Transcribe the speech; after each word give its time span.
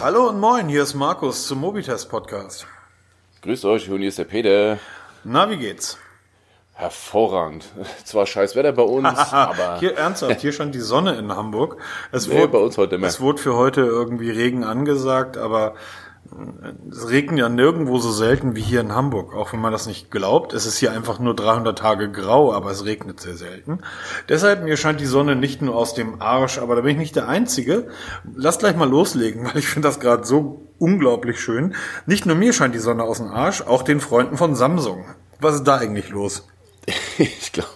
Hallo 0.00 0.28
und 0.28 0.38
moin, 0.38 0.68
hier 0.68 0.82
ist 0.82 0.94
Markus 0.94 1.46
zum 1.46 1.60
Mobitest 1.60 2.10
Podcast. 2.10 2.66
Grüßt 3.42 3.64
euch, 3.64 3.90
und 3.90 4.00
hier 4.00 4.08
ist 4.08 4.18
der 4.18 4.24
Peter. 4.24 4.78
Na, 5.24 5.48
wie 5.48 5.56
geht's? 5.56 5.96
Hervorragend. 6.74 7.64
Zwar 8.04 8.26
scheiß 8.26 8.56
Wetter 8.56 8.72
bei 8.72 8.82
uns, 8.82 9.18
aber 9.32 9.78
Hier 9.80 9.96
ernsthaft, 9.96 10.40
hier 10.42 10.52
scheint 10.52 10.74
die 10.74 10.80
Sonne 10.80 11.16
in 11.16 11.34
Hamburg. 11.34 11.78
Es 12.12 12.28
Nee, 12.28 12.46
bei 12.46 12.58
uns 12.58 12.76
heute 12.76 12.98
mehr. 12.98 13.08
Es 13.08 13.20
wurde 13.20 13.38
für 13.40 13.56
heute 13.56 13.80
irgendwie 13.80 14.30
Regen 14.30 14.64
angesagt, 14.64 15.38
aber 15.38 15.74
es 16.90 17.08
regnet 17.08 17.38
ja 17.38 17.48
nirgendwo 17.48 17.98
so 17.98 18.10
selten 18.10 18.56
wie 18.56 18.60
hier 18.60 18.80
in 18.80 18.94
Hamburg. 18.94 19.34
Auch 19.34 19.52
wenn 19.52 19.60
man 19.60 19.72
das 19.72 19.86
nicht 19.86 20.10
glaubt, 20.10 20.52
es 20.52 20.66
ist 20.66 20.78
hier 20.78 20.92
einfach 20.92 21.18
nur 21.18 21.34
300 21.34 21.78
Tage 21.78 22.10
grau, 22.10 22.52
aber 22.52 22.70
es 22.70 22.84
regnet 22.84 23.20
sehr 23.20 23.36
selten. 23.36 23.80
Deshalb 24.28 24.62
mir 24.62 24.76
scheint 24.76 25.00
die 25.00 25.06
Sonne 25.06 25.36
nicht 25.36 25.62
nur 25.62 25.76
aus 25.76 25.94
dem 25.94 26.20
Arsch, 26.20 26.58
aber 26.58 26.76
da 26.76 26.82
bin 26.82 26.92
ich 26.92 26.98
nicht 26.98 27.16
der 27.16 27.28
Einzige. 27.28 27.88
Lass 28.34 28.58
gleich 28.58 28.76
mal 28.76 28.88
loslegen, 28.88 29.44
weil 29.46 29.58
ich 29.58 29.68
finde 29.68 29.88
das 29.88 30.00
gerade 30.00 30.24
so 30.24 30.68
unglaublich 30.78 31.40
schön. 31.40 31.74
Nicht 32.06 32.26
nur 32.26 32.36
mir 32.36 32.52
scheint 32.52 32.74
die 32.74 32.80
Sonne 32.80 33.02
aus 33.02 33.18
dem 33.18 33.28
Arsch, 33.28 33.62
auch 33.62 33.82
den 33.82 34.00
Freunden 34.00 34.36
von 34.36 34.54
Samsung. 34.54 35.04
Was 35.40 35.56
ist 35.56 35.64
da 35.64 35.76
eigentlich 35.76 36.10
los? 36.10 36.46
ich 37.18 37.52
glaube, 37.52 37.70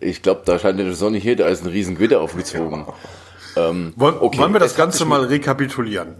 ich 0.00 0.22
glaub, 0.22 0.44
da 0.44 0.58
scheint 0.58 0.78
die 0.78 0.92
Sonne 0.92 1.18
hier, 1.18 1.36
da 1.36 1.46
ist 1.46 1.64
ein 1.64 1.70
riesen 1.70 1.96
Gewitter 1.96 2.20
aufgezogen. 2.20 2.86
Ähm, 3.56 3.92
Wollen, 3.96 4.16
okay, 4.20 4.38
wollen 4.38 4.52
wir 4.52 4.60
das 4.60 4.76
Ganze 4.76 5.04
mal 5.04 5.24
rekapitulieren? 5.24 6.16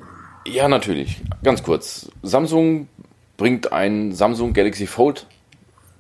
Ja, 0.47 0.69
natürlich. 0.69 1.21
Ganz 1.43 1.63
kurz. 1.63 2.11
Samsung 2.23 2.89
bringt 3.37 3.73
ein 3.73 4.13
Samsung 4.13 4.53
Galaxy 4.53 4.87
Fold 4.87 5.27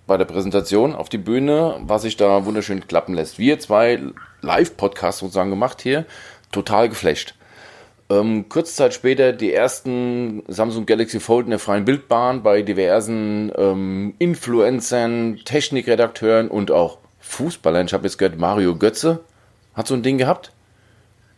bei 0.06 0.18
der 0.18 0.26
Präsentation 0.26 0.94
auf 0.94 1.08
die 1.08 1.18
Bühne, 1.18 1.80
was 1.82 2.02
sich 2.02 2.16
da 2.16 2.44
wunderschön 2.44 2.86
klappen 2.86 3.14
lässt. 3.14 3.38
Wir 3.38 3.58
zwei 3.58 4.00
Live-Podcasts 4.42 5.20
sozusagen 5.20 5.50
gemacht 5.50 5.80
hier, 5.80 6.04
total 6.52 6.90
geflasht. 6.90 7.34
Ähm, 8.10 8.50
kurze 8.50 8.74
Zeit 8.74 8.92
später 8.92 9.32
die 9.32 9.52
ersten 9.52 10.42
Samsung 10.46 10.84
Galaxy 10.84 11.20
Fold 11.20 11.46
in 11.46 11.50
der 11.50 11.58
freien 11.58 11.86
Bildbahn 11.86 12.42
bei 12.42 12.60
diversen 12.60 13.50
ähm, 13.56 14.14
Influencern, 14.18 15.40
Technikredakteuren 15.46 16.48
und 16.48 16.70
auch 16.70 16.98
Fußballern. 17.20 17.86
Ich 17.86 17.94
habe 17.94 18.04
jetzt 18.04 18.18
gehört, 18.18 18.38
Mario 18.38 18.76
Götze 18.76 19.20
hat 19.72 19.86
so 19.86 19.94
ein 19.94 20.02
Ding 20.02 20.18
gehabt. 20.18 20.52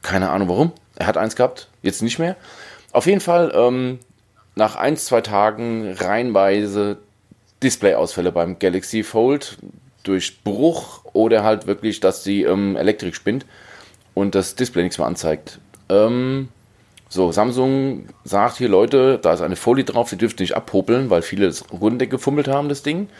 Keine 0.02 0.30
Ahnung 0.30 0.48
warum. 0.48 0.72
Er 0.96 1.06
hat 1.06 1.16
eins 1.16 1.36
gehabt, 1.36 1.68
jetzt 1.82 2.02
nicht 2.02 2.18
mehr. 2.18 2.36
Auf 2.96 3.04
jeden 3.04 3.20
Fall 3.20 3.52
ähm, 3.54 3.98
nach 4.54 4.74
ein, 4.74 4.96
zwei 4.96 5.20
Tagen 5.20 5.92
reihenweise 5.98 6.96
Displayausfälle 7.62 8.32
beim 8.32 8.58
Galaxy 8.58 9.02
Fold 9.02 9.58
durch 10.02 10.42
Bruch 10.42 11.04
oder 11.12 11.44
halt 11.44 11.66
wirklich, 11.66 12.00
dass 12.00 12.22
die 12.22 12.44
ähm, 12.44 12.74
Elektrik 12.74 13.14
spinnt 13.14 13.44
und 14.14 14.34
das 14.34 14.54
Display 14.54 14.82
nichts 14.82 14.96
mehr 14.96 15.06
anzeigt. 15.06 15.58
Ähm, 15.90 16.48
so, 17.10 17.32
Samsung 17.32 18.06
sagt 18.24 18.56
hier, 18.56 18.70
Leute, 18.70 19.18
da 19.20 19.34
ist 19.34 19.42
eine 19.42 19.56
Folie 19.56 19.84
drauf, 19.84 20.08
die 20.08 20.16
dürft 20.16 20.40
nicht 20.40 20.56
abhobeln, 20.56 21.10
weil 21.10 21.20
viele 21.20 21.48
das 21.48 21.70
runtergefummelt 21.70 22.48
haben, 22.48 22.70
das 22.70 22.82
Ding. 22.82 23.10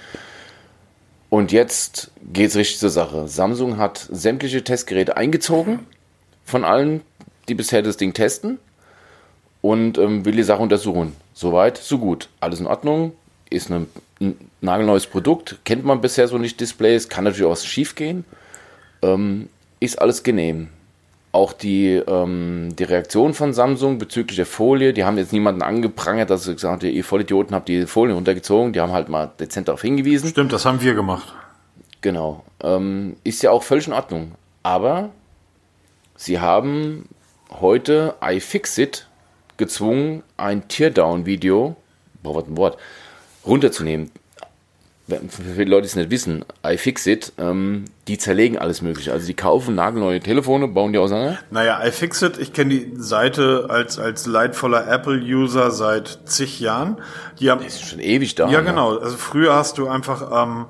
Und 1.29 1.53
jetzt 1.53 2.11
geht's 2.33 2.57
richtig 2.57 2.79
zur 2.79 2.89
Sache. 2.89 3.29
Samsung 3.29 3.77
hat 3.77 4.09
sämtliche 4.11 4.65
Testgeräte 4.65 5.19
eingezogen 5.19 5.81
von 6.47 6.65
allen, 6.65 7.03
die 7.51 7.55
bisher 7.55 7.83
das 7.83 7.99
Ding 7.99 8.15
testen 8.15 8.59
und 9.63 9.99
ähm, 9.99 10.25
will 10.25 10.37
die 10.37 10.43
Sache 10.43 10.63
untersuchen. 10.63 11.15
Soweit, 11.35 11.77
so 11.77 11.99
gut. 11.99 12.29
Alles 12.41 12.61
in 12.61 12.67
Ordnung. 12.67 13.13
Ist 13.51 13.71
eine, 13.71 13.87
ein 14.21 14.37
nagelneues 14.61 15.07
Produkt. 15.07 15.59
Kennt 15.65 15.85
man 15.85 16.01
bisher 16.01 16.29
so 16.29 16.39
nicht 16.39 16.61
Displays. 16.61 17.09
Kann 17.09 17.25
natürlich 17.25 17.47
auch 17.47 17.53
was 17.53 17.67
schief 17.67 17.95
gehen. 17.95 18.25
Ähm, 19.03 19.49
ist 19.81 20.01
alles 20.01 20.23
genehm. 20.23 20.69
Auch 21.33 21.53
die, 21.53 22.03
ähm, 22.07 22.75
die 22.77 22.85
Reaktion 22.85 23.35
von 23.35 23.53
Samsung 23.53 23.99
bezüglich 23.99 24.37
der 24.37 24.47
Folie, 24.47 24.95
die 24.95 25.05
haben 25.05 25.19
jetzt 25.19 25.35
niemanden 25.35 25.61
angeprangert, 25.61 26.31
dass 26.31 26.45
sie 26.45 26.55
gesagt 26.55 26.83
haben, 26.83 26.91
ihr 26.91 27.05
Vollidioten 27.05 27.55
habt 27.55 27.69
die 27.69 27.87
Folie 27.87 28.15
runtergezogen. 28.15 28.73
Die 28.73 28.81
haben 28.81 28.93
halt 28.93 29.11
mal 29.11 29.31
dezent 29.39 29.69
darauf 29.69 29.83
hingewiesen. 29.83 30.31
Stimmt, 30.31 30.53
das 30.53 30.65
haben 30.65 30.81
wir 30.81 30.95
gemacht. 30.95 31.35
Genau. 32.01 32.45
Ähm, 32.63 33.17
ist 33.23 33.43
ja 33.43 33.51
auch 33.51 33.63
völlig 33.63 33.87
in 33.87 33.93
Ordnung. 33.93 34.33
Aber 34.63 35.11
sie 36.17 36.41
haben 36.41 37.09
heute 37.61 38.15
iFixit 38.23 39.06
gezwungen, 39.57 40.23
ein 40.37 40.69
Teardown-Video, 40.69 41.77
boah, 42.23 42.37
was 42.37 42.45
ein 42.47 42.57
Wort, 42.57 42.79
runterzunehmen. 43.47 44.11
Für 45.09 45.43
viele 45.55 45.71
Leute, 45.71 45.83
die 45.83 45.87
es 45.87 45.95
nicht 45.95 46.11
wissen, 46.11 46.45
iFixit, 46.65 47.33
ähm, 47.39 47.85
die 48.09 48.19
zerlegen 48.19 48.59
alles 48.59 48.83
Mögliche. 48.83 49.13
Also 49.13 49.29
die 49.29 49.35
kaufen 49.35 49.77
nagelneue 49.77 50.19
Telefone, 50.19 50.67
bauen 50.67 50.93
die 50.93 50.99
auseinander. 50.99 51.39
Naja, 51.53 51.81
iFixit, 51.87 52.39
ich 52.39 52.53
kenne 52.53 52.71
die 52.71 52.93
Seite 52.97 53.67
als, 53.69 54.01
als 54.01 54.27
leidvoller 54.27 54.89
Apple-User 54.89 55.71
seit 55.71 56.19
zig 56.25 56.59
Jahren. 56.59 56.97
Die 57.39 57.53
haben, 57.53 57.65
Ist 57.65 57.89
schon 57.89 58.01
ewig 58.01 58.35
da. 58.35 58.49
ja, 58.49 58.59
ne? 58.63 58.71
genau. 58.71 58.99
Also 58.99 59.17
früher 59.17 59.55
hast 59.55 59.79
du 59.79 59.87
einfach, 59.87 60.45
ähm, 60.45 60.67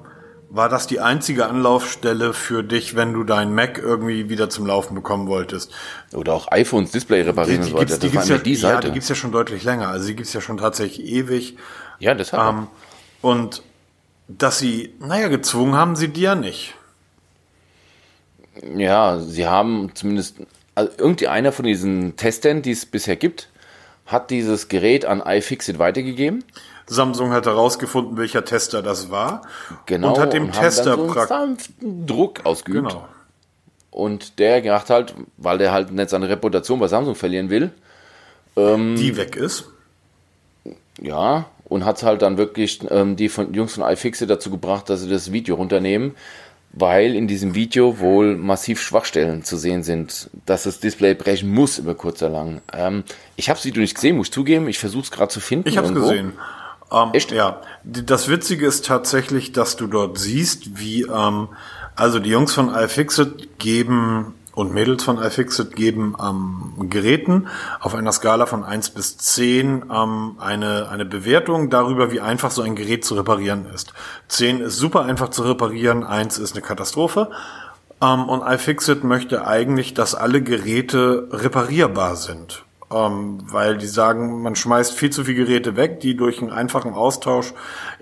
war 0.48 0.68
das 0.68 0.86
die 0.86 1.00
einzige 1.00 1.46
Anlaufstelle 1.46 2.32
für 2.32 2.62
dich, 2.62 2.94
wenn 2.96 3.12
du 3.12 3.24
dein 3.24 3.54
Mac 3.54 3.78
irgendwie 3.78 4.28
wieder 4.28 4.48
zum 4.48 4.66
Laufen 4.66 4.94
bekommen 4.94 5.26
wolltest. 5.26 5.72
Oder 6.12 6.34
auch 6.34 6.50
iPhones 6.52 6.92
Display 6.92 7.22
reparieren 7.22 7.62
so 7.62 7.72
weiter. 7.72 7.86
gibt's, 7.86 7.98
die 7.98 8.06
Das 8.06 8.14
war 8.14 8.22
gibt's 8.22 8.28
ja, 8.28 8.38
die 8.38 8.54
ja, 8.54 8.58
Seite. 8.58 8.86
die 8.88 8.92
gibt's 8.94 9.08
ja 9.08 9.14
schon 9.14 9.32
deutlich 9.32 9.64
länger. 9.64 9.88
Also 9.88 10.06
die 10.06 10.16
gibt's 10.16 10.32
ja 10.32 10.40
schon 10.40 10.58
tatsächlich 10.58 11.06
ewig. 11.06 11.56
Ja, 11.98 12.14
deshalb. 12.14 12.54
Ähm, 12.54 12.66
und 13.22 13.62
dass 14.28 14.58
sie, 14.58 14.94
naja, 15.00 15.28
gezwungen 15.28 15.74
haben 15.74 15.96
sie 15.96 16.08
die 16.08 16.22
ja 16.22 16.34
nicht. 16.34 16.74
Ja, 18.76 19.18
sie 19.18 19.46
haben 19.46 19.90
zumindest, 19.94 20.36
also 20.74 20.90
irgendwie 20.96 21.28
einer 21.28 21.52
von 21.52 21.64
diesen 21.64 22.16
Testern, 22.16 22.62
die 22.62 22.70
es 22.70 22.86
bisher 22.86 23.16
gibt, 23.16 23.48
hat 24.06 24.30
dieses 24.30 24.68
Gerät 24.68 25.04
an 25.04 25.20
iFixit 25.24 25.78
weitergegeben. 25.78 26.44
Samsung 26.86 27.32
hat 27.32 27.46
herausgefunden, 27.46 28.16
welcher 28.16 28.44
Tester 28.44 28.82
das 28.82 29.10
war. 29.10 29.42
Genau. 29.86 30.14
Und 30.14 30.20
hat 30.20 30.32
dem 30.32 30.52
haben 30.52 30.52
Tester 30.52 30.96
dann 30.96 31.08
so 31.08 31.26
sanften 31.26 32.06
Druck 32.06 32.44
ausgeübt. 32.44 32.88
Genau. 32.88 33.08
Und 33.90 34.38
der 34.38 34.60
gedacht 34.60 34.90
halt, 34.90 35.14
weil 35.36 35.58
der 35.58 35.72
halt 35.72 35.90
nicht 35.90 36.10
seine 36.10 36.28
Reputation 36.28 36.78
bei 36.78 36.86
Samsung 36.88 37.14
verlieren 37.14 37.50
will, 37.50 37.70
ähm, 38.56 38.96
Die 38.96 39.16
weg 39.16 39.36
ist. 39.36 39.64
ja, 41.00 41.46
und 41.64 41.84
hat 41.84 42.02
halt 42.02 42.22
dann 42.22 42.36
wirklich 42.36 42.80
ähm, 42.90 43.16
die 43.16 43.28
von 43.28 43.52
Jungs 43.52 43.74
von 43.74 43.82
iFixit 43.84 44.30
dazu 44.30 44.50
gebracht, 44.50 44.88
dass 44.88 45.00
sie 45.00 45.08
das 45.10 45.32
Video 45.32 45.56
runternehmen, 45.56 46.14
weil 46.72 47.14
in 47.14 47.26
diesem 47.26 47.54
Video 47.54 47.98
wohl 47.98 48.36
massiv 48.36 48.80
Schwachstellen 48.80 49.42
zu 49.44 49.56
sehen 49.56 49.82
sind, 49.82 50.30
dass 50.44 50.64
das 50.64 50.78
Display 50.78 51.14
brechen 51.14 51.52
muss 51.52 51.78
über 51.78 51.94
kurz 51.94 52.22
oder 52.22 52.32
lang. 52.32 52.60
Ähm, 52.72 53.02
ich 53.36 53.48
habe 53.48 53.56
das 53.58 53.64
Video 53.64 53.80
nicht 53.80 53.94
gesehen, 53.94 54.16
muss 54.16 54.28
ich 54.28 54.32
zugeben. 54.32 54.68
Ich 54.68 54.78
versuche 54.78 55.04
es 55.04 55.10
gerade 55.10 55.28
zu 55.28 55.40
finden. 55.40 55.68
Ich 55.68 55.78
habe 55.78 55.88
es 55.88 55.94
gesehen. 55.94 56.34
Ähm, 56.92 57.10
Echt? 57.12 57.32
Ja. 57.32 57.60
Das 57.84 58.28
Witzige 58.28 58.66
ist 58.66 58.86
tatsächlich, 58.86 59.52
dass 59.52 59.76
du 59.76 59.86
dort 59.86 60.18
siehst, 60.18 60.78
wie, 60.78 61.02
ähm, 61.02 61.48
also 61.94 62.18
die 62.18 62.30
Jungs 62.30 62.52
von 62.54 62.74
iFixit 62.74 63.58
geben 63.58 64.34
und 64.56 64.72
Mädels 64.72 65.04
von 65.04 65.18
iFixit 65.18 65.76
geben 65.76 66.16
ähm, 66.20 66.88
Geräten 66.88 67.48
auf 67.80 67.94
einer 67.94 68.12
Skala 68.12 68.46
von 68.46 68.64
1 68.64 68.90
bis 68.90 69.18
10 69.18 69.84
ähm, 69.92 70.36
eine, 70.38 70.88
eine 70.88 71.04
Bewertung 71.04 71.68
darüber, 71.68 72.10
wie 72.10 72.20
einfach 72.20 72.50
so 72.50 72.62
ein 72.62 72.74
Gerät 72.74 73.04
zu 73.04 73.14
reparieren 73.16 73.66
ist. 73.66 73.92
10 74.28 74.60
ist 74.60 74.78
super 74.78 75.02
einfach 75.04 75.28
zu 75.28 75.42
reparieren, 75.42 76.04
1 76.04 76.38
ist 76.38 76.52
eine 76.52 76.62
Katastrophe. 76.62 77.30
Ähm, 78.00 78.28
und 78.28 78.42
iFixit 78.46 79.04
möchte 79.04 79.46
eigentlich, 79.46 79.92
dass 79.94 80.14
alle 80.14 80.42
Geräte 80.42 81.28
reparierbar 81.30 82.16
sind. 82.16 82.65
Ähm, 82.88 83.38
weil 83.50 83.78
die 83.78 83.86
sagen, 83.86 84.42
man 84.42 84.54
schmeißt 84.54 84.92
viel 84.92 85.10
zu 85.10 85.24
viele 85.24 85.44
Geräte 85.44 85.74
weg, 85.74 85.98
die 85.98 86.16
durch 86.16 86.40
einen 86.40 86.52
einfachen 86.52 86.94
Austausch, 86.94 87.52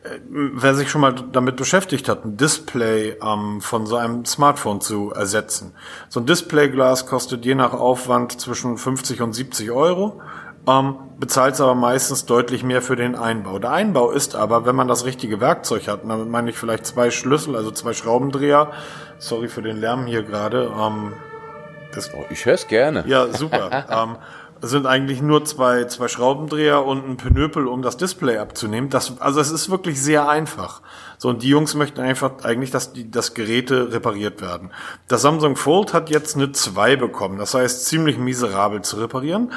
äh, 0.02 0.18
wer 0.28 0.74
sich 0.74 0.90
schon 0.90 1.00
mal 1.00 1.14
damit 1.32 1.56
beschäftigt 1.56 2.06
hat, 2.06 2.26
ein 2.26 2.36
Display 2.36 3.16
ähm, 3.22 3.62
von 3.62 3.86
so 3.86 3.96
einem 3.96 4.26
Smartphone 4.26 4.82
zu 4.82 5.10
ersetzen. 5.10 5.72
So 6.10 6.20
ein 6.20 6.26
Displayglas 6.26 7.06
kostet 7.06 7.46
je 7.46 7.54
nach 7.54 7.72
Aufwand 7.72 8.38
zwischen 8.38 8.76
50 8.76 9.22
und 9.22 9.32
70 9.32 9.70
Euro. 9.70 10.20
Ähm, 10.66 10.96
bezahlt 11.18 11.60
aber 11.60 11.74
meistens 11.74 12.26
deutlich 12.26 12.62
mehr 12.62 12.80
für 12.82 12.96
den 12.96 13.14
Einbau. 13.14 13.58
Der 13.58 13.70
Einbau 13.70 14.10
ist 14.10 14.34
aber, 14.34 14.64
wenn 14.66 14.74
man 14.74 14.88
das 14.88 15.04
richtige 15.04 15.40
Werkzeug 15.40 15.88
hat, 15.88 16.00
damit 16.08 16.28
meine 16.28 16.50
ich 16.50 16.58
vielleicht 16.58 16.86
zwei 16.86 17.10
Schlüssel, 17.10 17.54
also 17.54 17.70
zwei 17.70 17.92
Schraubendreher, 17.92 18.70
sorry 19.18 19.48
für 19.48 19.62
den 19.62 19.78
Lärm 19.78 20.06
hier 20.06 20.22
gerade, 20.22 20.70
ähm, 20.78 21.12
das 21.94 22.12
Oh, 22.14 22.24
ich 22.30 22.44
höre 22.44 22.54
es 22.54 22.66
gerne. 22.66 23.04
ja, 23.06 23.28
super. 23.28 23.84
ähm, 23.90 24.16
es 24.64 24.70
sind 24.70 24.86
eigentlich 24.86 25.20
nur 25.20 25.44
zwei, 25.44 25.84
zwei 25.84 26.08
Schraubendreher 26.08 26.84
und 26.84 27.08
ein 27.08 27.16
Pinöpel, 27.16 27.66
um 27.66 27.82
das 27.82 27.96
Display 27.96 28.38
abzunehmen. 28.38 28.90
Das, 28.90 29.20
also 29.20 29.40
es 29.40 29.50
ist 29.50 29.70
wirklich 29.70 30.00
sehr 30.00 30.28
einfach. 30.28 30.80
So, 31.18 31.28
und 31.28 31.42
die 31.42 31.48
Jungs 31.48 31.74
möchten 31.74 32.00
einfach 32.00 32.42
eigentlich, 32.42 32.70
dass 32.70 32.92
die, 32.92 33.10
dass 33.10 33.34
Geräte 33.34 33.92
repariert 33.92 34.40
werden. 34.40 34.70
Das 35.06 35.22
Samsung 35.22 35.56
Fold 35.56 35.92
hat 35.92 36.10
jetzt 36.10 36.36
eine 36.36 36.52
2 36.52 36.96
bekommen. 36.96 37.38
Das 37.38 37.54
heißt, 37.54 37.86
ziemlich 37.86 38.18
miserabel 38.18 38.82
zu 38.82 38.96
reparieren. 38.96 39.52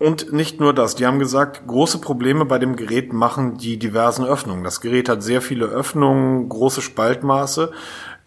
Und 0.00 0.32
nicht 0.32 0.58
nur 0.58 0.74
das, 0.74 0.96
die 0.96 1.06
haben 1.06 1.20
gesagt, 1.20 1.66
große 1.68 1.98
Probleme 1.98 2.44
bei 2.44 2.58
dem 2.58 2.74
Gerät 2.74 3.12
machen 3.12 3.56
die 3.56 3.78
diversen 3.78 4.24
Öffnungen. 4.24 4.64
Das 4.64 4.80
Gerät 4.80 5.08
hat 5.08 5.22
sehr 5.22 5.40
viele 5.40 5.66
Öffnungen, 5.66 6.48
große 6.48 6.82
Spaltmaße, 6.82 7.70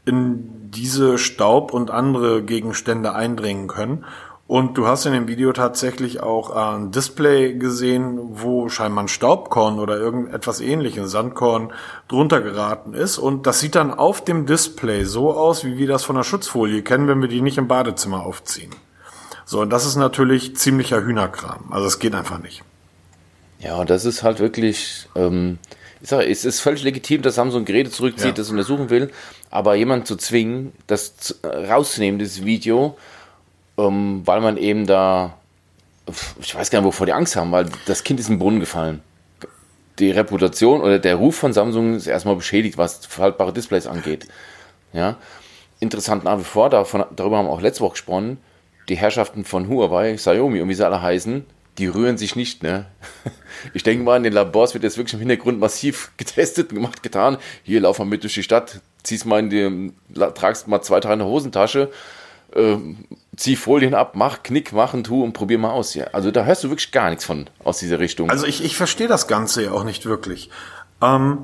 in 0.06 0.72
diese 0.72 1.18
Staub 1.18 1.74
und 1.74 1.92
andere 1.92 2.42
Gegenstände 2.42 3.14
eindringen 3.14 3.68
können. 3.68 4.06
Und 4.48 4.78
du 4.78 4.88
hast 4.88 5.06
in 5.06 5.12
dem 5.12 5.28
Video 5.28 5.52
tatsächlich 5.52 6.24
auch 6.24 6.52
ein 6.52 6.92
Display 6.92 7.56
gesehen, 7.56 8.18
wo 8.42 8.70
scheinbar 8.70 9.04
ein 9.04 9.10
Staubkorn 9.10 9.78
oder 9.78 9.98
irgendetwas 9.98 10.62
ähnliches, 10.62 11.12
Sandkorn, 11.12 11.74
drunter 12.08 12.40
geraten 12.40 12.94
ist. 12.94 13.18
Und 13.18 13.46
das 13.46 13.60
sieht 13.60 13.76
dann 13.76 13.94
auf 13.94 14.24
dem 14.24 14.46
Display 14.46 15.04
so 15.04 15.34
aus, 15.34 15.66
wie 15.66 15.78
wir 15.78 15.88
das 15.88 16.06
von 16.06 16.16
der 16.16 16.24
Schutzfolie 16.24 16.82
kennen, 16.82 17.10
wenn 17.10 17.22
wir 17.22 17.28
die 17.28 17.42
nicht 17.42 17.58
im 17.58 17.68
Badezimmer 17.68 18.26
aufziehen. 18.26 18.72
So, 19.44 19.62
und 19.62 19.70
das 19.70 19.86
ist 19.86 19.98
natürlich 19.98 20.56
ziemlicher 20.56 21.04
Hühnerkram. 21.04 21.66
Also 21.72 21.88
es 21.88 22.00
geht 22.00 22.16
einfach 22.16 22.40
nicht. 22.40 22.64
Ja, 23.60 23.76
und 23.76 23.90
das 23.90 24.06
ist 24.06 24.24
halt 24.24 24.40
wirklich, 24.40 25.10
ähm, 25.16 25.58
ich 26.02 26.08
sage, 26.08 26.30
es 26.30 26.46
ist 26.46 26.62
völlig 26.62 26.84
legitim, 26.84 27.22
dass 27.22 27.36
Samsung 27.36 27.66
Geräte 27.66 27.90
zurückzieht, 27.90 28.28
ja. 28.28 28.32
das 28.34 28.50
untersuchen 28.50 28.90
will, 28.90 29.12
aber 29.50 29.76
jemand 29.76 30.08
zu 30.08 30.16
zwingen, 30.16 30.72
das 30.86 31.40
rauszunehmen, 31.44 32.20
das 32.20 32.46
Video, 32.46 32.98
ähm, 33.78 34.22
weil 34.26 34.42
man 34.42 34.58
eben 34.58 34.86
da, 34.86 35.38
ich 36.42 36.56
weiß 36.56 36.70
gar 36.70 36.80
nicht, 36.80 36.88
wovor 36.88 37.06
die 37.06 37.14
Angst 37.14 37.36
haben, 37.36 37.52
weil 37.52 37.68
das 37.86 38.04
Kind 38.04 38.20
ist 38.20 38.30
im 38.30 38.40
Brunnen 38.40 38.60
gefallen. 38.60 39.02
Die 40.00 40.12
Reputation 40.12 40.82
oder 40.82 41.00
der 41.00 41.16
Ruf 41.16 41.36
von 41.36 41.54
Samsung 41.54 41.96
ist 41.96 42.08
erstmal 42.08 42.36
beschädigt, 42.36 42.78
was 42.78 43.06
faltbare 43.06 43.54
Displays 43.54 43.88
angeht. 43.88 44.28
Ja. 44.94 45.18
Interessant 45.80 46.24
nach 46.24 46.40
wie 46.40 46.44
vor, 46.44 46.70
davon, 46.70 47.06
darüber 47.16 47.38
haben 47.38 47.46
wir 47.46 47.52
auch 47.52 47.62
letzte 47.62 47.82
Woche 47.82 47.94
gesprochen, 47.94 48.38
die 48.90 48.98
Herrschaften 48.98 49.44
von 49.44 49.68
Huawei, 49.68 50.16
Xiaomi 50.16 50.62
und 50.62 50.70
wie 50.70 50.74
sie 50.74 50.86
alle 50.86 51.02
heißen, 51.02 51.46
die 51.78 51.88
rühren 51.88 52.18
sich 52.18 52.36
nicht, 52.36 52.64
ne? 52.64 52.86
Ich 53.74 53.82
denke 53.82 54.04
mal, 54.04 54.18
in 54.18 54.24
den 54.24 54.34
Labors 54.34 54.76
wird 54.76 54.84
jetzt 54.84 54.98
wirklich 54.98 55.16
im 55.16 55.20
Hintergrund 55.20 55.60
massiv 55.60 56.12
getestet, 56.18 56.70
gemacht, 56.70 57.02
getan. 57.02 57.38
Hier 57.64 57.82
lauf 57.82 57.98
mal 57.98 58.06
mit 58.06 58.24
durch 58.24 58.36
die 58.36 58.44
Stadt, 58.44 58.82
ziehst 59.02 59.26
mal 59.26 59.40
in 59.40 59.50
die, 59.50 59.94
tragst 60.36 60.68
mal 60.68 60.82
zwei, 60.82 61.00
drei 61.00 61.14
in 61.14 61.20
der 61.20 61.28
Hosentasche, 61.28 61.92
äh, 62.58 62.78
zieh 63.36 63.56
Folien 63.56 63.94
ab, 63.94 64.14
mach, 64.16 64.44
knick, 64.44 64.74
mach 64.74 64.94
und 64.94 65.06
tu 65.06 65.24
und 65.24 65.34
probier 65.34 65.60
mal 65.60 65.72
aus 65.72 65.94
hier. 65.94 66.14
Also 66.14 66.32
da 66.32 66.44
hörst 66.44 66.64
du 66.64 66.70
wirklich 66.70 66.92
gar 66.92 67.10
nichts 67.10 67.24
von 67.24 67.50
aus 67.64 67.80
dieser 67.80 68.00
Richtung. 68.00 68.30
Also 68.30 68.46
ich, 68.46 68.64
ich 68.64 68.76
verstehe 68.76 69.08
das 69.08 69.28
Ganze 69.28 69.64
ja 69.64 69.72
auch 69.72 69.84
nicht 69.84 70.06
wirklich. 70.06 70.50
Ähm, 71.02 71.38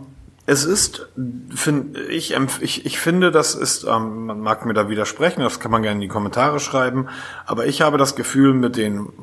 es 0.46 0.66
ist, 0.66 1.08
find, 1.56 1.98
ich, 2.10 2.36
ich, 2.60 2.86
ich 2.86 3.00
finde, 3.00 3.32
das 3.32 3.56
ist, 3.56 3.86
ähm, 3.86 4.26
man 4.26 4.42
mag 4.42 4.66
mir 4.66 4.74
da 4.74 4.90
widersprechen, 4.90 5.42
das 5.42 5.62
kann 5.62 5.72
man 5.72 5.84
gerne 5.84 5.96
in 5.96 6.02
die 6.02 6.10
Kommentare 6.10 6.60
schreiben, 6.60 7.08
aber 7.46 7.66
ich 7.66 7.82
habe 7.82 7.98
das 7.98 8.16
Gefühl 8.16 8.54
mit 8.54 8.76
dem 8.76 9.14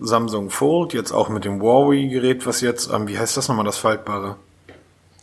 Samsung 0.00 0.50
Fold, 0.50 0.92
jetzt 0.92 1.10
auch 1.10 1.30
mit 1.30 1.44
dem 1.44 1.60
Huawei-Gerät, 1.60 2.46
was 2.46 2.60
jetzt, 2.60 2.92
ähm, 2.92 3.08
wie 3.08 3.18
heißt 3.18 3.36
das 3.36 3.48
nochmal, 3.48 3.64
das 3.64 3.78
Faltbare? 3.78 4.36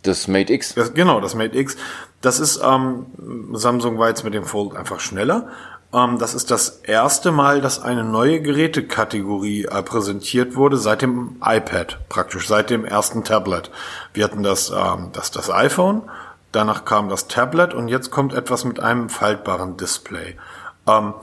Das 0.02 0.28
Mate 0.28 0.52
X. 0.52 0.74
Das, 0.74 0.92
genau, 0.92 1.20
das 1.20 1.34
Mate 1.34 1.56
X. 1.58 1.76
Das 2.20 2.38
ist, 2.38 2.60
ähm, 2.62 3.06
Samsung 3.52 3.98
war 3.98 4.08
jetzt 4.08 4.24
mit 4.24 4.34
dem 4.34 4.44
Fold 4.44 4.76
einfach 4.76 5.00
schneller 5.00 5.48
das 6.18 6.34
ist 6.34 6.50
das 6.50 6.80
erste 6.82 7.32
Mal, 7.32 7.62
dass 7.62 7.80
eine 7.80 8.04
neue 8.04 8.42
Gerätekategorie 8.42 9.64
äh, 9.64 9.82
präsentiert 9.82 10.54
wurde 10.54 10.76
seit 10.76 11.00
dem 11.00 11.36
iPad, 11.42 11.98
praktisch 12.10 12.48
seit 12.48 12.68
dem 12.68 12.84
ersten 12.84 13.24
Tablet. 13.24 13.70
Wir 14.12 14.24
hatten 14.24 14.42
das, 14.42 14.68
ähm, 14.68 15.08
das, 15.14 15.30
das 15.30 15.50
iPhone, 15.50 16.02
danach 16.52 16.84
kam 16.84 17.08
das 17.08 17.28
Tablet 17.28 17.72
und 17.72 17.88
jetzt 17.88 18.10
kommt 18.10 18.34
etwas 18.34 18.66
mit 18.66 18.78
einem 18.78 19.08
faltbaren 19.08 19.78
Display. 19.78 20.36
Ähm, 20.86 21.14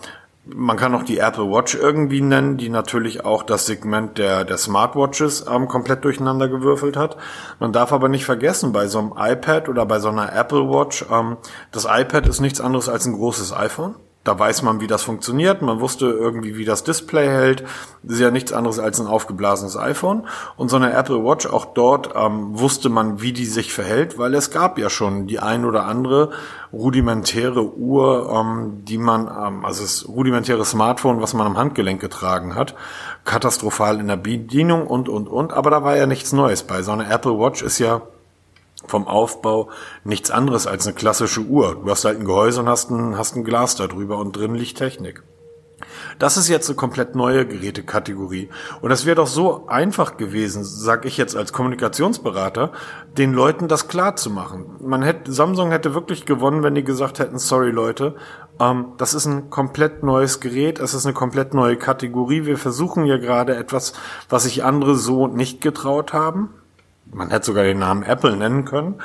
man 0.46 0.76
kann 0.76 0.96
auch 0.96 1.04
die 1.04 1.20
Apple 1.20 1.52
Watch 1.52 1.76
irgendwie 1.76 2.22
nennen, 2.22 2.58
die 2.58 2.70
natürlich 2.70 3.24
auch 3.24 3.44
das 3.44 3.68
Segment 3.68 4.18
der, 4.18 4.44
der 4.44 4.58
Smartwatches 4.58 5.46
ähm, 5.48 5.68
komplett 5.68 6.04
durcheinander 6.04 6.48
gewürfelt 6.48 6.98
hat. 6.98 7.16
Man 7.60 7.74
darf 7.74 7.94
aber 7.94 8.10
nicht 8.10 8.26
vergessen, 8.26 8.74
bei 8.74 8.88
so 8.88 8.98
einem 8.98 9.14
iPad 9.16 9.70
oder 9.70 9.86
bei 9.86 10.00
so 10.00 10.10
einer 10.10 10.34
Apple 10.34 10.68
Watch, 10.68 11.06
ähm, 11.12 11.38
das 11.72 11.86
iPad 11.86 12.28
ist 12.28 12.42
nichts 12.42 12.60
anderes 12.60 12.90
als 12.90 13.06
ein 13.06 13.14
großes 13.14 13.54
iPhone. 13.54 13.94
Da 14.24 14.40
weiß 14.40 14.62
man, 14.62 14.80
wie 14.80 14.88
das 14.88 15.04
funktioniert. 15.04 15.62
Man 15.62 15.82
wusste 15.82 16.06
irgendwie, 16.06 16.56
wie 16.56 16.64
das 16.64 16.86
Display 16.86 17.28
hält. 17.28 17.64
Das 18.04 18.14
ist 18.16 18.20
ja 18.22 18.32
nichts 18.32 18.54
anderes 18.54 18.80
als 18.80 19.02
ein 19.02 19.08
aufgeblasenes 19.08 19.76
iPhone. 19.76 20.28
Und 20.56 20.70
so 20.70 20.78
eine 20.78 20.94
Apple 20.94 21.26
Watch, 21.26 21.46
auch 21.46 21.66
dort 21.66 22.12
ähm, 22.16 22.58
wusste 22.58 22.88
man, 22.88 23.22
wie 23.22 23.34
die 23.34 23.46
sich 23.46 23.74
verhält, 23.74 24.18
weil 24.18 24.34
es 24.34 24.50
gab 24.50 24.80
ja 24.80 24.90
schon 24.90 25.28
die 25.28 25.40
ein 25.40 25.66
oder 25.66 25.86
andere 25.86 26.32
rudimentäre 26.72 27.76
Uhr, 27.76 28.32
ähm, 28.34 28.86
die 28.86 28.98
man, 28.98 29.28
ähm, 29.28 29.66
also 29.66 29.82
das 29.82 30.08
rudimentäre 30.08 30.64
Smartphone, 30.64 31.22
was 31.22 31.34
man 31.34 31.46
am 31.46 31.58
Handgelenk 31.58 32.00
getragen 32.00 32.56
hat. 32.56 32.76
Katastrophal 33.26 34.00
in 34.00 34.08
der 34.08 34.18
Bedienung 34.18 34.88
und, 34.88 35.10
und, 35.10 35.28
und. 35.28 35.52
Aber 35.52 35.70
da 35.70 35.84
war 35.84 35.98
ja 35.98 36.06
nichts 36.06 36.32
Neues 36.32 36.64
bei. 36.64 36.82
So 36.82 36.94
eine 36.94 37.10
Apple 37.10 37.38
Watch 37.38 37.62
ist 37.62 37.80
ja 37.80 38.02
vom 38.88 39.08
Aufbau 39.08 39.70
nichts 40.04 40.32
anderes 40.32 40.68
als 40.68 40.86
eine 40.86 40.96
klassische 40.96 41.42
Uhr. 41.42 41.82
Du 41.84 41.90
hast 41.90 42.06
halt 42.06 42.20
ein 42.20 42.26
Gehäuse 42.26 42.62
und 42.62 42.70
hast 42.70 42.90
ein, 42.90 43.18
hast 43.18 43.36
ein 43.36 43.44
Glas 43.44 43.76
darüber 43.76 44.18
und 44.18 44.36
drin 44.36 44.56
liegt 44.56 44.78
Technik. 44.78 45.24
Das 46.20 46.38
ist 46.38 46.48
jetzt 46.48 46.70
eine 46.70 46.76
komplett 46.76 47.16
neue 47.16 47.46
Gerätekategorie. 47.46 48.50
Und 48.82 48.92
es 48.92 49.06
wäre 49.06 49.16
doch 49.16 49.28
so 49.28 49.68
einfach 49.68 50.18
gewesen, 50.18 50.64
sag 50.64 51.06
ich 51.06 51.18
jetzt 51.18 51.36
als 51.36 51.54
Kommunikationsberater, 51.54 52.72
den 53.18 53.34
Leuten 53.34 53.68
das 53.68 53.88
klar 53.88 54.16
zu 54.16 54.30
machen. 54.30 54.78
Man 54.80 55.02
hätte, 55.02 55.32
Samsung 55.32 55.72
hätte 55.72 55.94
wirklich 55.94 56.26
gewonnen, 56.26 56.64
wenn 56.64 56.76
die 56.76 56.84
gesagt 56.84 57.20
hätten, 57.20 57.40
sorry 57.40 57.72
Leute, 57.72 58.16
ähm, 58.60 58.94
das 58.98 59.14
ist 59.14 59.26
ein 59.26 59.50
komplett 59.50 60.04
neues 60.04 60.40
Gerät, 60.40 60.80
es 60.80 60.94
ist 60.94 61.06
eine 61.06 61.14
komplett 61.14 61.54
neue 61.54 61.78
Kategorie. 61.78 62.46
Wir 62.46 62.58
versuchen 62.58 63.06
ja 63.06 63.18
gerade 63.18 63.56
etwas, 63.56 63.94
was 64.30 64.44
sich 64.44 64.64
andere 64.64 64.96
so 64.96 65.28
nicht 65.28 65.62
getraut 65.62 66.14
haben 66.14 66.50
man 67.14 67.30
hätte 67.30 67.46
sogar 67.46 67.64
den 67.64 67.80
Namen 67.80 68.04
Apple 68.04 68.36
nennen 68.36 68.66
können. 68.66 69.02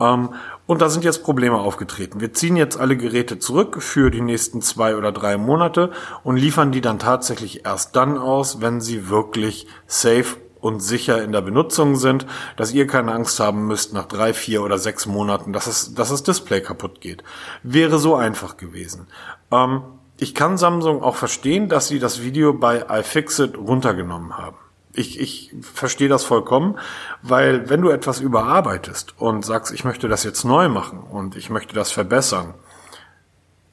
Ähm, 0.00 0.30
und 0.66 0.80
da 0.80 0.88
sind 0.88 1.04
jetzt 1.04 1.22
Probleme 1.22 1.58
aufgetreten. 1.58 2.20
Wir 2.20 2.32
ziehen 2.32 2.56
jetzt 2.56 2.78
alle 2.78 2.96
Geräte 2.96 3.38
zurück 3.38 3.82
für 3.82 4.10
die 4.10 4.20
nächsten 4.20 4.62
zwei 4.62 4.96
oder 4.96 5.12
drei 5.12 5.36
Monate 5.36 5.90
und 6.22 6.36
liefern 6.36 6.72
die 6.72 6.80
dann 6.80 6.98
tatsächlich 6.98 7.66
erst 7.66 7.96
dann 7.96 8.18
aus, 8.18 8.60
wenn 8.60 8.80
sie 8.80 9.08
wirklich 9.08 9.66
safe 9.86 10.36
und 10.60 10.80
sicher 10.80 11.22
in 11.22 11.32
der 11.32 11.40
Benutzung 11.40 11.96
sind, 11.96 12.26
dass 12.56 12.72
ihr 12.72 12.86
keine 12.86 13.12
Angst 13.12 13.40
haben 13.40 13.66
müsst 13.66 13.92
nach 13.92 14.06
drei, 14.06 14.34
vier 14.34 14.62
oder 14.62 14.78
sechs 14.78 15.06
Monaten, 15.06 15.52
dass 15.52 15.66
es, 15.66 15.94
dass 15.94 16.10
das 16.10 16.22
Display 16.22 16.60
kaputt 16.60 17.00
geht. 17.00 17.24
Wäre 17.62 17.98
so 17.98 18.14
einfach 18.14 18.56
gewesen. 18.56 19.06
Ähm, 19.50 19.82
ich 20.18 20.34
kann 20.34 20.58
Samsung 20.58 21.02
auch 21.02 21.16
verstehen, 21.16 21.68
dass 21.68 21.88
sie 21.88 21.98
das 21.98 22.22
Video 22.22 22.52
bei 22.52 22.84
iFixit 22.90 23.56
runtergenommen 23.56 24.36
haben 24.36 24.56
ich, 24.94 25.20
ich 25.20 25.54
verstehe 25.60 26.08
das 26.08 26.24
vollkommen, 26.24 26.78
weil 27.22 27.68
wenn 27.68 27.80
du 27.80 27.90
etwas 27.90 28.20
überarbeitest 28.20 29.14
und 29.18 29.44
sagst, 29.44 29.72
ich 29.72 29.84
möchte 29.84 30.08
das 30.08 30.24
jetzt 30.24 30.44
neu 30.44 30.68
machen 30.68 31.00
und 31.00 31.36
ich 31.36 31.50
möchte 31.50 31.74
das 31.74 31.92
verbessern, 31.92 32.54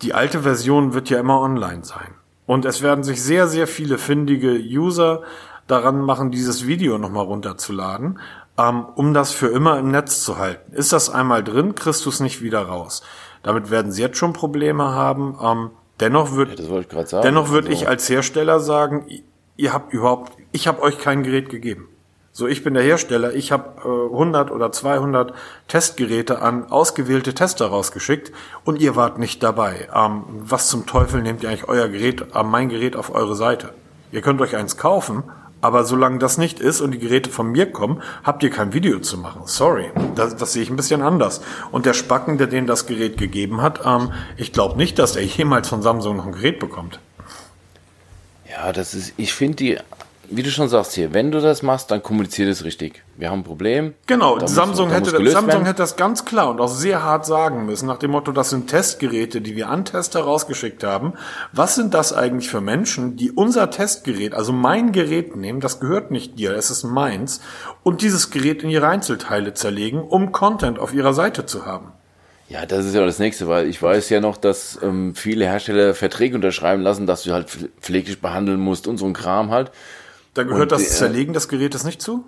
die 0.02 0.14
alte 0.14 0.42
Version 0.42 0.94
wird 0.94 1.10
ja 1.10 1.20
immer 1.20 1.40
online 1.42 1.84
sein. 1.84 2.14
Und 2.46 2.66
es 2.66 2.82
werden 2.82 3.04
sich 3.04 3.22
sehr, 3.22 3.48
sehr 3.48 3.68
viele 3.68 3.98
findige 3.98 4.54
User 4.54 5.24
daran 5.68 6.00
machen, 6.00 6.32
dieses 6.32 6.66
Video 6.66 6.98
nochmal 6.98 7.26
runterzuladen, 7.26 8.20
ähm, 8.58 8.86
um 8.96 9.14
das 9.14 9.32
für 9.32 9.48
immer 9.48 9.78
im 9.80 9.92
Netz 9.92 10.24
zu 10.24 10.38
halten. 10.38 10.74
Ist 10.74 10.94
das 10.94 11.10
einmal 11.10 11.44
drin, 11.44 11.76
kriegst 11.76 12.06
du 12.06 12.10
es 12.10 12.20
nicht 12.20 12.42
wieder 12.42 12.62
raus. 12.62 13.04
Damit 13.44 13.70
werden 13.70 13.92
sie 13.92 14.02
jetzt 14.02 14.18
schon 14.18 14.34
Probleme 14.34 14.86
haben. 14.86 15.38
Ähm, 15.42 15.72
dennoch 16.00 16.32
würde 16.32 16.56
ja, 17.12 17.22
dennoch 17.22 17.50
würde 17.50 17.68
also. 17.68 17.82
ich 17.82 17.88
als 17.88 18.08
Hersteller 18.10 18.60
sagen, 18.60 19.06
ihr 19.58 19.74
habt 19.74 19.94
überhaupt, 19.94 20.37
ich 20.58 20.68
habe 20.68 20.82
euch 20.82 20.98
kein 20.98 21.22
Gerät 21.22 21.50
gegeben. 21.50 21.88
So, 22.32 22.48
ich 22.48 22.64
bin 22.64 22.74
der 22.74 22.82
Hersteller, 22.82 23.36
ich 23.36 23.52
habe 23.52 23.80
äh, 23.84 24.12
100 24.12 24.50
oder 24.50 24.72
200 24.72 25.32
Testgeräte 25.68 26.42
an 26.42 26.72
ausgewählte 26.72 27.36
Tester 27.36 27.68
rausgeschickt 27.68 28.32
und 28.64 28.82
ihr 28.82 28.96
wart 28.96 29.20
nicht 29.20 29.44
dabei. 29.44 29.88
Ähm, 29.94 30.24
was 30.28 30.68
zum 30.70 30.88
Teufel 30.88 31.22
nehmt 31.22 31.44
ihr 31.44 31.50
eigentlich 31.50 31.68
euer 31.68 31.88
Gerät, 31.90 32.26
äh, 32.34 32.42
mein 32.42 32.70
Gerät 32.70 32.96
auf 32.96 33.14
eure 33.14 33.36
Seite? 33.36 33.72
Ihr 34.12 34.22
könnt 34.22 34.42
euch 34.42 34.56
eins 34.56 34.78
kaufen, 34.78 35.26
aber 35.62 35.84
solange 35.84 36.18
das 36.18 36.40
nicht 36.40 36.60
ist 36.60 36.82
und 36.82 36.90
die 36.90 37.00
Geräte 37.00 37.30
von 37.30 37.52
mir 37.52 37.72
kommen, 37.72 38.02
habt 38.24 38.42
ihr 38.42 38.50
kein 38.50 38.74
Video 38.74 38.98
zu 38.98 39.20
machen. 39.20 39.44
Sorry, 39.46 39.92
das, 40.16 40.36
das 40.36 40.54
sehe 40.54 40.64
ich 40.64 40.72
ein 40.72 40.76
bisschen 40.76 41.04
anders. 41.04 41.42
Und 41.72 41.86
der 41.86 41.94
Spacken, 41.94 42.40
der 42.40 42.48
denen 42.48 42.66
das 42.66 42.88
Gerät 42.88 43.18
gegeben 43.18 43.62
hat, 43.62 43.82
ähm, 43.86 44.12
ich 44.38 44.54
glaube 44.54 44.78
nicht, 44.78 44.98
dass 44.98 45.16
er 45.16 45.24
jemals 45.24 45.70
von 45.70 45.84
Samsung 45.84 46.18
noch 46.18 46.26
ein 46.26 46.32
Gerät 46.32 46.60
bekommt. 46.60 47.00
Ja, 48.50 48.72
das 48.74 48.96
ist, 48.96 49.14
ich 49.18 49.34
finde 49.34 49.56
die, 49.58 49.78
wie 50.30 50.44
du 50.44 50.50
schon 50.50 50.68
sagst 50.68 50.94
hier, 50.94 51.14
wenn 51.14 51.32
du 51.32 51.40
das 51.40 51.64
machst, 51.64 51.92
dann 51.92 52.04
kommuniziert 52.04 52.50
es 52.50 52.64
richtig. 52.64 53.04
Wir 53.16 53.30
haben 53.30 53.40
ein 53.40 53.44
Problem. 53.44 53.94
Genau, 54.06 54.38
Samsung, 54.46 54.90
muss, 54.90 54.98
hätte, 54.98 55.30
Samsung 55.32 55.66
hätte 55.66 55.78
das 55.82 55.96
ganz 55.96 56.26
klar 56.26 56.50
und 56.50 56.60
auch 56.60 56.68
sehr 56.68 57.04
hart 57.04 57.26
sagen 57.26 57.66
müssen, 57.66 57.88
nach 57.88 57.98
dem 57.98 58.12
Motto, 58.12 58.32
das 58.32 58.50
sind 58.50 58.68
Testgeräte, 58.68 59.42
die 59.42 59.56
wir 59.56 59.70
an 59.70 59.86
Tester 59.86 60.22
rausgeschickt 60.22 60.84
haben. 60.84 61.14
Was 61.52 61.76
sind 61.76 61.94
das 61.94 62.14
eigentlich 62.14 62.50
für 62.50 62.62
Menschen, 62.62 63.16
die 63.16 63.32
unser 63.32 63.70
Testgerät, 63.70 64.34
also 64.34 64.54
mein 64.54 64.92
Gerät 64.92 65.36
nehmen, 65.36 65.60
das 65.60 65.80
gehört 65.80 66.12
nicht 66.12 66.38
dir, 66.38 66.56
es 66.56 66.70
ist 66.70 66.84
meins, 66.84 67.42
und 67.84 68.02
dieses 68.02 68.30
Gerät 68.30 68.64
in 68.64 68.70
ihre 68.70 68.88
Einzelteile 68.88 69.54
zerlegen, 69.54 70.02
um 70.02 70.32
Content 70.32 70.80
auf 70.80 70.94
ihrer 70.94 71.14
Seite 71.14 71.46
zu 71.46 71.66
haben? 71.66 71.94
Ja, 72.50 72.66
das 72.66 72.86
ist 72.86 72.96
ja 72.96 73.06
das 73.06 73.20
nächste, 73.20 73.48
weil 73.50 73.68
ich 73.68 73.82
weiß 73.82 74.10
ja 74.10 74.22
noch, 74.22 74.38
dass 74.38 74.80
ähm, 74.82 75.16
viele 75.16 75.46
Hersteller 75.46 75.94
Verträge 75.94 76.36
unterschreiben 76.36 76.82
lassen, 76.82 77.06
dass 77.06 77.24
du 77.24 77.34
halt 77.34 77.50
pfleglich 77.82 78.22
behandeln 78.22 78.60
musst 78.60 78.88
und 78.88 78.98
so 78.98 79.06
ein 79.06 79.14
Kram 79.14 79.52
halt. 79.52 79.72
Da 80.38 80.44
gehört 80.44 80.72
und, 80.72 80.74
das 80.74 81.00
Zerlegen 81.00 81.34
des 81.34 81.48
Gerätes 81.48 81.84
nicht 81.84 82.00
zu? 82.00 82.24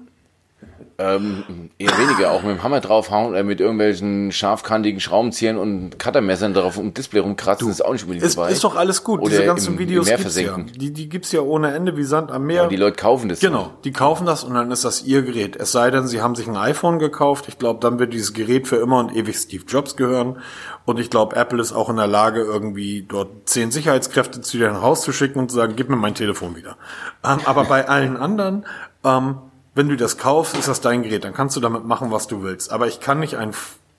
Ähm, 0.99 1.69
eher 1.77 1.97
weniger, 1.97 2.31
auch 2.31 2.43
mit 2.43 2.51
dem 2.57 2.61
Hammer 2.63 2.81
draufhauen 2.81 3.29
oder 3.29 3.43
mit 3.43 3.61
irgendwelchen 3.61 4.33
scharfkantigen 4.33 4.99
Schraubenziehern 4.99 5.57
und 5.57 5.97
Cuttermessern 5.97 6.53
drauf 6.53 6.77
um 6.77 6.93
Display 6.93 7.21
rumkratzen, 7.21 7.69
ist 7.71 7.85
auch 7.85 7.93
nicht 7.93 8.03
unbedingt 8.03 8.25
Ist, 8.25 8.37
dabei. 8.37 8.51
ist 8.51 8.63
doch 8.65 8.75
alles 8.75 9.03
gut. 9.05 9.21
Oder 9.21 9.29
Diese 9.29 9.45
ganzen 9.45 9.67
im- 9.67 9.73
im 9.73 9.79
Videos 9.79 10.07
Meer 10.07 10.17
gibt's 10.17 10.35
ja. 10.39 10.57
Die, 10.57 10.91
die 10.91 11.07
gibt's 11.07 11.31
ja 11.31 11.39
ohne 11.39 11.73
Ende 11.73 11.95
wie 11.95 12.03
Sand 12.03 12.31
am 12.31 12.45
Meer. 12.45 12.63
Und 12.63 12.71
die 12.73 12.75
Leute 12.75 12.97
kaufen 12.97 13.29
das. 13.29 13.39
Genau, 13.39 13.71
die 13.85 13.93
kaufen 13.93 14.25
das 14.25 14.43
und 14.43 14.53
dann 14.55 14.71
ist 14.71 14.83
das 14.83 15.03
ihr 15.03 15.21
Gerät. 15.21 15.55
Es 15.55 15.71
sei 15.71 15.89
denn, 15.89 16.05
sie 16.07 16.21
haben 16.21 16.35
sich 16.35 16.47
ein 16.47 16.57
iPhone 16.57 16.99
gekauft. 16.99 17.45
Ich 17.47 17.57
glaube, 17.57 17.79
dann 17.79 17.97
wird 17.97 18.13
dieses 18.13 18.33
Gerät 18.33 18.67
für 18.67 18.75
immer 18.75 18.99
und 18.99 19.15
ewig 19.15 19.37
Steve 19.37 19.63
Jobs 19.67 19.95
gehören. 19.95 20.39
Und 20.83 20.99
ich 20.99 21.09
glaube, 21.09 21.35
Apple 21.37 21.61
ist 21.61 21.71
auch 21.71 21.89
in 21.89 21.95
der 21.95 22.07
Lage, 22.07 22.41
irgendwie 22.41 23.05
dort 23.07 23.47
zehn 23.47 23.71
Sicherheitskräfte 23.71 24.41
zu 24.41 24.57
dir 24.57 24.71
nach 24.71 24.81
Haus 24.81 25.01
zu 25.03 25.13
schicken 25.13 25.39
und 25.39 25.49
zu 25.49 25.55
sagen, 25.55 25.73
gib 25.77 25.89
mir 25.89 25.95
mein 25.95 26.15
Telefon 26.15 26.55
wieder. 26.57 26.75
Ähm, 27.23 27.37
aber 27.45 27.63
bei 27.65 27.87
allen 27.87 28.17
anderen, 28.17 28.65
ähm, 29.05 29.37
wenn 29.75 29.89
du 29.89 29.95
das 29.95 30.17
kaufst, 30.17 30.57
ist 30.57 30.67
das 30.67 30.81
dein 30.81 31.03
Gerät. 31.03 31.23
Dann 31.23 31.33
kannst 31.33 31.55
du 31.55 31.59
damit 31.59 31.85
machen, 31.85 32.11
was 32.11 32.27
du 32.27 32.43
willst. 32.43 32.71
Aber 32.71 32.87
ich 32.87 32.99
kann 32.99 33.19
nicht 33.19 33.35
ein, 33.35 33.51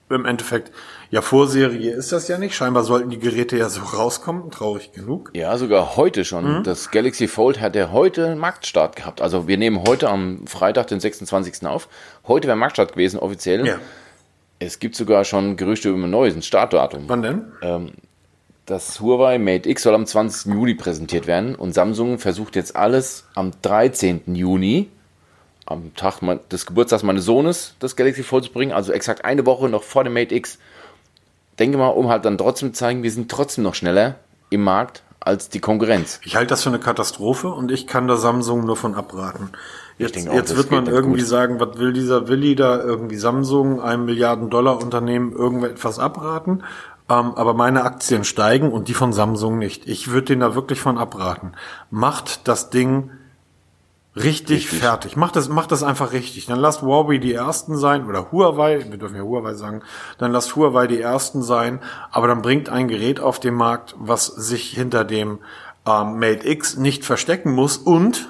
im 0.09 0.25
Endeffekt, 0.25 0.71
ja, 1.09 1.21
Vorserie 1.21 1.91
ist 1.91 2.11
das 2.11 2.27
ja 2.27 2.37
nicht. 2.37 2.55
Scheinbar 2.55 2.83
sollten 2.83 3.09
die 3.09 3.19
Geräte 3.19 3.57
ja 3.57 3.69
so 3.69 3.81
rauskommen. 3.81 4.51
Traurig 4.51 4.91
genug. 4.93 5.31
Ja, 5.33 5.57
sogar 5.57 5.95
heute 5.95 6.25
schon. 6.25 6.59
Mhm. 6.59 6.63
Das 6.63 6.91
Galaxy 6.91 7.27
Fold 7.27 7.59
hat 7.61 7.75
ja 7.75 7.91
heute 7.91 8.27
einen 8.27 8.39
Marktstart 8.39 8.95
gehabt. 8.95 9.21
Also 9.21 9.47
wir 9.47 9.57
nehmen 9.57 9.83
heute 9.87 10.09
am 10.09 10.45
Freitag, 10.47 10.87
den 10.87 10.99
26. 10.99 11.65
auf. 11.65 11.87
Heute 12.27 12.47
wäre 12.47 12.57
Marktstart 12.57 12.93
gewesen, 12.93 13.19
offiziell. 13.19 13.65
Ja. 13.65 13.79
Es 14.59 14.77
gibt 14.77 14.95
sogar 14.95 15.23
schon 15.25 15.57
Gerüchte 15.57 15.89
über 15.89 16.03
ein 16.03 16.09
neues, 16.11 16.45
Startdatum. 16.45 17.05
Wann 17.07 17.23
denn? 17.23 17.91
Das 18.67 19.01
Huawei 19.01 19.39
Mate 19.39 19.67
X 19.67 19.83
soll 19.83 19.95
am 19.95 20.05
20. 20.05 20.53
Juli 20.53 20.75
präsentiert 20.75 21.25
werden 21.25 21.55
und 21.55 21.73
Samsung 21.73 22.19
versucht 22.19 22.55
jetzt 22.55 22.75
alles 22.75 23.25
am 23.33 23.51
13. 23.63 24.35
Juni, 24.35 24.89
am 25.71 25.95
Tag 25.95 26.19
des 26.49 26.65
Geburtstags 26.65 27.03
meines 27.03 27.25
Sohnes, 27.25 27.75
das 27.79 27.95
Galaxy 27.95 28.23
Fold 28.23 28.45
zu 28.45 28.51
bringen, 28.51 28.71
also 28.71 28.91
exakt 28.91 29.25
eine 29.25 29.45
Woche 29.45 29.69
noch 29.69 29.83
vor 29.83 30.03
dem 30.03 30.13
Mate 30.13 30.35
X. 30.35 30.57
Denke 31.59 31.77
mal, 31.77 31.89
um 31.89 32.09
halt 32.09 32.25
dann 32.25 32.37
trotzdem 32.37 32.73
zu 32.73 32.79
zeigen, 32.79 33.03
wir 33.03 33.11
sind 33.11 33.29
trotzdem 33.29 33.63
noch 33.63 33.75
schneller 33.75 34.15
im 34.49 34.63
Markt 34.63 35.03
als 35.19 35.49
die 35.49 35.59
Konkurrenz. 35.59 36.19
Ich 36.23 36.35
halte 36.35 36.49
das 36.49 36.63
für 36.63 36.69
eine 36.69 36.79
Katastrophe 36.79 37.49
und 37.49 37.71
ich 37.71 37.85
kann 37.87 38.07
da 38.07 38.17
Samsung 38.17 38.65
nur 38.65 38.75
von 38.75 38.95
abraten. 38.95 39.51
Jetzt, 39.97 40.27
auch, 40.27 40.33
jetzt 40.33 40.55
wird 40.55 40.71
man 40.71 40.87
irgendwie 40.87 41.19
gut. 41.19 41.29
sagen, 41.29 41.59
was 41.59 41.77
will 41.77 41.93
dieser 41.93 42.27
Willi 42.27 42.55
da 42.55 42.81
irgendwie 42.81 43.17
Samsung, 43.17 43.81
einem 43.81 44.05
Milliarden 44.05 44.49
Dollar 44.49 44.81
Unternehmen, 44.81 45.31
irgendetwas 45.31 45.99
abraten? 45.99 46.63
Ähm, 47.07 47.33
aber 47.35 47.53
meine 47.53 47.83
Aktien 47.83 48.23
steigen 48.23 48.71
und 48.71 48.87
die 48.87 48.95
von 48.95 49.13
Samsung 49.13 49.59
nicht. 49.59 49.87
Ich 49.87 50.09
würde 50.09 50.27
denen 50.27 50.41
da 50.41 50.55
wirklich 50.55 50.79
von 50.79 50.97
abraten. 50.97 51.53
Macht 51.91 52.47
das 52.47 52.71
Ding 52.71 53.11
richtig, 54.15 54.65
Richtig. 54.65 54.79
fertig. 54.79 55.15
Macht 55.15 55.35
das, 55.35 55.49
macht 55.49 55.71
das 55.71 55.83
einfach 55.83 56.11
richtig. 56.11 56.45
Dann 56.45 56.59
lasst 56.59 56.81
Huawei 56.81 57.17
die 57.17 57.33
ersten 57.33 57.77
sein 57.77 58.05
oder 58.05 58.31
Huawei, 58.31 58.85
wir 58.89 58.97
dürfen 58.97 59.15
ja 59.15 59.23
Huawei 59.23 59.53
sagen, 59.53 59.81
dann 60.17 60.31
lasst 60.31 60.55
Huawei 60.55 60.87
die 60.87 60.99
ersten 61.01 61.41
sein, 61.41 61.79
aber 62.11 62.27
dann 62.27 62.41
bringt 62.41 62.69
ein 62.69 62.87
Gerät 62.87 63.19
auf 63.19 63.39
den 63.39 63.53
Markt, 63.53 63.95
was 63.97 64.25
sich 64.27 64.71
hinter 64.71 65.05
dem 65.05 65.39
ähm, 65.85 66.19
Mate 66.19 66.47
X 66.47 66.77
nicht 66.77 67.05
verstecken 67.05 67.51
muss 67.51 67.77
und 67.77 68.27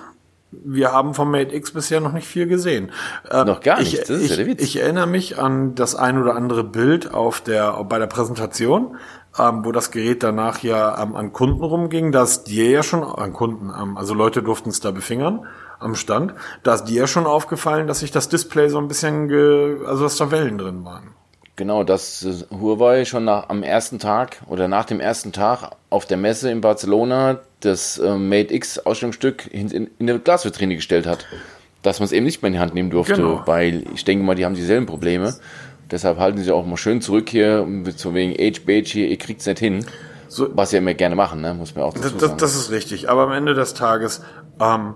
wir 0.51 0.91
haben 0.91 1.13
vom 1.13 1.31
Mate 1.31 1.55
X 1.55 1.71
bisher 1.71 2.01
noch 2.01 2.11
nicht 2.11 2.27
viel 2.27 2.45
gesehen. 2.45 2.91
Äh, 3.29 3.45
Noch 3.45 3.61
gar 3.61 3.79
ich, 3.79 3.93
nichts, 3.93 4.07
das 4.09 4.21
ist 4.21 4.31
ich, 4.31 4.37
ja 4.37 4.45
Witz. 4.45 4.61
Ich 4.61 4.81
erinnere 4.81 5.07
mich 5.07 5.39
an 5.39 5.75
das 5.75 5.95
ein 5.95 6.21
oder 6.21 6.35
andere 6.35 6.63
Bild 6.63 7.13
auf 7.13 7.41
der, 7.41 7.83
bei 7.85 7.99
der 7.99 8.07
Präsentation, 8.07 8.97
ähm, 9.39 9.63
wo 9.63 9.71
das 9.71 9.91
Gerät 9.91 10.23
danach 10.23 10.61
ja 10.61 11.01
ähm, 11.01 11.15
an 11.15 11.31
Kunden 11.31 11.63
rumging, 11.63 12.11
dass 12.11 12.43
dir 12.43 12.69
ja 12.69 12.83
schon, 12.83 13.03
an 13.03 13.31
Kunden, 13.31 13.69
ähm, 13.69 13.97
also 13.97 14.13
Leute 14.13 14.43
durften 14.43 14.69
es 14.69 14.81
da 14.81 14.91
befingern 14.91 15.45
am 15.81 15.95
Stand, 15.95 16.33
da 16.63 16.75
ist 16.75 16.85
dir 16.85 17.01
ja 17.01 17.07
schon 17.07 17.25
aufgefallen, 17.25 17.87
dass 17.87 17.99
sich 17.99 18.11
das 18.11 18.29
Display 18.29 18.69
so 18.69 18.77
ein 18.77 18.87
bisschen, 18.87 19.27
ge, 19.27 19.77
also 19.85 20.03
dass 20.03 20.17
da 20.17 20.31
Wellen 20.31 20.57
drin 20.57 20.85
waren. 20.85 21.09
Genau, 21.57 21.83
dass 21.83 22.23
äh, 22.23 22.33
Huawei 22.55 23.05
schon 23.05 23.25
nach, 23.25 23.49
am 23.49 23.61
ersten 23.63 23.99
Tag 23.99 24.41
oder 24.47 24.67
nach 24.67 24.85
dem 24.85 24.99
ersten 24.99 25.31
Tag 25.31 25.71
auf 25.89 26.05
der 26.05 26.17
Messe 26.17 26.49
in 26.49 26.61
Barcelona 26.61 27.39
das 27.59 27.97
äh, 27.99 28.15
Mate 28.17 28.53
X 28.53 28.79
Ausstellungsstück 28.79 29.47
in, 29.53 29.69
in, 29.69 29.89
in 29.99 30.09
eine 30.09 30.19
Glasvitrine 30.19 30.75
gestellt 30.75 31.05
hat. 31.05 31.25
Dass 31.83 31.99
man 31.99 32.05
es 32.05 32.11
eben 32.11 32.25
nicht 32.25 32.41
mehr 32.41 32.47
in 32.47 32.53
die 32.53 32.59
Hand 32.59 32.73
nehmen 32.73 32.89
durfte, 32.89 33.15
Genau. 33.15 33.41
weil 33.45 33.83
ich 33.93 34.05
denke 34.05 34.23
mal, 34.23 34.35
die 34.35 34.45
haben 34.45 34.55
dieselben 34.55 34.85
Probleme. 34.85 35.33
Deshalb 35.89 36.19
halten 36.19 36.37
sie 36.37 36.51
auch 36.51 36.65
mal 36.65 36.77
schön 36.77 37.01
zurück 37.01 37.27
hier, 37.29 37.67
so 37.97 38.13
wegen 38.13 38.31
Age 38.39 38.61
Beige 38.65 38.87
hier, 38.89 39.07
ihr 39.07 39.17
kriegt's 39.17 39.45
nicht 39.45 39.59
hin. 39.59 39.85
So- 40.29 40.47
Was 40.55 40.69
sie 40.69 40.77
ja 40.77 40.81
immer 40.81 40.93
gerne 40.93 41.15
machen, 41.15 41.41
ne? 41.41 41.53
muss 41.53 41.75
man 41.75 41.83
auch 41.83 41.93
dazu 41.93 42.03
Das, 42.03 42.11
sagen. 42.21 42.37
das, 42.37 42.53
das 42.53 42.55
ist 42.55 42.71
richtig. 42.71 43.09
Aber 43.09 43.23
am 43.23 43.31
Ende 43.33 43.53
des 43.53 43.73
Tages, 43.73 44.21
ähm, 44.61 44.95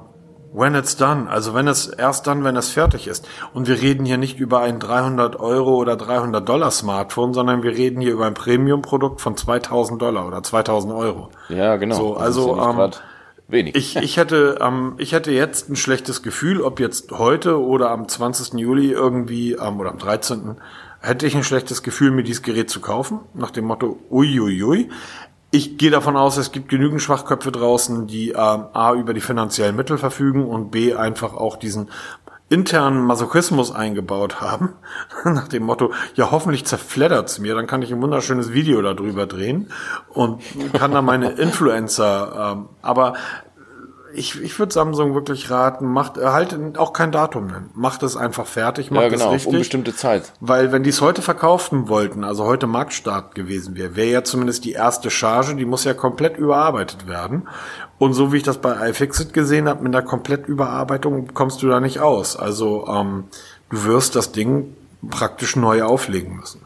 when 0.56 0.76
it's 0.76 0.96
done, 0.96 1.30
also 1.30 1.54
wenn 1.54 1.68
es 1.68 1.88
erst 1.88 2.28
dann, 2.28 2.44
wenn 2.44 2.56
es 2.56 2.70
fertig 2.70 3.08
ist. 3.08 3.28
Und 3.54 3.68
wir 3.68 3.82
reden 3.82 4.06
hier 4.06 4.18
nicht 4.18 4.40
über 4.40 4.62
ein 4.62 4.80
300 4.80 5.40
Euro 5.40 5.76
oder 5.76 5.96
300 5.96 6.48
Dollar 6.48 6.72
Smartphone, 6.72 7.34
sondern 7.34 7.64
wir 7.64 7.72
reden 7.72 8.02
hier 8.02 8.14
über 8.14 8.26
ein 8.26 8.34
Premium-Produkt 8.34 9.22
von 9.22 9.36
2000 9.36 10.02
Dollar 10.02 10.28
oder 10.28 10.42
2000 10.44 10.94
Euro. 10.94 11.30
ja, 11.50 11.76
genau. 11.76 11.96
So, 11.96 12.16
also, 12.16 12.56
ja 12.56 12.70
ähm, 12.70 12.92
wenig. 13.48 13.76
Ich, 13.76 13.96
ich 13.96 14.18
hätte, 14.18 14.60
ähm, 14.62 14.96
ich 14.98 15.12
hätte 15.12 15.32
jetzt 15.32 15.70
ein 15.70 15.76
schlechtes 15.76 16.24
Gefühl, 16.24 16.62
ob 16.62 16.80
jetzt 16.80 17.12
heute 17.12 17.62
oder 17.62 17.92
am 17.92 18.08
20. 18.08 18.54
Juli 18.60 18.92
irgendwie, 18.92 19.54
ähm, 19.54 19.80
oder 19.80 19.92
am 19.92 19.98
13. 19.98 20.56
hätte 21.02 21.28
ich 21.28 21.36
ein 21.36 21.44
schlechtes 21.44 21.84
Gefühl, 21.84 22.12
mir 22.12 22.24
dieses 22.24 22.42
Gerät 22.42 22.70
zu 22.70 22.80
kaufen, 22.80 23.20
nach 23.34 23.52
dem 23.52 23.66
Motto, 23.66 24.00
uiuiui. 24.10 24.90
Ich 25.52 25.78
gehe 25.78 25.92
davon 25.92 26.18
aus, 26.18 26.38
es 26.38 26.52
gibt 26.52 26.70
genügend 26.70 27.02
Schwachköpfe 27.02 27.52
draußen, 27.52 28.08
die 28.08 28.32
ähm, 28.32 28.66
A 28.74 28.94
über 28.94 29.14
die 29.14 29.22
finanziellen 29.22 29.76
Mittel 29.76 29.98
verfügen 29.98 30.46
und 30.46 30.72
B 30.72 30.94
einfach 30.94 31.34
auch 31.34 31.56
diesen 31.56 31.90
internen 32.50 33.04
Masochismus 33.04 33.74
eingebaut 33.74 34.40
haben, 34.40 34.74
nach 35.24 35.48
dem 35.48 35.64
Motto, 35.64 35.94
ja 36.14 36.30
hoffentlich 36.32 36.66
zerfleddert's 36.66 37.40
mir, 37.40 37.56
dann 37.56 37.68
kann 37.68 37.82
ich 37.82 37.92
ein 37.92 38.02
wunderschönes 38.02 38.54
Video 38.54 38.82
darüber 38.82 39.26
drehen 39.26 39.72
und 40.10 40.42
kann 40.74 40.92
dann 40.92 41.06
meine 41.06 41.32
Influencer, 41.32 42.54
ähm, 42.54 42.70
aber 42.82 43.14
ich, 44.16 44.42
ich 44.42 44.58
würde 44.58 44.74
Samsung 44.74 45.14
wirklich 45.14 45.50
raten, 45.50 45.88
macht 45.88 46.18
halt 46.18 46.78
auch 46.78 46.94
kein 46.94 47.12
Datum 47.12 47.48
nennen. 47.48 47.70
Macht 47.74 48.04
es 48.04 48.16
einfach 48.18 48.46
fertig, 48.46 48.92
macht 48.92 49.04
ja, 49.04 49.10
genau, 49.10 49.26
es 49.26 49.28
auf 49.28 49.34
richtig. 49.34 49.54
unbestimmte 49.54 49.96
Zeit. 49.96 50.34
Weil 50.40 50.72
wenn 50.72 50.84
die 50.84 50.90
es 50.90 51.02
heute 51.02 51.22
verkaufen 51.22 51.88
wollten, 51.90 52.24
also 52.24 52.46
heute 52.46 52.68
Marktstart 52.68 53.36
gewesen 53.36 53.76
wäre, 53.76 53.96
wäre 53.96 54.10
ja 54.10 54.24
zumindest 54.24 54.66
die 54.66 54.72
erste 54.72 55.10
Charge, 55.10 55.56
die 55.56 55.66
muss 55.66 55.84
ja 55.84 55.94
komplett 55.94 56.38
überarbeitet 56.38 57.08
werden. 57.08 57.48
Und 57.98 58.14
so 58.14 58.34
wie 58.34 58.38
ich 58.38 58.44
das 58.44 58.58
bei 58.58 58.90
iFixit 58.90 59.34
gesehen 59.34 59.70
habe, 59.70 59.84
mit 59.84 59.96
einer 59.96 60.06
Komplettüberarbeitung 60.06 61.34
kommst 61.34 61.62
du 61.62 61.68
da 61.68 61.80
nicht 61.80 62.00
aus. 62.00 62.36
Also 62.36 62.88
ähm, 62.88 63.26
du 63.70 63.84
wirst 63.84 64.16
das 64.16 64.32
Ding 64.32 64.76
praktisch 65.10 65.56
neu 65.56 65.84
auflegen 65.84 66.38
müssen. 66.38 66.65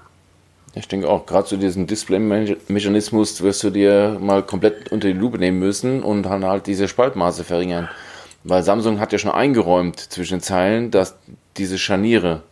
Ich 0.76 0.88
denke 0.88 1.10
auch, 1.10 1.26
gerade 1.26 1.48
zu 1.48 1.58
diesem 1.58 1.88
Display-Mechanismus 1.88 3.42
wirst 3.42 3.64
du 3.64 3.72
dir 3.72 4.18
mal 4.22 4.44
komplett 4.44 4.92
unter 4.92 5.08
die 5.08 5.14
Lupe 5.18 5.40
nehmen 5.40 5.60
müssen 5.60 6.04
und 6.04 6.24
dann 6.24 6.46
halt 6.46 6.68
diese 6.68 6.88
Spaltmaße 6.88 7.44
verringern. 7.44 7.90
Weil 8.44 8.64
Samsung 8.64 9.00
hat 9.00 9.12
ja 9.12 9.18
schon 9.18 9.32
eingeräumt 9.32 10.00
zwischen 10.00 10.36
den 10.36 10.42
Zeilen, 10.42 10.92
dass 10.92 11.16
diese 11.58 11.78
Scharniere 11.78 12.44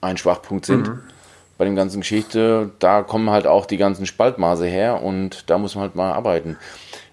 ein 0.00 0.16
Schwachpunkt 0.16 0.66
sind. 0.66 0.90
Bei 1.58 1.64
dem 1.64 1.76
ganzen 1.76 2.00
Geschichte, 2.00 2.70
da 2.78 3.02
kommen 3.02 3.30
halt 3.30 3.46
auch 3.46 3.66
die 3.66 3.76
ganzen 3.76 4.06
Spaltmaße 4.06 4.66
her 4.66 5.02
und 5.02 5.48
da 5.50 5.58
muss 5.58 5.74
man 5.74 5.82
halt 5.82 5.94
mal 5.94 6.12
arbeiten. 6.12 6.56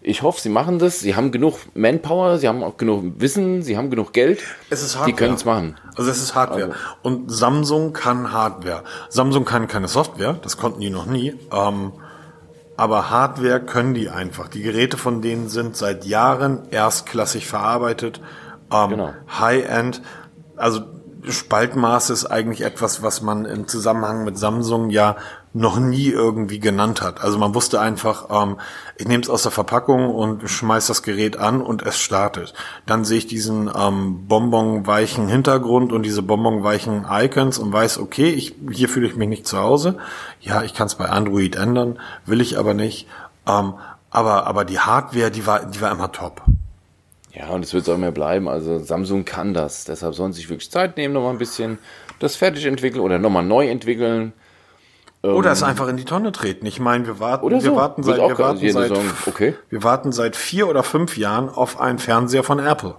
Ich 0.03 0.23
hoffe, 0.23 0.41
sie 0.41 0.49
machen 0.49 0.79
das. 0.79 0.99
Sie 0.99 1.15
haben 1.15 1.31
genug 1.31 1.59
Manpower, 1.75 2.39
sie 2.39 2.47
haben 2.47 2.63
auch 2.63 2.77
genug 2.77 3.03
Wissen, 3.19 3.61
sie 3.61 3.77
haben 3.77 3.91
genug 3.91 4.13
Geld. 4.13 4.39
Es 4.71 4.81
ist 4.81 4.95
Die 4.95 4.99
Hardware. 4.99 5.15
können 5.15 5.33
es 5.35 5.45
machen. 5.45 5.75
Also 5.95 6.09
es 6.09 6.17
ist 6.21 6.33
Hardware. 6.33 6.63
Also- 6.69 6.75
Und 7.03 7.31
Samsung 7.31 7.93
kann 7.93 8.31
Hardware. 8.31 8.83
Samsung 9.09 9.45
kann 9.45 9.67
keine 9.67 9.87
Software, 9.87 10.33
das 10.41 10.57
konnten 10.57 10.79
die 10.81 10.89
noch 10.89 11.05
nie. 11.05 11.35
Ähm, 11.51 11.91
aber 12.77 13.11
Hardware 13.11 13.59
können 13.59 13.93
die 13.93 14.09
einfach. 14.09 14.47
Die 14.47 14.63
Geräte 14.63 14.97
von 14.97 15.21
denen 15.21 15.49
sind 15.49 15.77
seit 15.77 16.03
Jahren 16.05 16.67
erstklassig 16.71 17.45
verarbeitet. 17.45 18.21
Ähm, 18.73 18.89
Genau. 18.89 19.13
High-End. 19.39 20.01
Also 20.55 20.81
Spaltmaße 21.29 22.11
ist 22.13 22.25
eigentlich 22.25 22.61
etwas, 22.61 23.03
was 23.03 23.21
man 23.21 23.45
im 23.45 23.67
Zusammenhang 23.67 24.23
mit 24.23 24.39
Samsung 24.39 24.89
ja 24.89 25.17
noch 25.53 25.79
nie 25.79 26.07
irgendwie 26.07 26.59
genannt 26.59 27.01
hat. 27.01 27.21
Also 27.21 27.37
man 27.37 27.53
wusste 27.53 27.81
einfach, 27.81 28.27
ähm, 28.29 28.57
ich 28.97 29.07
nehme 29.07 29.21
es 29.21 29.29
aus 29.29 29.43
der 29.43 29.51
Verpackung 29.51 30.09
und 30.09 30.49
schmeiß 30.49 30.87
das 30.87 31.03
Gerät 31.03 31.37
an 31.37 31.61
und 31.61 31.83
es 31.83 31.97
startet. 31.99 32.53
Dann 32.85 33.03
sehe 33.03 33.17
ich 33.17 33.27
diesen 33.27 33.69
ähm, 33.75 34.27
bonbonweichen 34.27 35.27
Hintergrund 35.27 35.91
und 35.91 36.03
diese 36.03 36.21
bonbonweichen 36.21 37.05
Icons 37.09 37.59
und 37.59 37.73
weiß, 37.73 37.99
okay, 37.99 38.29
ich, 38.29 38.55
hier 38.71 38.87
fühle 38.87 39.07
ich 39.07 39.15
mich 39.15 39.27
nicht 39.27 39.45
zu 39.45 39.57
Hause. 39.57 39.97
Ja, 40.39 40.63
ich 40.63 40.73
kann 40.73 40.87
es 40.87 40.95
bei 40.95 41.09
Android 41.09 41.55
ändern, 41.57 41.99
will 42.25 42.39
ich 42.39 42.57
aber 42.57 42.73
nicht. 42.73 43.07
Ähm, 43.45 43.73
aber, 44.09 44.47
aber 44.47 44.65
die 44.65 44.79
Hardware, 44.79 45.31
die 45.31 45.45
war, 45.45 45.65
die 45.65 45.81
war 45.81 45.91
immer 45.91 46.11
top. 46.11 46.43
Ja, 47.33 47.49
und 47.49 47.63
es 47.63 47.73
wird 47.73 47.87
auch 47.89 47.97
mehr 47.97 48.11
bleiben. 48.11 48.47
Also 48.47 48.79
Samsung 48.79 49.25
kann 49.25 49.53
das. 49.53 49.85
Deshalb 49.85 50.15
sollen 50.15 50.33
sie 50.33 50.41
sich 50.41 50.49
wirklich 50.49 50.71
Zeit 50.71 50.97
nehmen, 50.97 51.13
nochmal 51.13 51.31
ein 51.31 51.37
bisschen 51.37 51.77
das 52.19 52.35
fertig 52.35 52.65
entwickeln 52.65 53.01
oder 53.01 53.19
nochmal 53.19 53.43
neu 53.43 53.67
entwickeln. 53.69 54.33
Oder 55.23 55.51
es 55.51 55.61
einfach 55.61 55.87
in 55.87 55.97
die 55.97 56.05
Tonne 56.05 56.31
treten. 56.31 56.65
Ich 56.65 56.79
meine, 56.79 57.05
wir 57.05 57.19
warten, 57.19 57.45
Oder 57.45 57.57
wir 57.57 57.69
so. 57.69 57.75
warten 57.75 58.01
seit, 58.01 58.17
wir 58.17 58.39
warten 58.39 58.71
seit, 58.71 58.91
okay. 59.27 59.55
wir 59.69 59.83
warten 59.83 60.11
seit 60.11 60.35
vier 60.35 60.67
oder 60.67 60.81
fünf 60.81 61.15
Jahren 61.15 61.47
auf 61.47 61.79
einen 61.79 61.99
Fernseher 61.99 62.43
von 62.43 62.57
Apple. 62.57 62.95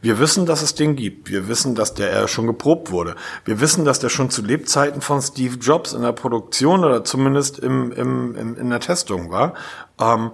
Wir 0.00 0.18
wissen, 0.18 0.46
dass 0.46 0.62
es 0.62 0.74
den 0.74 0.96
gibt. 0.96 1.28
Wir 1.28 1.48
wissen, 1.48 1.74
dass 1.74 1.92
der 1.92 2.22
äh, 2.22 2.28
schon 2.28 2.46
geprobt 2.46 2.90
wurde. 2.90 3.14
Wir 3.44 3.60
wissen, 3.60 3.84
dass 3.84 3.98
der 3.98 4.08
schon 4.08 4.30
zu 4.30 4.40
Lebzeiten 4.40 5.02
von 5.02 5.20
Steve 5.20 5.56
Jobs 5.56 5.92
in 5.92 6.00
der 6.00 6.12
Produktion 6.12 6.82
oder 6.82 7.04
zumindest 7.04 7.58
im, 7.58 7.92
im, 7.92 8.34
im 8.36 8.56
in 8.56 8.70
der 8.70 8.80
Testung 8.80 9.30
war. 9.30 9.52
Ähm, 10.00 10.30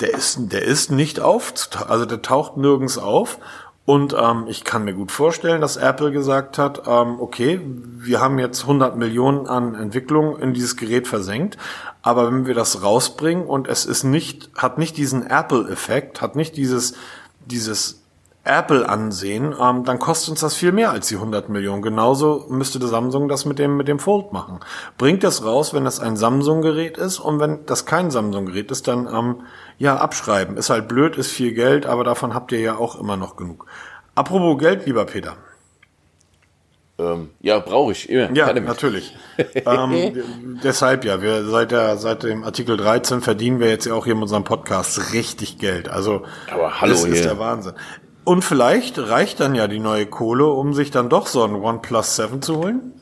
der 0.00 0.14
ist, 0.14 0.52
der 0.52 0.62
ist 0.62 0.90
nicht 0.90 1.20
auf, 1.20 1.52
also 1.88 2.06
der 2.06 2.22
taucht 2.22 2.56
nirgends 2.56 2.96
auf. 2.96 3.38
Und 3.86 4.16
ähm, 4.18 4.46
ich 4.48 4.64
kann 4.64 4.84
mir 4.84 4.94
gut 4.94 5.12
vorstellen, 5.12 5.60
dass 5.60 5.76
Apple 5.76 6.10
gesagt 6.10 6.58
hat, 6.58 6.82
ähm, 6.88 7.20
okay, 7.20 7.60
wir 7.64 8.20
haben 8.20 8.38
jetzt 8.40 8.62
100 8.62 8.96
Millionen 8.96 9.46
an 9.46 9.76
Entwicklung 9.76 10.38
in 10.40 10.52
dieses 10.52 10.76
Gerät 10.76 11.06
versenkt, 11.06 11.56
aber 12.02 12.26
wenn 12.26 12.46
wir 12.46 12.54
das 12.54 12.82
rausbringen 12.82 13.46
und 13.46 13.68
es 13.68 13.86
ist 13.86 14.02
nicht, 14.02 14.50
hat 14.56 14.78
nicht 14.78 14.96
diesen 14.96 15.24
Apple-Effekt, 15.24 16.20
hat 16.20 16.34
nicht 16.34 16.56
dieses, 16.56 16.94
dieses 17.46 18.02
Apple-Ansehen, 18.42 19.54
ähm, 19.60 19.84
dann 19.84 19.98
kostet 20.00 20.30
uns 20.30 20.40
das 20.40 20.56
viel 20.56 20.72
mehr 20.72 20.90
als 20.90 21.06
die 21.06 21.16
100 21.16 21.48
Millionen. 21.48 21.82
Genauso 21.82 22.46
müsste 22.48 22.80
der 22.80 22.88
Samsung 22.88 23.28
das 23.28 23.44
mit 23.44 23.58
dem, 23.60 23.76
mit 23.76 23.88
dem 23.88 24.00
Fold 24.00 24.32
machen. 24.32 24.60
Bringt 24.98 25.22
das 25.22 25.44
raus, 25.44 25.74
wenn 25.74 25.84
das 25.84 26.00
ein 26.00 26.16
Samsung-Gerät 26.16 26.96
ist 26.96 27.18
und 27.18 27.38
wenn 27.38 27.66
das 27.66 27.86
kein 27.86 28.10
Samsung-Gerät 28.10 28.70
ist, 28.70 28.88
dann 28.88 29.08
ähm, 29.12 29.36
ja 29.78 29.96
abschreiben. 29.96 30.56
Ist 30.56 30.70
halt 30.70 30.88
blöd, 30.88 31.16
ist 31.16 31.30
viel 31.30 31.52
Geld, 31.52 31.86
aber 31.86 32.04
davon 32.04 32.34
habt 32.34 32.52
ihr 32.52 32.60
ja 32.60 32.76
auch 32.76 32.98
immer 32.98 33.16
noch 33.16 33.36
genug. 33.36 33.66
Apropos 34.14 34.58
Geld, 34.58 34.86
lieber 34.86 35.04
Peter. 35.04 35.36
Ähm, 36.98 37.30
ja, 37.40 37.58
brauche 37.58 37.92
ich. 37.92 38.08
Immer. 38.08 38.32
Ja, 38.32 38.52
natürlich. 38.54 39.14
ähm, 39.54 40.60
deshalb 40.64 41.04
ja, 41.04 41.20
wir 41.20 41.44
seit 41.44 41.70
der 41.70 41.98
seit 41.98 42.22
dem 42.22 42.42
Artikel 42.42 42.78
13 42.78 43.20
verdienen 43.20 43.60
wir 43.60 43.68
jetzt 43.68 43.84
ja 43.84 43.92
auch 43.92 44.06
hier 44.06 44.14
mit 44.14 44.22
unserem 44.22 44.44
Podcast 44.44 45.12
richtig 45.12 45.58
Geld. 45.58 45.90
Also 45.90 46.22
Aber 46.50 46.80
hallo 46.80 46.92
das 46.92 47.04
ist 47.04 47.24
der 47.24 47.38
Wahnsinn. 47.38 47.74
Und 48.24 48.42
vielleicht 48.42 48.98
reicht 48.98 49.40
dann 49.40 49.54
ja 49.54 49.68
die 49.68 49.78
neue 49.78 50.06
Kohle, 50.06 50.46
um 50.46 50.72
sich 50.72 50.90
dann 50.90 51.10
doch 51.10 51.26
so 51.26 51.44
ein 51.44 51.54
OnePlus 51.54 52.16
7 52.16 52.42
zu 52.42 52.56
holen. 52.56 52.92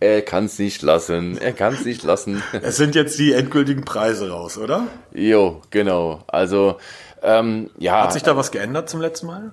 Er 0.00 0.22
kann 0.22 0.44
es 0.44 0.58
nicht 0.58 0.82
lassen. 0.82 1.38
Er 1.38 1.52
kann 1.52 1.74
es 1.74 1.84
nicht 1.84 2.02
lassen. 2.04 2.42
Es 2.62 2.76
sind 2.76 2.94
jetzt 2.94 3.18
die 3.18 3.32
endgültigen 3.32 3.84
Preise 3.84 4.30
raus, 4.30 4.56
oder? 4.58 4.86
jo, 5.12 5.60
genau. 5.70 6.22
Also, 6.28 6.76
ähm, 7.22 7.70
ja. 7.78 8.02
Hat 8.04 8.12
sich 8.12 8.22
da 8.22 8.36
was 8.36 8.50
geändert 8.52 8.88
zum 8.88 9.00
letzten 9.00 9.26
Mal? 9.26 9.52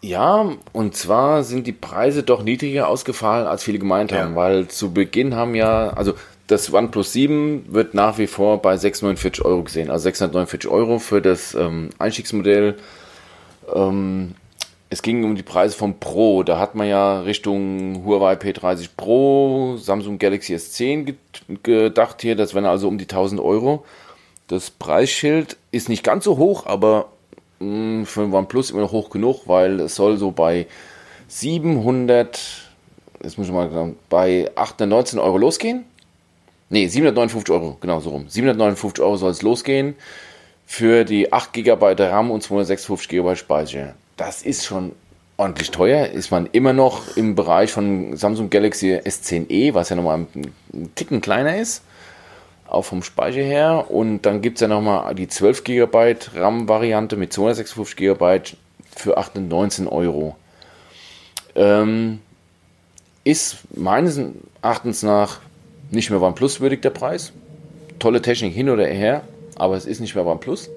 Ja, 0.00 0.50
und 0.72 0.96
zwar 0.96 1.44
sind 1.44 1.66
die 1.66 1.72
Preise 1.72 2.22
doch 2.24 2.42
niedriger 2.42 2.88
ausgefallen, 2.88 3.46
als 3.46 3.62
viele 3.62 3.78
gemeint 3.78 4.10
Ja. 4.10 4.18
haben, 4.24 4.34
weil 4.34 4.66
zu 4.68 4.92
Beginn 4.92 5.36
haben 5.36 5.54
ja, 5.54 5.90
also 5.90 6.14
das 6.48 6.72
OnePlus 6.72 7.12
7 7.12 7.72
wird 7.72 7.94
nach 7.94 8.18
wie 8.18 8.26
vor 8.26 8.60
bei 8.60 8.76
649 8.76 9.44
Euro 9.44 9.62
gesehen, 9.62 9.90
also 9.90 10.02
649 10.04 10.68
Euro 10.70 10.98
für 10.98 11.22
das 11.22 11.54
ähm, 11.54 11.90
Einstiegsmodell. 11.98 12.76
Ähm, 13.72 14.34
es 14.92 15.00
ging 15.00 15.24
um 15.24 15.34
die 15.36 15.42
Preise 15.42 15.74
vom 15.74 15.98
Pro, 15.98 16.42
da 16.42 16.58
hat 16.58 16.74
man 16.74 16.86
ja 16.86 17.20
Richtung 17.22 18.04
Huawei 18.04 18.34
P30 18.34 18.90
Pro, 18.94 19.76
Samsung 19.78 20.18
Galaxy 20.18 20.54
S10 20.54 21.04
ge- 21.04 21.14
gedacht 21.62 22.20
hier, 22.20 22.36
das 22.36 22.52
wären 22.52 22.66
also 22.66 22.88
um 22.88 22.98
die 22.98 23.04
1000 23.08 23.40
Euro. 23.40 23.84
Das 24.48 24.70
Preisschild 24.70 25.56
ist 25.70 25.88
nicht 25.88 26.04
ganz 26.04 26.24
so 26.24 26.36
hoch, 26.36 26.66
aber 26.66 27.06
mh, 27.60 28.04
für 28.04 28.20
ein 28.20 28.34
OnePlus 28.34 28.70
immer 28.70 28.82
noch 28.82 28.92
hoch 28.92 29.08
genug, 29.08 29.48
weil 29.48 29.80
es 29.80 29.94
soll 29.94 30.18
so 30.18 30.30
bei 30.30 30.66
700, 31.28 32.38
jetzt 33.24 33.38
muss 33.38 33.46
ich 33.46 33.52
mal 33.54 33.70
sagen, 33.70 33.96
bei 34.10 34.50
819 34.56 35.18
Euro 35.18 35.38
losgehen. 35.38 35.84
Nee, 36.68 36.86
759 36.86 37.50
Euro, 37.54 37.78
genau 37.80 38.00
so 38.00 38.10
rum. 38.10 38.26
759 38.28 39.02
Euro 39.02 39.16
soll 39.16 39.30
es 39.30 39.40
losgehen 39.40 39.94
für 40.66 41.04
die 41.06 41.32
8 41.32 41.54
GB 41.54 41.94
RAM 41.98 42.30
und 42.30 42.42
256 42.42 43.08
GB 43.08 43.36
Speicher. 43.36 43.94
Das 44.16 44.42
ist 44.42 44.64
schon 44.64 44.92
ordentlich 45.36 45.70
teuer. 45.70 46.06
Ist 46.06 46.30
man 46.30 46.46
immer 46.52 46.72
noch 46.72 47.16
im 47.16 47.34
Bereich 47.34 47.72
von 47.72 48.16
Samsung 48.16 48.50
Galaxy 48.50 48.94
S10e, 48.94 49.74
was 49.74 49.88
ja 49.88 49.96
nochmal 49.96 50.26
ein, 50.34 50.52
Ticken 50.94 51.20
kleiner 51.20 51.56
ist 51.56 51.82
auch 52.72 52.84
vom 52.84 53.02
Speicher 53.02 53.42
her. 53.42 53.90
Und 53.90 54.22
dann 54.22 54.40
gibt 54.40 54.56
es 54.56 54.62
ja 54.62 54.68
nochmal 54.68 55.14
die 55.14 55.28
12 55.28 55.64
GB 55.64 56.16
RAM-Variante 56.34 57.16
mit 57.16 57.32
256 57.32 57.96
GB 57.96 58.40
für 58.96 59.18
18 59.18 59.88
Euro. 59.88 60.36
Ähm, 61.54 62.20
ist 63.24 63.58
meines 63.76 64.20
Erachtens 64.62 65.02
nach 65.02 65.40
nicht 65.90 66.10
mehr 66.10 66.22
OnePlus 66.22 66.60
würdig 66.60 66.82
der 66.82 66.90
Preis. 66.90 67.32
Tolle 67.98 68.22
Technik 68.22 68.54
hin 68.54 68.70
oder 68.70 68.86
her, 68.86 69.22
aber 69.56 69.76
es 69.76 69.84
ist 69.84 70.00
nicht 70.00 70.14
mehr 70.14 70.26
OnePlus. 70.26 70.70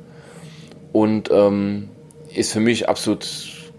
Und 0.91 1.29
ähm, 1.31 1.89
ist 2.37 2.53
für 2.53 2.59
mich 2.59 2.89
absolut 2.89 3.27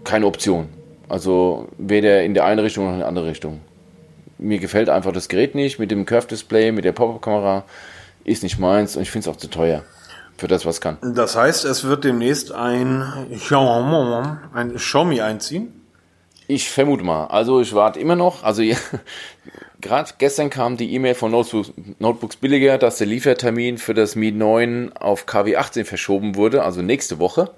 keine 0.03 0.25
Option. 0.25 0.69
Also 1.09 1.67
weder 1.77 2.23
in 2.23 2.33
der 2.33 2.45
eine 2.45 2.63
Richtung 2.63 2.85
noch 2.85 2.93
in 2.93 2.99
die 2.99 3.05
andere 3.05 3.27
Richtung. 3.27 3.61
Mir 4.37 4.59
gefällt 4.59 4.89
einfach 4.89 5.13
das 5.13 5.29
Gerät 5.29 5.55
nicht 5.55 5.79
mit 5.79 5.89
dem 5.89 6.05
Curve-Display, 6.05 6.71
mit 6.71 6.85
der 6.85 6.91
Pop-Up-Kamera. 6.91 7.63
Ist 8.23 8.43
nicht 8.43 8.59
meins 8.59 8.95
und 8.95 9.03
ich 9.03 9.11
finde 9.11 9.29
es 9.29 9.35
auch 9.35 9.39
zu 9.39 9.49
teuer 9.49 9.83
für 10.37 10.47
das, 10.47 10.65
was 10.65 10.75
es 10.75 10.81
kann. 10.81 10.97
Das 11.01 11.35
heißt, 11.35 11.65
es 11.65 11.85
wird 11.85 12.03
demnächst 12.03 12.51
ein 12.51 13.03
Xiaomi, 13.31 14.37
ein 14.53 14.75
Xiaomi 14.75 15.21
einziehen. 15.21 15.73
Ich 16.47 16.69
vermute 16.69 17.03
mal. 17.03 17.25
Also 17.25 17.59
ich 17.61 17.73
warte 17.73 17.99
immer 17.99 18.15
noch. 18.15 18.43
Also 18.43 18.61
ja, 18.61 18.77
gerade 19.81 20.11
gestern 20.17 20.49
kam 20.49 20.77
die 20.77 20.93
E-Mail 20.93 21.15
von 21.15 21.31
Notebooks, 21.31 21.73
Notebooks 21.99 22.35
Billiger, 22.37 22.77
dass 22.77 22.97
der 22.97 23.07
Liefertermin 23.07 23.77
für 23.77 23.93
das 23.93 24.15
Mi 24.15 24.31
9 24.31 24.93
auf 24.93 25.25
KW 25.25 25.57
18 25.57 25.85
verschoben 25.85 26.35
wurde, 26.35 26.63
also 26.63 26.81
nächste 26.81 27.19
Woche. 27.19 27.49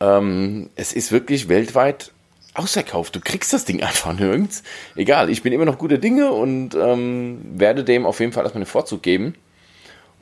Ähm, 0.00 0.70
es 0.76 0.92
ist 0.92 1.12
wirklich 1.12 1.48
weltweit 1.48 2.12
ausverkauft. 2.54 3.14
Du 3.16 3.20
kriegst 3.20 3.52
das 3.52 3.64
Ding 3.64 3.82
einfach 3.82 4.12
nirgends. 4.12 4.62
Egal, 4.96 5.30
ich 5.30 5.42
bin 5.42 5.52
immer 5.52 5.64
noch 5.64 5.78
gute 5.78 5.98
Dinge 5.98 6.32
und 6.32 6.74
ähm, 6.74 7.40
werde 7.54 7.84
dem 7.84 8.06
auf 8.06 8.20
jeden 8.20 8.32
Fall 8.32 8.44
erstmal 8.44 8.62
einen 8.62 8.66
Vorzug 8.66 9.02
geben. 9.02 9.34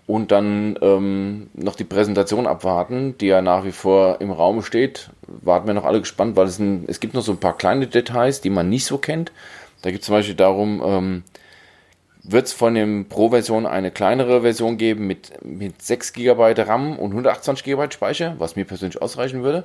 Und 0.06 0.30
dann 0.30 0.78
ähm, 0.82 1.48
noch 1.54 1.74
die 1.74 1.82
Präsentation 1.82 2.46
abwarten, 2.46 3.18
die 3.18 3.26
ja 3.26 3.42
nach 3.42 3.64
wie 3.64 3.72
vor 3.72 4.20
im 4.20 4.30
Raum 4.30 4.62
steht. 4.62 5.10
Warten 5.26 5.66
wir 5.66 5.74
noch 5.74 5.84
alle 5.84 5.98
gespannt, 5.98 6.36
weil 6.36 6.46
es, 6.46 6.60
ein, 6.60 6.84
es 6.86 7.00
gibt 7.00 7.14
noch 7.14 7.22
so 7.22 7.32
ein 7.32 7.40
paar 7.40 7.56
kleine 7.56 7.88
Details, 7.88 8.40
die 8.40 8.50
man 8.50 8.68
nicht 8.68 8.84
so 8.84 8.98
kennt. 8.98 9.32
Da 9.82 9.90
geht 9.90 10.00
es 10.00 10.06
zum 10.06 10.14
Beispiel 10.14 10.36
darum, 10.36 10.80
ähm, 10.84 11.22
wird 12.28 12.46
es 12.46 12.52
von 12.52 12.74
dem 12.74 13.06
Pro-Version 13.08 13.66
eine 13.66 13.90
kleinere 13.90 14.42
Version 14.42 14.76
geben 14.76 15.06
mit, 15.06 15.32
mit 15.44 15.80
6 15.80 16.12
GB 16.12 16.54
RAM 16.62 16.98
und 16.98 17.10
128 17.10 17.64
GB 17.64 17.90
Speicher, 17.92 18.34
was 18.38 18.56
mir 18.56 18.64
persönlich 18.64 19.00
ausreichen 19.00 19.42
würde. 19.42 19.64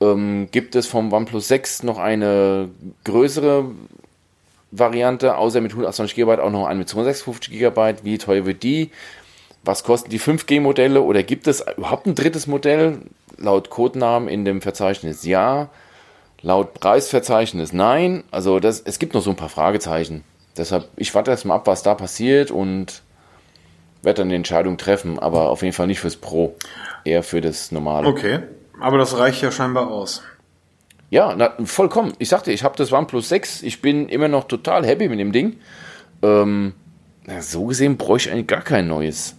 Ähm, 0.00 0.48
gibt 0.50 0.74
es 0.74 0.86
vom 0.86 1.12
OnePlus 1.12 1.48
6 1.48 1.82
noch 1.84 1.98
eine 1.98 2.70
größere 3.04 3.66
Variante, 4.72 5.36
außer 5.36 5.60
mit 5.60 5.72
128 5.72 6.16
GB 6.16 6.40
auch 6.40 6.50
noch 6.50 6.66
eine 6.66 6.80
mit 6.80 6.88
256 6.88 7.58
GB. 7.58 7.94
Wie 8.02 8.18
teuer 8.18 8.46
wird 8.46 8.62
die? 8.62 8.90
Was 9.62 9.84
kosten 9.84 10.10
die 10.10 10.20
5G-Modelle 10.20 11.00
oder 11.00 11.22
gibt 11.22 11.46
es 11.46 11.64
überhaupt 11.76 12.06
ein 12.06 12.14
drittes 12.14 12.46
Modell? 12.46 12.98
Laut 13.38 13.70
Codenamen 13.70 14.28
in 14.28 14.44
dem 14.44 14.60
Verzeichnis 14.60 15.24
ja, 15.24 15.70
laut 16.42 16.74
Preisverzeichnis 16.74 17.72
nein. 17.72 18.24
Also 18.30 18.60
das, 18.60 18.80
es 18.80 18.98
gibt 18.98 19.14
noch 19.14 19.22
so 19.22 19.30
ein 19.30 19.36
paar 19.36 19.48
Fragezeichen. 19.48 20.24
Deshalb, 20.56 20.88
ich 20.96 21.14
warte 21.14 21.30
erst 21.30 21.44
mal 21.44 21.56
ab, 21.56 21.66
was 21.66 21.82
da 21.82 21.94
passiert 21.94 22.50
und 22.50 23.02
werde 24.02 24.22
dann 24.22 24.28
die 24.28 24.36
Entscheidung 24.36 24.76
treffen, 24.76 25.18
aber 25.18 25.50
auf 25.50 25.62
jeden 25.62 25.72
Fall 25.72 25.86
nicht 25.86 26.00
fürs 26.00 26.16
Pro, 26.16 26.54
eher 27.04 27.22
für 27.22 27.40
das 27.40 27.72
normale. 27.72 28.06
Okay, 28.06 28.40
aber 28.80 28.98
das 28.98 29.18
reicht 29.18 29.42
ja 29.42 29.50
scheinbar 29.50 29.90
aus. 29.90 30.22
Ja, 31.10 31.34
na, 31.36 31.52
vollkommen. 31.64 32.12
Ich 32.18 32.28
sagte, 32.28 32.50
ich 32.52 32.64
habe 32.64 32.76
das 32.76 32.92
OnePlus 32.92 33.28
6. 33.28 33.62
Ich 33.62 33.80
bin 33.80 34.08
immer 34.08 34.28
noch 34.28 34.44
total 34.44 34.84
happy 34.84 35.08
mit 35.08 35.20
dem 35.20 35.32
Ding. 35.32 35.58
Ähm, 36.22 36.74
na, 37.26 37.40
so 37.40 37.66
gesehen 37.66 37.96
bräuchte 37.96 38.28
ich 38.28 38.34
eigentlich 38.34 38.48
gar 38.48 38.62
kein 38.62 38.88
neues. 38.88 39.36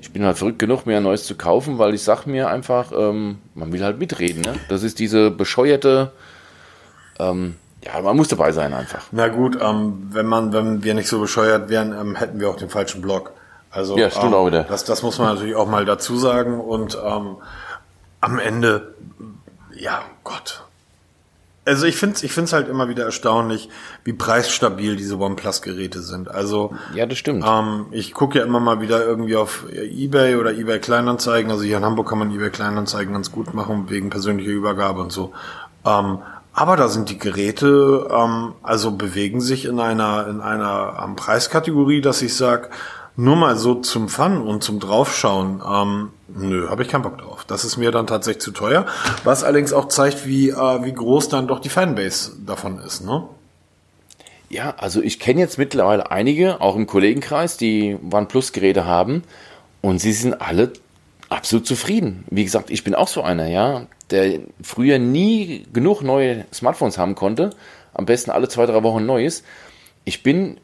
Ich 0.00 0.12
bin 0.12 0.24
halt 0.24 0.36
verrückt 0.36 0.58
genug, 0.58 0.84
mir 0.84 0.98
ein 0.98 1.02
neues 1.02 1.24
zu 1.24 1.36
kaufen, 1.36 1.78
weil 1.78 1.94
ich 1.94 2.02
sag 2.02 2.26
mir 2.26 2.48
einfach, 2.48 2.92
ähm, 2.94 3.38
man 3.54 3.72
will 3.72 3.82
halt 3.82 3.98
mitreden. 3.98 4.42
Ne? 4.42 4.54
Das 4.68 4.82
ist 4.82 4.98
diese 4.98 5.30
bescheuerte, 5.30 6.12
ähm, 7.18 7.56
ja, 7.84 8.00
man 8.00 8.16
muss 8.16 8.28
dabei 8.28 8.52
sein 8.52 8.72
einfach. 8.72 9.02
Na 9.12 9.28
gut, 9.28 9.58
ähm, 9.60 10.08
wenn 10.10 10.26
man, 10.26 10.52
wenn 10.52 10.82
wir 10.84 10.94
nicht 10.94 11.08
so 11.08 11.20
bescheuert 11.20 11.68
wären, 11.68 11.92
ähm, 11.92 12.16
hätten 12.16 12.40
wir 12.40 12.48
auch 12.48 12.56
den 12.56 12.70
falschen 12.70 13.02
Blog. 13.02 13.32
Also 13.70 13.98
Ja, 13.98 14.10
stimmt 14.10 14.26
ähm, 14.26 14.34
auch 14.34 14.46
wieder. 14.46 14.62
Das, 14.64 14.84
das 14.84 15.02
muss 15.02 15.18
man 15.18 15.34
natürlich 15.34 15.56
auch 15.56 15.68
mal 15.68 15.84
dazu 15.84 16.16
sagen. 16.16 16.60
Und 16.60 16.96
ähm, 17.04 17.36
am 18.20 18.38
Ende, 18.38 18.94
ja, 19.74 20.02
Gott. 20.22 20.62
Also 21.66 21.86
ich 21.86 21.96
finde 21.96 22.16
es 22.16 22.22
ich 22.22 22.32
find's 22.32 22.52
halt 22.52 22.68
immer 22.68 22.88
wieder 22.90 23.04
erstaunlich, 23.04 23.70
wie 24.04 24.12
preisstabil 24.12 24.96
diese 24.96 25.18
OnePlus-Geräte 25.18 26.02
sind. 26.02 26.30
Also 26.30 26.74
Ja, 26.94 27.06
das 27.06 27.16
stimmt. 27.18 27.42
ähm, 27.46 27.86
ich 27.90 28.12
gucke 28.12 28.38
ja 28.38 28.44
immer 28.44 28.60
mal 28.60 28.80
wieder 28.82 29.04
irgendwie 29.04 29.34
auf 29.36 29.64
Ebay 29.72 30.36
oder 30.36 30.52
Ebay 30.52 30.78
Kleinanzeigen. 30.78 31.50
Also 31.50 31.64
hier 31.64 31.78
in 31.78 31.84
Hamburg 31.84 32.08
kann 32.08 32.18
man 32.18 32.30
Ebay 32.30 32.50
Kleinanzeigen 32.50 33.14
ganz 33.14 33.32
gut 33.32 33.54
machen 33.54 33.88
wegen 33.88 34.10
persönlicher 34.10 34.50
Übergabe 34.50 35.00
und 35.00 35.10
so. 35.10 35.32
Ähm, 35.86 36.18
Aber 36.54 36.76
da 36.76 36.88
sind 36.88 37.10
die 37.10 37.18
Geräte, 37.18 38.08
ähm, 38.10 38.52
also 38.62 38.92
bewegen 38.92 39.40
sich 39.40 39.64
in 39.64 39.80
einer, 39.80 40.28
in 40.28 40.40
einer 40.40 41.02
ähm, 41.04 41.16
Preiskategorie, 41.16 42.00
dass 42.00 42.22
ich 42.22 42.36
sag, 42.36 42.70
nur 43.16 43.36
mal 43.36 43.56
so 43.56 43.76
zum 43.76 44.08
Fun 44.08 44.42
und 44.42 44.62
zum 44.62 44.80
Draufschauen, 44.80 45.62
ähm, 45.68 46.10
nö, 46.28 46.68
habe 46.68 46.82
ich 46.82 46.88
keinen 46.88 47.02
Bock 47.02 47.18
drauf. 47.18 47.44
Das 47.44 47.64
ist 47.64 47.76
mir 47.76 47.90
dann 47.90 48.06
tatsächlich 48.06 48.42
zu 48.42 48.50
teuer. 48.50 48.86
Was 49.22 49.44
allerdings 49.44 49.72
auch 49.72 49.88
zeigt, 49.88 50.26
wie, 50.26 50.50
äh, 50.50 50.84
wie 50.84 50.92
groß 50.92 51.28
dann 51.28 51.46
doch 51.46 51.60
die 51.60 51.68
Fanbase 51.68 52.32
davon 52.44 52.78
ist, 52.78 53.04
ne? 53.04 53.24
Ja, 54.48 54.74
also 54.78 55.00
ich 55.00 55.18
kenne 55.18 55.40
jetzt 55.40 55.58
mittlerweile 55.58 56.10
einige, 56.10 56.60
auch 56.60 56.76
im 56.76 56.86
Kollegenkreis, 56.86 57.56
die 57.56 57.96
OnePlus-Geräte 58.12 58.84
haben 58.84 59.24
und 59.80 59.98
sie 59.98 60.12
sind 60.12 60.40
alle 60.40 60.72
absolut 61.34 61.66
zufrieden. 61.66 62.24
Wie 62.30 62.44
gesagt, 62.44 62.70
ich 62.70 62.84
bin 62.84 62.94
auch 62.94 63.08
so 63.08 63.22
einer, 63.22 63.46
ja, 63.46 63.86
der 64.10 64.40
früher 64.62 64.98
nie 64.98 65.66
genug 65.72 66.02
neue 66.02 66.44
Smartphones 66.52 66.98
haben 66.98 67.14
konnte. 67.14 67.50
Am 67.92 68.06
besten 68.06 68.30
alle 68.30 68.48
zwei, 68.48 68.66
drei 68.66 68.82
Wochen 68.82 69.06
neues. 69.06 69.42
Ich 70.04 70.22
bin, 70.22 70.58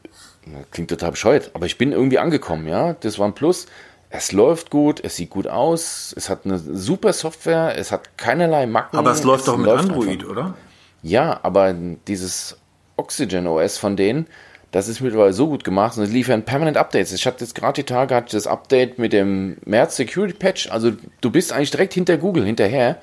klingt 0.71 0.89
total 0.89 1.11
bescheuert, 1.11 1.51
aber 1.53 1.65
ich 1.65 1.77
bin 1.77 1.91
irgendwie 1.91 2.19
angekommen, 2.19 2.67
ja. 2.67 2.93
Das 2.93 3.19
OnePlus, 3.19 3.67
es 4.09 4.31
läuft 4.31 4.69
gut, 4.69 5.01
es 5.03 5.15
sieht 5.15 5.29
gut 5.29 5.47
aus, 5.47 6.13
es 6.17 6.29
hat 6.29 6.45
eine 6.45 6.59
super 6.59 7.13
Software, 7.13 7.77
es 7.77 7.91
hat 7.91 8.17
keinerlei 8.17 8.65
Macken. 8.65 8.97
Aber 8.97 9.11
es 9.11 9.23
läuft 9.23 9.47
doch 9.47 9.57
mit 9.57 9.69
Android, 9.69 10.09
einfach. 10.09 10.29
oder? 10.29 10.53
Ja, 11.01 11.39
aber 11.43 11.73
dieses 12.07 12.57
Oxygen 12.97 13.47
OS 13.47 13.77
von 13.77 13.95
denen, 13.95 14.27
das 14.71 14.87
ist 14.87 15.01
mittlerweile 15.01 15.33
so 15.33 15.47
gut 15.47 15.63
gemacht 15.63 15.97
und 15.97 16.03
es 16.03 16.11
liefern 16.11 16.43
permanent 16.43 16.77
Updates. 16.77 17.11
Ich 17.11 17.25
hatte 17.25 17.43
jetzt 17.43 17.55
gerade 17.55 17.81
die 17.81 17.85
Tage 17.85 18.15
hatte 18.15 18.37
das 18.37 18.47
Update 18.47 18.99
mit 18.99 19.11
dem 19.11 19.57
März 19.65 19.97
Security 19.97 20.33
Patch. 20.33 20.69
Also 20.71 20.93
du 21.19 21.29
bist 21.29 21.51
eigentlich 21.51 21.71
direkt 21.71 21.93
hinter 21.93 22.17
Google 22.17 22.45
hinterher, 22.45 22.97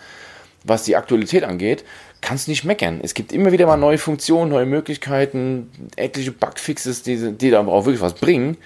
was 0.65 0.85
die 0.85 0.97
Aktualität 0.97 1.45
angeht. 1.45 1.85
Kannst 2.23 2.49
nicht 2.49 2.65
meckern. 2.65 3.01
Es 3.03 3.13
gibt 3.13 3.33
immer 3.33 3.53
wieder 3.53 3.67
mal 3.67 3.77
neue 3.77 3.99
Funktionen, 3.99 4.51
neue 4.51 4.67
Möglichkeiten, 4.67 5.71
etliche 5.97 6.33
Bugfixes, 6.33 7.03
die, 7.03 7.33
die 7.33 7.51
da 7.51 7.65
auch 7.65 7.85
wirklich 7.85 8.01
was 8.01 8.15
bringen. 8.15 8.57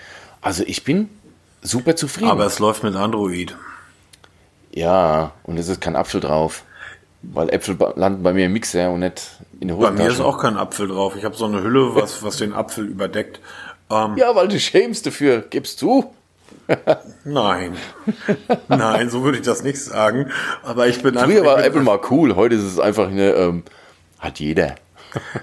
Also 0.40 0.62
ich 0.64 0.84
bin 0.84 1.08
super 1.60 1.96
zufrieden. 1.96 2.30
Aber 2.30 2.46
es 2.46 2.60
läuft 2.60 2.84
mit 2.84 2.94
Android. 2.94 3.56
Ja, 4.72 5.32
und 5.42 5.58
es 5.58 5.68
ist 5.68 5.80
kein 5.80 5.96
Apfel 5.96 6.20
drauf. 6.20 6.64
Weil 7.22 7.50
Äpfel 7.50 7.76
landen 7.96 8.22
bei 8.22 8.32
mir 8.32 8.46
im 8.46 8.52
Mixer 8.52 8.90
und 8.90 9.00
nicht 9.00 9.22
in 9.62 9.68
der 9.68 9.76
Hosentasche. 9.76 9.96
Bei 9.98 10.04
mir 10.04 10.10
ist 10.12 10.20
auch 10.20 10.38
kein 10.38 10.56
Apfel 10.56 10.88
drauf. 10.88 11.14
Ich 11.16 11.24
habe 11.24 11.36
so 11.36 11.46
eine 11.46 11.62
Hülle, 11.62 11.94
was, 11.94 12.22
was 12.22 12.36
den 12.36 12.52
Apfel 12.52 12.84
überdeckt. 12.84 13.40
Ähm, 13.90 14.16
ja, 14.16 14.34
weil 14.34 14.48
du 14.48 14.58
schämst 14.58 15.06
dafür. 15.06 15.40
Gibst 15.48 15.80
du? 15.80 16.12
Nein. 17.24 17.76
Nein, 18.68 19.08
so 19.08 19.22
würde 19.22 19.38
ich 19.38 19.44
das 19.44 19.62
nicht 19.62 19.80
sagen. 19.80 20.30
Aber 20.62 20.86
ich 20.88 21.02
bin 21.02 21.14
Früher 21.16 21.44
war 21.44 21.64
Apple 21.64 21.82
mal 21.82 22.00
cool. 22.10 22.36
Heute 22.36 22.56
ist 22.56 22.62
es 22.64 22.78
einfach 22.78 23.08
eine, 23.08 23.32
ähm, 23.32 23.62
hat 24.18 24.40
jeder. 24.40 24.74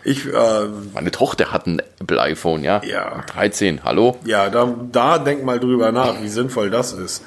Ich, 0.04 0.26
äh, 0.26 0.66
Meine 0.96 1.12
Tochter 1.12 1.52
hat 1.52 1.68
ein 1.68 1.80
Apple 2.00 2.20
iPhone, 2.20 2.64
ja? 2.64 2.82
Ja. 2.84 3.22
13, 3.28 3.84
hallo? 3.84 4.18
Ja, 4.26 4.50
da, 4.50 4.74
da 4.92 5.20
denk 5.20 5.44
mal 5.46 5.60
drüber 5.60 5.92
nach, 5.92 6.22
wie 6.22 6.28
sinnvoll 6.28 6.72
das 6.72 6.92
ist. 6.92 7.24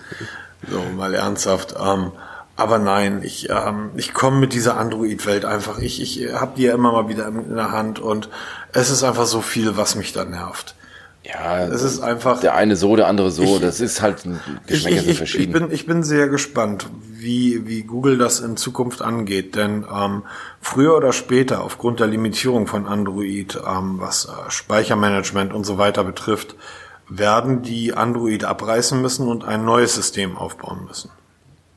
So, 0.68 0.81
mal 0.96 1.14
ernsthaft. 1.14 1.76
Ähm, 1.81 2.11
aber 2.56 2.78
nein, 2.78 3.22
ich, 3.22 3.48
ähm, 3.50 3.90
ich 3.96 4.12
komme 4.12 4.38
mit 4.38 4.52
dieser 4.52 4.76
Android-Welt 4.76 5.44
einfach. 5.44 5.78
Ich, 5.78 6.00
ich 6.00 6.32
habe 6.32 6.52
die 6.56 6.64
ja 6.64 6.74
immer 6.74 6.92
mal 6.92 7.08
wieder 7.08 7.26
in 7.28 7.54
der 7.54 7.72
Hand 7.72 7.98
und 7.98 8.28
es 8.72 8.90
ist 8.90 9.02
einfach 9.02 9.26
so 9.26 9.40
viel, 9.40 9.76
was 9.76 9.94
mich 9.94 10.12
da 10.12 10.24
nervt. 10.24 10.74
Ja, 11.24 11.66
es 11.66 11.82
ist 11.82 12.00
einfach. 12.00 12.40
Der 12.40 12.56
eine 12.56 12.74
so, 12.74 12.96
der 12.96 13.06
andere 13.06 13.30
so. 13.30 13.44
Ich, 13.44 13.60
das 13.60 13.80
ist 13.80 14.02
halt 14.02 14.24
Geschmäcker 14.66 15.02
ich, 15.02 15.08
ich, 15.08 15.16
verschieden. 15.16 15.44
Ich 15.44 15.52
bin, 15.52 15.70
ich 15.70 15.86
bin 15.86 16.02
sehr 16.02 16.28
gespannt, 16.28 16.90
wie, 17.12 17.66
wie 17.66 17.84
Google 17.84 18.18
das 18.18 18.40
in 18.40 18.56
Zukunft 18.56 19.02
angeht. 19.02 19.54
Denn 19.54 19.86
ähm, 19.92 20.24
früher 20.60 20.96
oder 20.96 21.12
später, 21.12 21.62
aufgrund 21.62 22.00
der 22.00 22.08
Limitierung 22.08 22.66
von 22.66 22.86
Android, 22.86 23.56
ähm, 23.64 24.00
was 24.00 24.24
äh, 24.24 24.50
Speichermanagement 24.50 25.52
und 25.52 25.64
so 25.64 25.78
weiter 25.78 26.02
betrifft, 26.02 26.56
werden 27.08 27.62
die 27.62 27.94
Android 27.94 28.42
abreißen 28.42 29.00
müssen 29.00 29.28
und 29.28 29.44
ein 29.44 29.64
neues 29.64 29.94
System 29.94 30.36
aufbauen 30.36 30.86
müssen. 30.88 31.10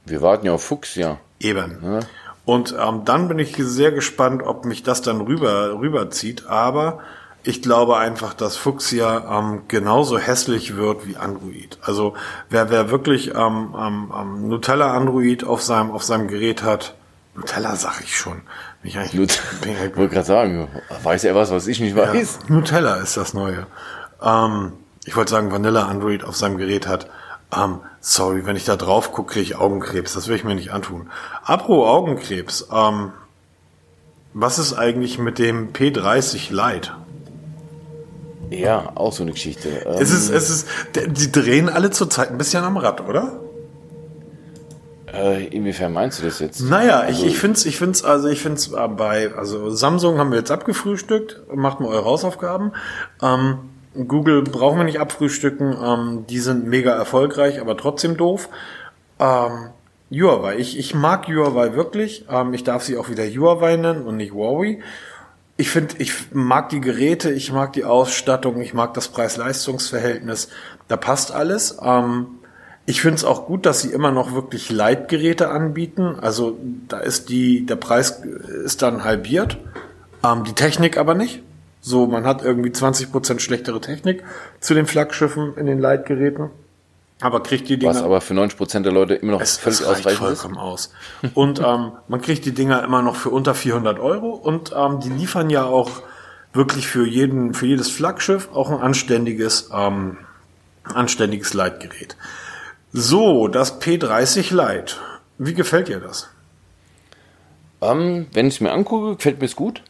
Wir 0.05 0.21
warten 0.21 0.45
ja 0.45 0.53
auf 0.53 0.63
Fuchs, 0.63 0.95
ja. 0.95 1.17
Eben. 1.39 1.79
Ja. 1.83 1.99
Und 2.45 2.75
ähm, 2.79 3.01
dann 3.05 3.27
bin 3.27 3.39
ich 3.39 3.55
sehr 3.57 3.91
gespannt, 3.91 4.43
ob 4.43 4.65
mich 4.65 4.83
das 4.83 5.01
dann 5.01 5.21
rüber 5.21 5.79
rüberzieht. 5.79 6.45
Aber 6.47 6.99
ich 7.43 7.61
glaube 7.61 7.97
einfach, 7.97 8.33
dass 8.33 8.57
Fuchsia 8.57 9.39
ähm, 9.39 9.61
genauso 9.67 10.17
hässlich 10.17 10.75
wird 10.75 11.07
wie 11.07 11.17
Android. 11.17 11.77
Also 11.81 12.15
wer, 12.49 12.69
wer 12.69 12.89
wirklich 12.91 13.33
ähm, 13.35 13.75
ähm, 13.77 14.47
Nutella 14.47 14.93
Android 14.93 15.43
auf 15.43 15.61
seinem, 15.61 15.91
auf 15.91 16.03
seinem 16.03 16.27
Gerät 16.27 16.63
hat, 16.63 16.95
Nutella 17.35 17.75
sag 17.75 18.01
ich 18.03 18.15
schon. 18.15 18.41
Ich, 18.83 18.95
ich 18.95 19.17
wollte 19.17 20.09
gerade 20.13 20.23
sagen, 20.23 20.67
weiß 21.03 21.23
er 21.23 21.35
was, 21.35 21.51
was 21.51 21.67
ich 21.67 21.79
nicht 21.79 21.95
weiß? 21.95 22.39
Ja, 22.47 22.55
Nutella 22.55 22.95
ist 22.95 23.17
das 23.17 23.33
Neue. 23.33 23.67
Ähm, 24.21 24.73
ich 25.05 25.15
wollte 25.15 25.31
sagen, 25.31 25.51
Vanilla 25.51 25.87
Android 25.87 26.23
auf 26.23 26.35
seinem 26.35 26.57
Gerät 26.57 26.87
hat. 26.87 27.07
Ähm, 27.55 27.79
sorry, 27.99 28.45
wenn 28.45 28.55
ich 28.55 28.65
da 28.65 28.75
drauf 28.75 29.11
gucke, 29.11 29.33
kriege 29.33 29.43
ich 29.43 29.55
Augenkrebs. 29.55 30.13
Das 30.13 30.27
will 30.27 30.35
ich 30.35 30.43
mir 30.43 30.55
nicht 30.55 30.71
antun. 30.71 31.09
Apro 31.43 31.89
Augenkrebs. 31.89 32.67
Ähm, 32.71 33.11
was 34.33 34.59
ist 34.59 34.73
eigentlich 34.73 35.17
mit 35.17 35.39
dem 35.39 35.71
P30 35.71 36.51
Lite? 36.51 36.91
Ja, 38.49 38.91
auch 38.95 39.13
so 39.13 39.23
eine 39.23 39.31
Geschichte. 39.31 39.69
Ähm, 39.85 39.95
es 39.99 40.11
ist, 40.11 40.29
es 40.29 40.49
ist, 40.49 40.67
die 40.95 41.31
drehen 41.31 41.69
alle 41.69 41.91
zurzeit 41.91 42.31
ein 42.31 42.37
bisschen 42.37 42.63
am 42.63 42.77
Rad, 42.77 43.01
oder? 43.07 43.39
Äh, 45.15 45.47
inwiefern 45.47 45.93
meinst 45.93 46.19
du 46.19 46.23
das 46.23 46.39
jetzt? 46.39 46.61
Naja, 46.61 46.99
also, 46.99 47.25
ich, 47.25 47.31
ich 47.31 47.39
finde 47.39 47.57
es, 47.57 47.65
ich 47.65 47.77
find's, 47.77 48.03
also 48.03 48.27
ich 48.27 48.41
finde 48.41 48.57
es 48.57 48.73
äh, 48.73 48.87
bei, 48.89 49.33
also 49.33 49.69
Samsung 49.69 50.17
haben 50.17 50.31
wir 50.31 50.39
jetzt 50.39 50.51
abgefrühstückt, 50.51 51.43
macht 51.53 51.79
mal 51.79 51.87
eure 51.87 52.05
Hausaufgaben. 52.05 52.73
Ähm, 53.21 53.59
Google 54.07 54.43
brauchen 54.43 54.77
wir 54.77 54.83
nicht 54.83 54.99
abfrühstücken. 54.99 55.75
Ähm, 55.81 56.25
die 56.29 56.39
sind 56.39 56.67
mega 56.67 56.91
erfolgreich, 56.91 57.59
aber 57.61 57.77
trotzdem 57.77 58.17
doof. 58.17 58.49
Ähm, 59.19 59.69
Huawei. 60.11 60.57
Ich, 60.57 60.77
ich 60.77 60.93
mag 60.93 61.27
Huawei 61.27 61.73
wirklich. 61.73 62.25
Ähm, 62.29 62.53
ich 62.53 62.63
darf 62.63 62.83
sie 62.83 62.97
auch 62.97 63.09
wieder 63.09 63.25
Huawei 63.25 63.75
nennen 63.75 64.05
und 64.05 64.17
nicht 64.17 64.33
Huawei. 64.33 64.79
Ich 65.57 65.69
finde, 65.69 65.95
ich 65.99 66.33
mag 66.33 66.69
die 66.69 66.81
Geräte, 66.81 67.31
ich 67.31 67.51
mag 67.51 67.73
die 67.73 67.85
Ausstattung, 67.85 68.61
ich 68.61 68.73
mag 68.73 68.93
das 68.93 69.07
Preis-Leistungs-Verhältnis. 69.07 70.49
Da 70.87 70.97
passt 70.97 71.31
alles. 71.31 71.77
Ähm, 71.81 72.27
ich 72.85 73.01
finde 73.01 73.15
es 73.15 73.23
auch 73.23 73.47
gut, 73.47 73.65
dass 73.65 73.81
sie 73.81 73.91
immer 73.91 74.11
noch 74.11 74.33
wirklich 74.33 74.69
Leitgeräte 74.69 75.49
anbieten. 75.49 76.17
Also 76.21 76.57
da 76.87 76.99
ist 76.99 77.29
die, 77.29 77.65
der 77.65 77.77
Preis 77.77 78.21
ist 78.65 78.81
dann 78.81 79.03
halbiert. 79.03 79.57
Ähm, 80.23 80.43
die 80.43 80.53
Technik 80.53 80.97
aber 80.97 81.15
nicht. 81.15 81.41
So, 81.87 82.07
man 82.07 82.25
hat 82.25 82.43
irgendwie 82.43 82.71
20% 82.71 83.39
schlechtere 83.39 83.79
Technik 83.79 84.23
zu 84.59 84.73
den 84.73 84.87
Flaggschiffen 84.87 85.55
in 85.55 85.67
den 85.67 85.77
Leitgeräten. 85.77 86.49
Aber 87.21 87.43
kriegt 87.43 87.69
die 87.69 87.77
Dinger. 87.77 87.93
Was 87.93 88.01
aber 88.01 88.21
für 88.21 88.33
90% 88.33 88.79
der 88.79 88.91
Leute 88.91 89.13
immer 89.13 89.33
noch 89.33 89.41
es, 89.41 89.57
völlig 89.57 89.81
es 89.81 89.85
ausreichend 89.85 90.17
vollkommen 90.17 90.55
ist. 90.55 90.59
aus. 90.59 90.93
Und 91.35 91.59
ähm, 91.59 91.91
man 92.07 92.21
kriegt 92.23 92.43
die 92.45 92.53
Dinger 92.53 92.83
immer 92.83 93.03
noch 93.03 93.15
für 93.15 93.29
unter 93.29 93.53
400 93.53 93.99
Euro 93.99 94.31
und 94.31 94.73
ähm, 94.75 94.99
die 94.99 95.09
liefern 95.09 95.51
ja 95.51 95.65
auch 95.65 95.91
wirklich 96.53 96.87
für 96.87 97.05
jeden, 97.05 97.53
für 97.53 97.67
jedes 97.67 97.91
Flaggschiff 97.91 98.49
auch 98.51 98.71
ein 98.71 98.79
anständiges, 98.79 99.69
ähm, 99.71 100.17
anständiges 100.85 101.53
Leitgerät. 101.53 102.17
So, 102.93 103.47
das 103.47 103.79
P30 103.79 104.55
Lite. 104.55 104.95
Wie 105.37 105.53
gefällt 105.53 105.89
dir 105.89 105.99
das? 105.99 106.29
Ähm, 107.81 108.25
wenn 108.33 108.47
ich 108.47 108.55
es 108.55 108.61
mir 108.61 108.71
angucke, 108.71 109.17
gefällt 109.17 109.37
mir 109.39 109.45
es 109.45 109.55
gut 109.55 109.83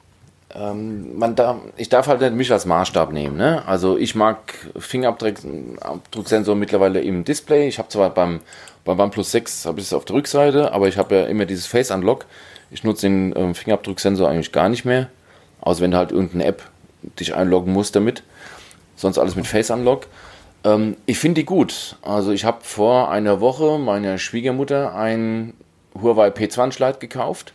ähm, 0.57 1.17
man 1.17 1.35
darf, 1.35 1.57
ich 1.77 1.89
darf 1.89 2.07
halt 2.07 2.21
nicht 2.21 2.33
mich 2.33 2.51
als 2.51 2.65
Maßstab 2.65 3.11
nehmen. 3.11 3.37
Ne? 3.37 3.63
Also 3.67 3.97
ich 3.97 4.15
mag 4.15 4.53
Fingerabdrucksensor 4.77 6.55
mittlerweile 6.55 7.01
im 7.01 7.23
Display. 7.23 7.67
Ich 7.67 7.77
habe 7.77 7.89
zwar 7.89 8.09
beim, 8.09 8.39
beim 8.83 8.99
OnePlus 8.99 9.31
6 9.31 9.65
habe 9.65 9.79
ich 9.79 9.87
es 9.87 9.93
auf 9.93 10.05
der 10.05 10.15
Rückseite, 10.15 10.71
aber 10.71 10.87
ich 10.87 10.97
habe 10.97 11.15
ja 11.15 11.25
immer 11.25 11.45
dieses 11.45 11.67
Face 11.67 11.91
Unlock. 11.91 12.25
Ich 12.71 12.83
nutze 12.83 13.07
den 13.07 13.33
ähm, 13.35 13.55
Fingerabdrucksensor 13.55 14.29
eigentlich 14.29 14.51
gar 14.51 14.69
nicht 14.69 14.85
mehr. 14.85 15.09
Außer 15.61 15.81
wenn 15.81 15.91
du 15.91 15.97
halt 15.97 16.11
irgendeine 16.11 16.45
App 16.45 16.63
dich 17.19 17.35
einloggen 17.35 17.73
musst 17.73 17.95
damit. 17.95 18.23
Sonst 18.95 19.17
alles 19.17 19.35
mit 19.35 19.47
Face 19.47 19.71
Unlock. 19.71 20.07
Ähm, 20.63 20.95
ich 21.05 21.19
finde 21.19 21.41
die 21.41 21.45
gut. 21.45 21.97
Also 22.01 22.31
ich 22.31 22.45
habe 22.45 22.59
vor 22.61 23.11
einer 23.11 23.41
Woche 23.41 23.77
meiner 23.77 24.17
Schwiegermutter 24.17 24.95
ein 24.95 25.53
Huawei 26.01 26.29
P20 26.29 26.85
Lite 26.85 26.99
gekauft 26.99 27.53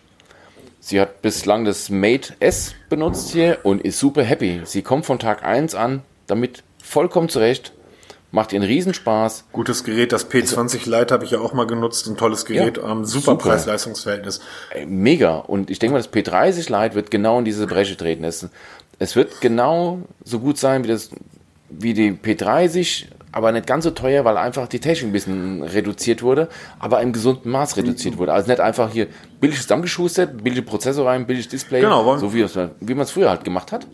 Sie 0.81 1.01
hat 1.01 1.23
bislang 1.23 1.65
das 1.65 1.91
Mate 1.91 2.35
S 2.41 2.75
benutzt 2.89 3.31
hier 3.31 3.59
und 3.63 3.83
ist 3.83 3.99
super 3.99 4.23
happy. 4.23 4.63
Sie 4.65 4.83
kommt 4.83 5.07
von 5.07 5.19
Tag 5.19 5.45
1 5.45 5.75
an 5.75 6.03
damit 6.31 6.63
vollkommen 6.83 7.29
zurecht, 7.29 7.73
macht 8.31 8.53
ihren 8.53 8.63
Riesenspaß. 8.63 9.45
Gutes 9.53 9.85
Gerät, 9.85 10.13
das 10.13 10.31
P20 10.31 10.89
Lite 10.89 11.13
habe 11.13 11.25
ich 11.25 11.33
ja 11.33 11.41
auch 11.41 11.53
mal 11.53 11.67
genutzt, 11.67 12.07
ein 12.07 12.17
tolles 12.17 12.45
Gerät, 12.45 12.79
ja, 12.79 12.91
ähm, 12.91 13.05
super, 13.05 13.33
super. 13.33 13.51
Preis-Leistungsverhältnis. 13.51 14.41
Mega. 14.87 15.37
Und 15.37 15.71
ich 15.71 15.79
denke 15.79 15.95
mal, 15.95 15.99
das 15.99 16.13
P30 16.13 16.71
Lite 16.71 16.95
wird 16.95 17.11
genau 17.11 17.39
in 17.39 17.45
diese 17.45 17.67
Bresche 17.67 17.97
treten. 17.97 18.25
Es, 18.25 18.47
es 18.99 19.17
wird 19.17 19.41
genau 19.41 20.01
so 20.25 20.39
gut 20.39 20.59
sein 20.59 20.85
wie 20.85 20.89
das, 20.89 21.11
wie 21.69 21.95
die 21.95 22.13
P30 22.13 23.07
aber 23.33 23.53
nicht 23.53 23.67
ganz 23.67 23.85
so 23.85 23.91
teuer, 23.91 24.25
weil 24.25 24.37
einfach 24.37 24.67
die 24.69 24.81
Technik 24.81 25.11
ein 25.11 25.13
bisschen 25.13 25.63
reduziert 25.63 26.23
wurde, 26.23 26.49
aber 26.79 27.01
im 27.01 27.13
gesunden 27.13 27.51
Maß 27.51 27.77
reduziert 27.77 28.19
wurde. 28.19 28.33
Also 28.33 28.49
nicht 28.49 28.61
einfach 28.61 28.91
hier 28.91 29.07
billig 29.41 29.61
zusammengeschustert, 29.61 30.43
billig 30.43 30.65
Prozessor 30.65 31.07
rein, 31.07 31.27
billig 31.27 31.49
Display, 31.49 31.81
Genau, 31.81 32.17
so 32.17 32.35
wie, 32.35 32.45
wie 32.81 32.95
man 32.95 33.05
es 33.05 33.11
früher 33.11 33.31
halt 33.31 33.45
gemacht 33.45 33.73
hat. 33.73 33.87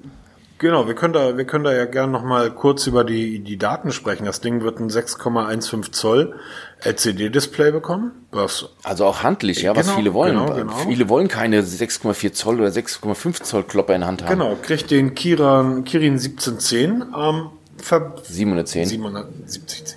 Genau, 0.58 0.86
wir 0.86 0.94
können 0.94 1.12
da, 1.12 1.36
wir 1.36 1.44
können 1.44 1.64
da 1.64 1.74
ja 1.74 1.84
gerne 1.84 2.10
noch 2.10 2.22
mal 2.24 2.50
kurz 2.50 2.86
über 2.86 3.04
die, 3.04 3.40
die 3.40 3.58
Daten 3.58 3.92
sprechen. 3.92 4.24
Das 4.24 4.40
Ding 4.40 4.62
wird 4.62 4.80
ein 4.80 4.88
6,15 4.88 5.92
Zoll 5.92 6.34
LCD-Display 6.82 7.72
bekommen, 7.72 8.12
was 8.32 8.70
Also 8.82 9.04
auch 9.04 9.22
handlich, 9.22 9.60
ja, 9.60 9.76
was 9.76 9.84
Genau, 9.86 9.98
viele 9.98 10.14
wollen. 10.14 10.32
genau, 10.38 10.54
genau. 10.54 10.72
Viele 10.76 11.10
wollen 11.10 11.28
keine 11.28 11.60
6,4 11.60 12.32
Zoll 12.32 12.60
oder 12.60 12.70
6,5 12.70 13.42
Zoll 13.42 13.64
Klopper 13.64 13.94
in 13.94 14.06
Hand 14.06 14.22
haben. 14.22 14.30
genau 14.30 14.56
kriegt 14.62 14.90
den 14.90 15.14
Kirin, 15.14 15.84
Kirin 15.84 16.14
1710 16.14 17.04
ähm, 17.14 17.50
ver 17.82 18.14
710. 18.22 18.86
770. 18.86 19.96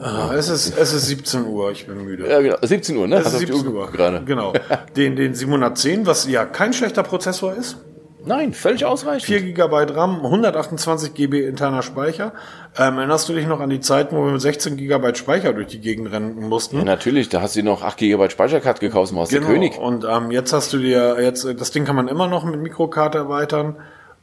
Äh, 0.00 0.34
es 0.34 0.48
ist 0.48 0.78
es 0.78 0.92
ist 0.92 1.06
17 1.06 1.46
Uhr, 1.46 1.72
ich 1.72 1.86
bin 1.86 2.04
müde. 2.04 2.28
Ja, 2.28 2.40
genau. 2.40 2.56
17 2.62 2.96
Uhr, 2.96 3.08
ne? 3.08 3.16
Es 3.16 3.26
Hast 3.26 3.34
ist 3.34 3.40
auf 3.40 3.46
die 3.46 3.52
17 3.52 3.74
Uhr 3.74 3.90
gerade. 3.90 4.22
Genau. 4.24 4.52
Den 4.96 5.16
den 5.16 5.34
710, 5.34 6.06
was 6.06 6.28
ja 6.28 6.44
kein 6.44 6.72
schlechter 6.72 7.02
Prozessor 7.02 7.54
ist. 7.54 7.78
Nein, 8.24 8.52
völlig 8.52 8.84
ausreichend. 8.84 9.24
4 9.24 9.40
GB 9.40 9.94
RAM, 9.94 10.24
128 10.24 11.14
GB 11.14 11.46
interner 11.46 11.82
Speicher. 11.82 12.32
Ähm, 12.76 12.98
erinnerst 12.98 13.28
du 13.28 13.32
dich 13.32 13.46
noch 13.46 13.60
an 13.60 13.70
die 13.70 13.80
Zeiten, 13.80 14.16
wo 14.16 14.24
wir 14.24 14.32
mit 14.32 14.40
16 14.40 14.76
GB 14.76 15.14
Speicher 15.14 15.52
durch 15.52 15.68
die 15.68 15.80
Gegend 15.80 16.12
rennen 16.12 16.48
mussten? 16.48 16.78
Ja, 16.78 16.84
natürlich, 16.84 17.28
da 17.28 17.40
hast 17.40 17.56
du 17.56 17.60
dir 17.60 17.64
noch 17.64 17.82
8 17.82 17.96
GB 17.96 18.28
Speicherkarte 18.28 18.80
gekauft 18.80 19.14
warst 19.14 19.32
der 19.32 19.40
König. 19.40 19.78
Und 19.78 20.04
ähm, 20.04 20.30
jetzt 20.30 20.52
hast 20.52 20.72
du 20.72 20.78
dir 20.78 21.16
jetzt 21.20 21.46
das 21.58 21.70
Ding 21.70 21.84
kann 21.84 21.96
man 21.96 22.08
immer 22.08 22.28
noch 22.28 22.44
mit 22.44 22.60
Mikrokarte 22.60 23.18
erweitern. 23.18 23.76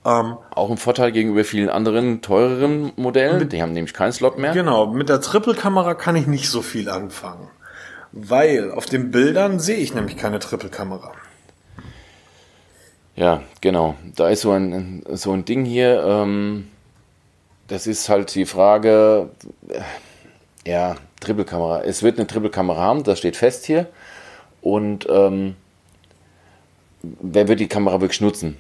Ähm, 0.05 0.37
Auch 0.51 0.69
ein 0.69 0.77
Vorteil 0.77 1.11
gegenüber 1.11 1.43
vielen 1.43 1.69
anderen 1.69 2.21
teureren 2.21 2.93
Modellen. 2.95 3.49
Die 3.49 3.61
haben 3.61 3.73
nämlich 3.73 3.93
keinen 3.93 4.11
Slot 4.11 4.37
mehr. 4.37 4.53
genau, 4.53 4.87
mit 4.87 5.09
der 5.09 5.19
Triple-Kamera 5.19 5.95
kann 5.95 6.15
ich 6.15 6.27
nicht 6.27 6.49
so 6.49 6.61
viel 6.61 6.89
anfangen, 6.89 7.47
weil 8.11 8.71
auf 8.71 8.85
den 8.85 9.09
Bildern 9.09 9.59
sehe 9.59 9.77
ich 9.77 9.95
nämlich 9.95 10.15
keine 10.15 10.37
Triple-Kamera. 10.39 11.11
Ja, 13.15 13.41
genau. 13.61 13.95
Da 14.15 14.29
ist 14.29 14.41
so 14.41 14.51
ein, 14.51 15.03
so 15.09 15.31
ein 15.31 15.45
Ding 15.45 15.65
hier. 15.65 16.03
Ähm, 16.05 16.67
das 17.67 17.87
ist 17.87 18.07
halt 18.09 18.35
die 18.35 18.45
Frage, 18.45 19.29
äh, 19.69 20.69
ja, 20.69 20.97
Triple-Kamera. 21.19 21.81
Es 21.83 22.03
wird 22.03 22.19
eine 22.19 22.27
Triple-Kamera 22.27 22.79
haben, 22.79 23.03
das 23.03 23.17
steht 23.17 23.37
fest 23.37 23.65
hier. 23.65 23.87
Und 24.61 25.07
ähm, 25.09 25.55
wer 27.01 27.47
wird 27.47 27.59
die 27.59 27.67
Kamera 27.67 28.01
wirklich 28.01 28.21
nutzen? 28.21 28.57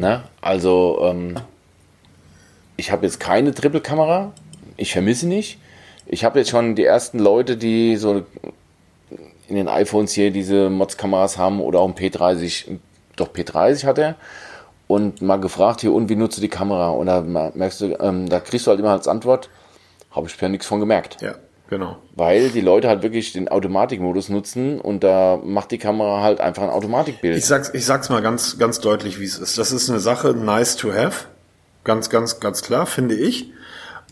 Ne? 0.00 0.22
Also, 0.40 0.98
ähm, 1.02 1.36
ich 2.78 2.90
habe 2.90 3.04
jetzt 3.04 3.20
keine 3.20 3.52
Triple-Kamera. 3.52 4.32
Ich 4.78 4.92
vermisse 4.92 5.28
nicht. 5.28 5.58
Ich 6.06 6.24
habe 6.24 6.38
jetzt 6.38 6.48
schon 6.48 6.74
die 6.74 6.84
ersten 6.84 7.18
Leute, 7.18 7.58
die 7.58 7.96
so 7.96 8.24
in 9.46 9.56
den 9.56 9.68
iPhones 9.68 10.12
hier 10.12 10.30
diese 10.30 10.70
Mods-Kameras 10.70 11.36
haben 11.36 11.60
oder 11.60 11.80
auch 11.80 11.88
ein 11.88 11.94
P30, 11.94 12.78
doch 13.16 13.28
P30 13.28 13.84
hat 13.84 13.98
er. 13.98 14.14
Und 14.86 15.20
mal 15.20 15.36
gefragt 15.36 15.82
hier, 15.82 15.92
und 15.92 16.08
wie 16.08 16.16
nutzt 16.16 16.38
du 16.38 16.40
die 16.40 16.48
Kamera? 16.48 16.88
Und 16.88 17.06
da 17.06 17.20
merkst 17.20 17.82
du, 17.82 18.00
ähm, 18.00 18.26
da 18.26 18.40
kriegst 18.40 18.66
du 18.66 18.70
halt 18.70 18.80
immer 18.80 18.92
als 18.92 19.06
Antwort, 19.06 19.50
habe 20.12 20.26
ich 20.26 20.32
bisher 20.32 20.48
nichts 20.48 20.66
von 20.66 20.80
gemerkt. 20.80 21.18
Ja, 21.20 21.34
genau. 21.70 21.96
Weil 22.14 22.50
die 22.50 22.60
Leute 22.60 22.88
halt 22.88 23.02
wirklich 23.02 23.32
den 23.32 23.48
Automatikmodus 23.48 24.28
nutzen 24.28 24.80
und 24.80 25.02
da 25.02 25.40
macht 25.42 25.70
die 25.70 25.78
Kamera 25.78 26.22
halt 26.22 26.40
einfach 26.40 26.64
ein 26.64 26.70
Automatikbild. 26.70 27.38
Ich 27.38 27.46
sag's, 27.46 27.70
ich 27.72 27.86
sag's 27.86 28.10
mal 28.10 28.20
ganz, 28.20 28.58
ganz 28.58 28.80
deutlich, 28.80 29.18
wie 29.18 29.24
es 29.24 29.38
ist. 29.38 29.56
Das 29.56 29.72
ist 29.72 29.88
eine 29.88 30.00
Sache 30.00 30.34
nice 30.34 30.76
to 30.76 30.92
have. 30.92 31.26
Ganz, 31.84 32.10
ganz, 32.10 32.40
ganz 32.40 32.62
klar, 32.62 32.84
finde 32.84 33.14
ich. 33.14 33.52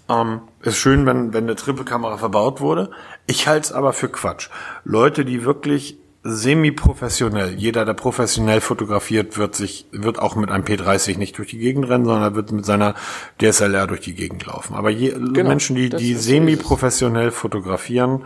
Ähm, 0.08 0.40
ist 0.62 0.76
schön, 0.78 1.04
wenn, 1.04 1.34
wenn 1.34 1.44
eine 1.44 1.56
Triple-Kamera 1.56 2.16
verbaut 2.16 2.60
wurde. 2.62 2.90
Ich 3.26 3.46
halte 3.46 3.66
es 3.66 3.72
aber 3.72 3.92
für 3.92 4.08
Quatsch. 4.08 4.48
Leute, 4.84 5.26
die 5.26 5.44
wirklich 5.44 5.98
semi-professionell, 6.24 7.54
jeder, 7.54 7.84
der 7.84 7.94
professionell 7.94 8.60
fotografiert, 8.60 9.38
wird 9.38 9.54
sich, 9.54 9.86
wird 9.92 10.18
auch 10.18 10.36
mit 10.36 10.50
einem 10.50 10.64
P30 10.64 11.16
nicht 11.18 11.38
durch 11.38 11.48
die 11.50 11.58
Gegend 11.58 11.88
rennen, 11.88 12.04
sondern 12.04 12.34
wird 12.34 12.52
mit 12.52 12.66
seiner 12.66 12.94
DSLR 13.40 13.86
durch 13.86 14.00
die 14.00 14.14
Gegend 14.14 14.44
laufen. 14.46 14.74
Aber 14.74 14.90
je, 14.90 15.14
Menschen, 15.48 15.76
die, 15.76 15.88
die 15.90 16.14
semi-professionell 16.14 17.30
fotografieren, 17.30 18.24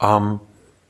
ähm, 0.00 0.40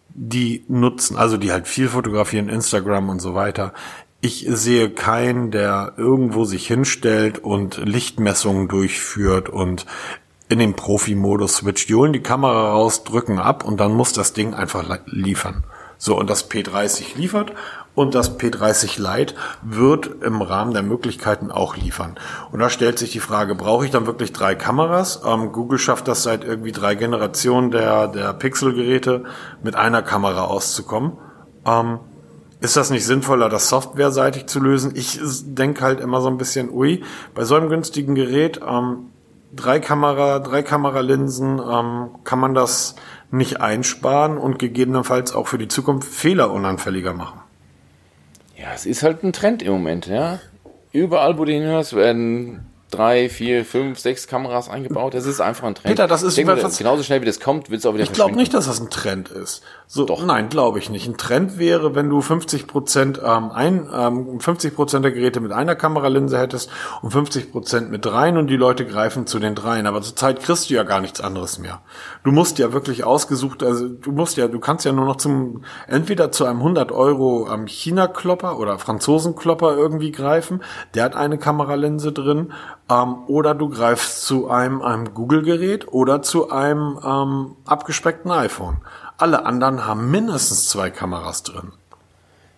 die 0.09 0.65
nutzen, 0.69 1.17
also 1.17 1.37
die 1.37 1.53
halt 1.53 1.69
viel 1.69 1.89
fotografieren, 1.89 2.49
Instagram 2.49 3.09
und 3.11 3.21
so 3.21 3.35
weiter. 3.35 3.75
Ich 4.23 4.47
sehe 4.49 4.89
keinen, 4.91 5.51
der 5.51 5.93
irgendwo 5.99 6.45
sich 6.45 6.67
hinstellt 6.67 7.39
und 7.39 7.77
Lichtmessungen 7.85 8.67
durchführt 8.67 9.49
und 9.51 9.85
in 10.49 10.59
den 10.59 10.75
Profi-Modus 10.75 11.57
switcht. 11.57 11.89
Die 11.91 11.95
holen 11.95 12.13
die 12.15 12.23
Kamera 12.23 12.71
raus, 12.73 13.05
drücken 13.05 13.39
ab 13.39 13.65
und 13.65 13.79
dann 13.79 13.93
muss 13.93 14.13
das 14.13 14.33
Ding 14.33 14.55
einfach 14.55 14.89
li- 14.89 15.01
liefern. 15.07 15.65
So, 15.99 16.19
und 16.19 16.29
das 16.29 16.51
P30 16.51 17.17
liefert 17.17 17.53
und 17.95 18.15
das 18.15 18.39
P30 18.39 19.01
Lite 19.01 19.35
wird 19.63 20.23
im 20.23 20.43
Rahmen 20.43 20.75
der 20.75 20.83
Möglichkeiten 20.83 21.51
auch 21.51 21.77
liefern. 21.77 22.17
Und 22.53 22.61
da 22.61 22.69
stellt 22.71 22.99
sich 22.99 23.11
die 23.11 23.21
Frage, 23.21 23.55
brauche 23.55 23.87
ich 23.87 23.91
dann 23.91 24.07
wirklich 24.07 24.33
drei 24.33 24.55
Kameras? 24.55 25.23
Ähm, 25.27 25.51
Google 25.51 25.79
schafft 25.79 26.07
das 26.07 26.23
seit 26.23 26.45
irgendwie 26.45 26.73
drei 26.73 26.95
Generationen 26.95 27.71
der, 27.71 28.09
der 28.09 28.35
Pixel-Geräte 28.35 29.25
mit 29.63 29.75
einer 29.75 30.03
Kamera 30.03 30.45
auszukommen. 30.45 31.13
Ähm, 31.65 32.01
ist 32.61 32.77
das 32.77 32.91
nicht 32.91 33.05
sinnvoller, 33.05 33.49
das 33.49 33.69
softwareseitig 33.69 34.47
zu 34.47 34.61
lösen? 34.61 34.93
Ich 34.95 35.19
denke 35.45 35.83
halt 35.83 36.01
immer 36.01 36.21
so 36.21 36.29
ein 36.29 36.39
bisschen, 36.39 36.71
ui, 36.71 37.03
bei 37.35 37.45
so 37.45 37.55
einem 37.55 37.69
günstigen 37.69 38.15
Gerät, 38.15 38.61
ähm, 38.67 39.11
drei 39.55 39.81
Kamera, 39.81 40.39
drei 40.39 40.63
Kameralinsen, 40.63 41.59
ähm, 41.59 42.09
kann 42.25 42.39
man 42.39 42.55
das 42.55 42.97
nicht 43.31 43.61
einsparen 43.61 44.39
und 44.39 44.59
gegebenenfalls 44.59 45.35
auch 45.35 45.49
für 45.49 45.59
die 45.59 45.69
Zukunft 45.69 46.09
Fehler 46.09 46.53
unanfälliger 46.53 47.13
machen. 47.13 47.41
Ja, 48.57 48.73
es 48.75 48.87
ist 48.87 49.03
halt 49.03 49.23
ein 49.23 49.33
Trend 49.33 49.63
im 49.63 49.73
Moment, 49.73 50.07
ja. 50.07 50.41
Überall, 50.93 51.39
wo 51.39 51.45
du 51.45 51.53
hinhörst, 51.53 51.95
werden 51.95 52.67
drei, 52.91 53.29
vier, 53.29 53.65
fünf, 53.65 53.99
sechs 53.99 54.27
Kameras 54.27 54.69
eingebaut. 54.69 55.15
Das 55.15 55.27
ist 55.27 55.41
einfach 55.41 55.67
ein 55.67 55.75
Trend. 55.75 55.87
Peter, 55.87 56.07
das 56.07 56.23
ist 56.23 56.37
denke 56.37 56.55
genauso 56.55 57.03
schnell 57.03 57.21
wie 57.21 57.27
das 57.27 57.41
kommt, 57.41 57.71
wird 57.71 57.81
es 57.81 57.87
auch 57.87 57.95
wieder 57.95 58.05
Ich 58.05 58.13
glaube 58.13 58.37
nicht, 58.37 58.55
dass 58.55 58.67
das 58.67 58.81
ein 58.81 58.91
Trend 58.91 59.29
ist. 59.29 59.63
So, 59.89 60.05
Nein, 60.05 60.49
glaube 60.49 60.81
ich 60.81 60.91
nicht. 60.91 61.07
Ein 61.07 61.17
Trend 61.17 61.59
wäre, 61.59 61.95
wenn 61.95 62.11
du 62.11 62.21
50 62.21 62.67
Prozent 62.67 63.21
ähm, 63.25 63.53
ein, 63.53 63.89
ähm, 63.95 64.41
50 64.41 64.75
Prozent 64.75 65.05
der 65.05 65.13
Geräte 65.13 65.39
mit 65.39 65.53
einer 65.53 65.77
Kameralinse 65.77 66.39
hättest 66.39 66.71
und 67.03 67.13
50 67.13 67.53
Prozent 67.53 67.91
mit 67.93 68.05
dreien 68.05 68.37
und 68.37 68.49
die 68.49 68.57
Leute 68.57 68.85
greifen 68.85 69.29
zu 69.29 69.39
den 69.39 69.55
dreien. 69.55 69.87
Aber 69.87 70.03
zurzeit 70.03 70.41
kriegst 70.41 70.69
du 70.69 70.75
ja 70.75 70.83
gar 70.83 71.01
nichts 71.01 71.21
anderes 71.21 71.61
mehr. 71.61 71.83
Du 72.25 72.33
musst 72.33 72.59
ja 72.59 72.73
wirklich 72.73 73.05
ausgesucht, 73.05 73.63
also 73.63 73.89
du 73.89 74.11
musst 74.11 74.37
ja, 74.37 74.49
du 74.49 74.59
kannst 74.59 74.85
ja 74.85 74.91
nur 74.91 75.05
noch 75.05 75.17
zum 75.17 75.63
entweder 75.87 76.33
zu 76.33 76.47
einem 76.47 76.59
100 76.59 76.91
Euro 76.91 77.47
am 77.47 77.69
China-Klopper 77.69 78.59
oder 78.59 78.81
Franzosen-Klopper 78.81 79.77
irgendwie 79.77 80.11
greifen. 80.11 80.65
Der 80.95 81.05
hat 81.05 81.15
eine 81.15 81.39
Kameralinse 81.39 82.11
drin. 82.11 82.53
Ähm, 82.91 83.19
oder 83.29 83.55
du 83.55 83.69
greifst 83.69 84.25
zu 84.27 84.49
einem, 84.49 84.83
einem 84.83 85.15
Google-Gerät 85.15 85.87
oder 85.93 86.23
zu 86.23 86.51
einem 86.51 86.99
ähm, 87.05 87.57
abgespeckten 87.65 88.33
iPhone. 88.33 88.79
Alle 89.19 89.47
anderen 89.47 89.87
haben 89.87 90.11
mindestens 90.11 90.69
zwei 90.69 90.91
Kameras 90.91 91.43
drin. 91.43 91.73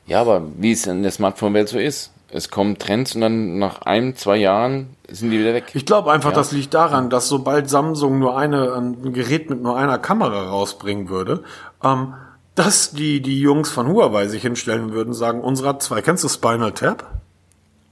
Ja, 0.06 0.20
aber 0.20 0.42
wie 0.56 0.72
es 0.72 0.86
in 0.86 1.02
der 1.02 1.12
Smartphone-Welt 1.12 1.68
so 1.68 1.78
ist. 1.78 2.10
Es 2.30 2.50
kommen 2.50 2.78
Trends 2.78 3.14
und 3.14 3.22
dann 3.22 3.58
nach 3.58 3.82
ein, 3.82 4.14
zwei 4.16 4.36
Jahren 4.36 4.96
sind 5.08 5.30
die 5.30 5.38
wieder 5.38 5.54
weg. 5.54 5.70
Ich 5.72 5.86
glaube 5.86 6.12
einfach, 6.12 6.32
das 6.32 6.52
liegt 6.52 6.74
daran, 6.74 7.08
dass 7.08 7.28
sobald 7.28 7.70
Samsung 7.70 8.18
nur 8.18 8.36
eine, 8.36 8.74
ein 8.74 9.12
Gerät 9.14 9.48
mit 9.48 9.62
nur 9.62 9.78
einer 9.78 9.98
Kamera 9.98 10.48
rausbringen 10.48 11.08
würde, 11.08 11.42
ähm, 11.82 12.14
dass 12.54 12.90
die, 12.90 13.22
die 13.22 13.40
Jungs 13.40 13.70
von 13.70 13.88
Huawei 13.88 14.28
sich 14.28 14.42
hinstellen 14.42 14.92
würden 14.92 15.10
und 15.10 15.14
sagen, 15.14 15.40
unsere 15.40 15.70
hat 15.70 15.82
zwei. 15.82 16.02
Kennst 16.02 16.24
du 16.24 16.28
Spinal 16.28 16.72
Tap? 16.72 17.06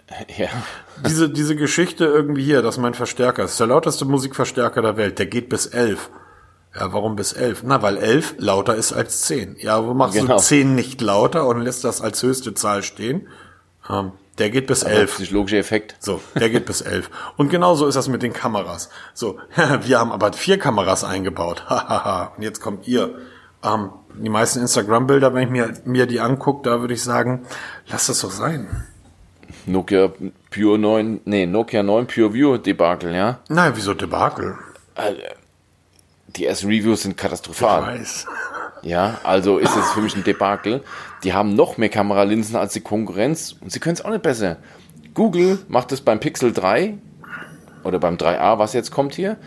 Ja. 0.37 0.48
Diese, 1.05 1.29
diese 1.29 1.57
Geschichte 1.57 2.05
irgendwie 2.05 2.44
hier, 2.44 2.62
das 2.62 2.76
ist 2.76 2.81
mein 2.81 2.94
Verstärker. 2.94 3.44
Ist 3.44 3.59
der 3.59 3.66
lauteste 3.66 4.05
Musikverstärker 4.05 4.81
der 4.81 4.96
Welt. 4.96 5.18
Der 5.18 5.26
geht 5.26 5.48
bis 5.48 5.66
elf. 5.66 6.11
Ja, 6.78 6.92
warum 6.92 7.16
bis 7.16 7.32
elf? 7.32 7.62
Na, 7.64 7.80
weil 7.82 7.96
elf 7.96 8.34
lauter 8.38 8.74
ist 8.74 8.92
als 8.92 9.22
zehn. 9.22 9.56
Ja, 9.58 9.82
wo 9.84 9.94
machst 9.94 10.14
Genau. 10.18 10.36
du 10.36 10.42
zehn 10.42 10.74
nicht 10.74 11.00
lauter 11.00 11.46
und 11.46 11.60
lässt 11.62 11.84
das 11.84 12.00
als 12.02 12.22
höchste 12.22 12.52
Zahl 12.54 12.82
stehen? 12.82 13.28
Ähm, 13.88 14.12
der 14.38 14.50
geht 14.50 14.66
bis 14.66 14.82
elf. 14.82 15.14
Psychologischer 15.16 15.56
Effekt. 15.56 15.96
So, 16.00 16.20
der 16.34 16.50
geht 16.50 16.66
bis 16.66 16.82
elf. 16.82 17.10
Und 17.38 17.48
genauso 17.48 17.86
ist 17.86 17.94
das 17.94 18.08
mit 18.08 18.22
den 18.22 18.34
Kameras. 18.34 18.90
So, 19.14 19.38
wir 19.82 19.98
haben 19.98 20.12
aber 20.12 20.32
vier 20.34 20.58
Kameras 20.58 21.02
eingebaut. 21.04 21.64
Hahaha. 21.68 22.32
Und 22.36 22.42
jetzt 22.42 22.60
kommt 22.60 22.86
ihr. 22.86 23.14
Ähm, 23.64 23.90
die 24.18 24.28
meisten 24.28 24.60
Instagram-Bilder, 24.60 25.32
wenn 25.34 25.42
ich 25.44 25.50
mir, 25.50 25.74
mir 25.84 26.06
die 26.06 26.20
angucke, 26.20 26.68
da 26.68 26.80
würde 26.80 26.94
ich 26.94 27.02
sagen, 27.02 27.46
lass 27.88 28.06
das 28.06 28.20
doch 28.20 28.30
sein. 28.30 28.84
Nokia 29.66 30.10
Pure 30.50 30.78
9, 30.78 31.20
nee, 31.24 31.46
Nokia 31.46 31.82
9 31.82 32.06
Pure 32.06 32.32
View 32.32 32.56
Debakel, 32.58 33.14
ja. 33.14 33.40
Nein, 33.48 33.72
wieso 33.74 33.94
Debakel? 33.94 34.56
Die 36.37 36.44
ersten 36.44 36.66
Reviews 36.68 37.03
sind 37.03 37.16
katastrophal. 37.16 37.99
Weiß. 37.99 38.27
Ja, 38.83 39.18
also 39.25 39.59
ist 39.59 39.75
es 39.75 39.90
für 39.90 40.01
mich 40.01 40.14
ein 40.14 40.22
Debakel. 40.22 40.81
Die 41.25 41.33
haben 41.33 41.57
noch 41.57 41.77
mehr 41.77 41.88
Kameralinsen 41.88 42.55
als 42.55 42.72
die 42.72 42.83
Konkurrenz 42.83 43.57
und 43.61 43.72
sie 43.72 43.81
können 43.81 43.94
es 43.94 44.05
auch 44.05 44.11
nicht 44.11 44.22
besser. 44.22 44.59
Google 45.12 45.59
macht 45.66 45.90
es 45.90 46.03
beim 46.03 46.20
Pixel 46.20 46.53
3 46.53 46.94
oder 47.83 47.99
beim 47.99 48.14
3a, 48.14 48.59
was 48.59 48.75
jetzt 48.75 48.92
kommt 48.92 49.14
hier, 49.14 49.38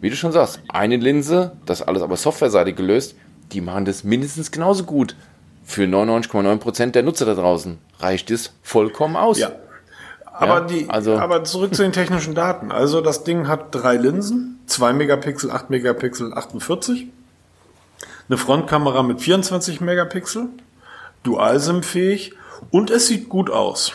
wie 0.00 0.10
du 0.10 0.16
schon 0.16 0.32
sagst, 0.32 0.60
eine 0.68 0.96
Linse, 0.96 1.52
das 1.64 1.82
alles 1.82 2.02
aber 2.02 2.16
softwareseitig 2.16 2.74
gelöst, 2.74 3.14
die 3.52 3.60
machen 3.60 3.84
das 3.84 4.02
mindestens 4.02 4.50
genauso 4.50 4.82
gut. 4.82 5.14
Für 5.64 5.84
99,9% 5.84 6.90
der 6.90 7.02
Nutzer 7.04 7.26
da 7.26 7.34
draußen 7.34 7.78
reicht 8.00 8.32
es 8.32 8.52
vollkommen 8.62 9.16
aus. 9.16 9.38
Ja. 9.38 9.52
Aber, 10.40 10.54
Ja, 10.54 10.60
die, 10.60 10.88
also- 10.88 11.18
aber 11.18 11.42
zurück 11.42 11.74
zu 11.74 11.82
den 11.82 11.92
technischen 11.92 12.34
Daten. 12.34 12.70
Also 12.70 13.00
das 13.00 13.24
Ding 13.24 13.48
hat 13.48 13.74
drei 13.74 13.96
Linsen, 13.96 14.60
2 14.66 14.92
Megapixel, 14.92 15.50
8 15.50 15.68
Megapixel, 15.68 16.32
48. 16.32 17.08
Eine 18.28 18.38
Frontkamera 18.38 19.02
mit 19.02 19.20
24 19.20 19.80
Megapixel, 19.80 20.48
Dual-SIM-fähig 21.24 22.34
und 22.70 22.90
es 22.90 23.08
sieht 23.08 23.28
gut 23.28 23.50
aus. 23.50 23.92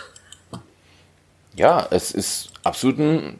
Ja, 1.56 1.88
es 1.91 2.12
ist 2.12 2.49
absolut 2.63 2.99
ein, 2.99 3.39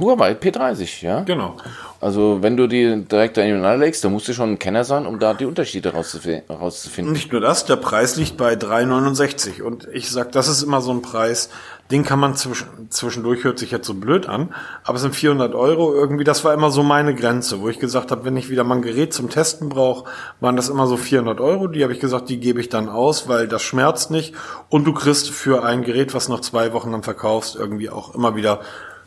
Huawei 0.00 0.32
P30, 0.32 1.04
ja. 1.04 1.20
Genau. 1.20 1.56
Also 2.00 2.38
wenn 2.40 2.56
du 2.56 2.66
die 2.66 3.04
direkt 3.04 3.36
ineinander 3.36 3.76
legst, 3.76 4.02
dann 4.04 4.12
musst 4.12 4.26
du 4.26 4.32
schon 4.32 4.52
ein 4.52 4.58
Kenner 4.58 4.84
sein, 4.84 5.06
um 5.06 5.18
da 5.18 5.34
die 5.34 5.44
Unterschiede 5.44 5.90
rauszufi- 5.90 6.42
rauszufinden. 6.48 7.12
Nicht 7.12 7.30
nur 7.32 7.40
das, 7.40 7.64
der 7.66 7.76
Preis 7.76 8.16
liegt 8.16 8.36
bei 8.38 8.54
3,69 8.54 9.62
und 9.62 9.86
ich 9.92 10.10
sag, 10.10 10.32
das 10.32 10.48
ist 10.48 10.62
immer 10.62 10.80
so 10.80 10.90
ein 10.92 11.02
Preis, 11.02 11.50
den 11.90 12.04
kann 12.04 12.18
man 12.18 12.34
zwischen, 12.34 12.66
zwischendurch 12.90 13.44
hört 13.44 13.58
sich 13.58 13.70
jetzt 13.70 13.86
so 13.86 13.92
blöd 13.94 14.26
an, 14.26 14.54
aber 14.84 14.96
es 14.96 15.02
sind 15.02 15.14
400 15.14 15.54
Euro 15.54 15.92
irgendwie, 15.92 16.24
das 16.24 16.42
war 16.44 16.54
immer 16.54 16.70
so 16.70 16.82
meine 16.82 17.14
Grenze, 17.14 17.60
wo 17.60 17.68
ich 17.68 17.78
gesagt 17.78 18.10
habe, 18.10 18.24
wenn 18.24 18.36
ich 18.38 18.48
wieder 18.48 18.64
mal 18.64 18.76
ein 18.76 18.82
Gerät 18.82 19.12
zum 19.12 19.28
Testen 19.28 19.68
brauche, 19.68 20.08
waren 20.40 20.56
das 20.56 20.70
immer 20.70 20.86
so 20.86 20.96
400 20.96 21.40
Euro, 21.40 21.66
die 21.68 21.82
habe 21.82 21.92
ich 21.92 22.00
gesagt, 22.00 22.30
die 22.30 22.40
gebe 22.40 22.60
ich 22.60 22.70
dann 22.70 22.88
aus, 22.88 23.28
weil 23.28 23.46
das 23.46 23.62
schmerzt 23.62 24.10
nicht 24.10 24.34
und 24.70 24.84
du 24.84 24.94
kriegst 24.94 25.28
für 25.30 25.62
ein 25.64 25.82
Gerät, 25.84 26.14
was 26.14 26.28
noch 26.28 26.40
zwei 26.40 26.72
Wochen 26.72 26.92
dann 26.92 27.02
verkaufst, 27.02 27.54
irgendwie 27.56 27.90
auch 27.90 28.14
immer 28.14 28.34
wieder 28.34 28.60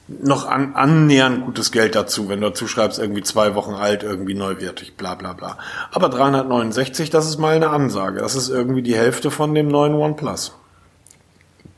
noch 0.08 0.48
an, 0.48 0.76
annähernd 0.76 1.46
gutes 1.46 1.72
Geld 1.72 1.96
dazu, 1.96 2.30
wenn 2.30 2.42
du 2.42 2.50
dazu 2.50 2.68
schreibst, 2.68 3.00
irgendwie 3.00 3.24
zwei 3.24 3.56
Wochen 3.56 3.74
alt, 3.74 4.04
irgendwie 4.04 4.36
neuwertig, 4.36 4.96
bla 4.96 5.16
bla 5.16 5.34
bla. 5.34 5.58
Aber 5.92 6.10
369, 6.10 7.10
das 7.10 7.28
ist 7.28 7.38
mal 7.40 7.56
eine 7.56 7.70
Ansage. 7.70 8.20
Das 8.20 8.36
ist 8.36 8.50
irgendwie 8.50 8.84
die 8.84 8.96
Hälfte 8.96 9.32
von 9.32 9.56
dem 9.56 9.68
neuen 9.68 9.96
OnePlus. 9.96 10.56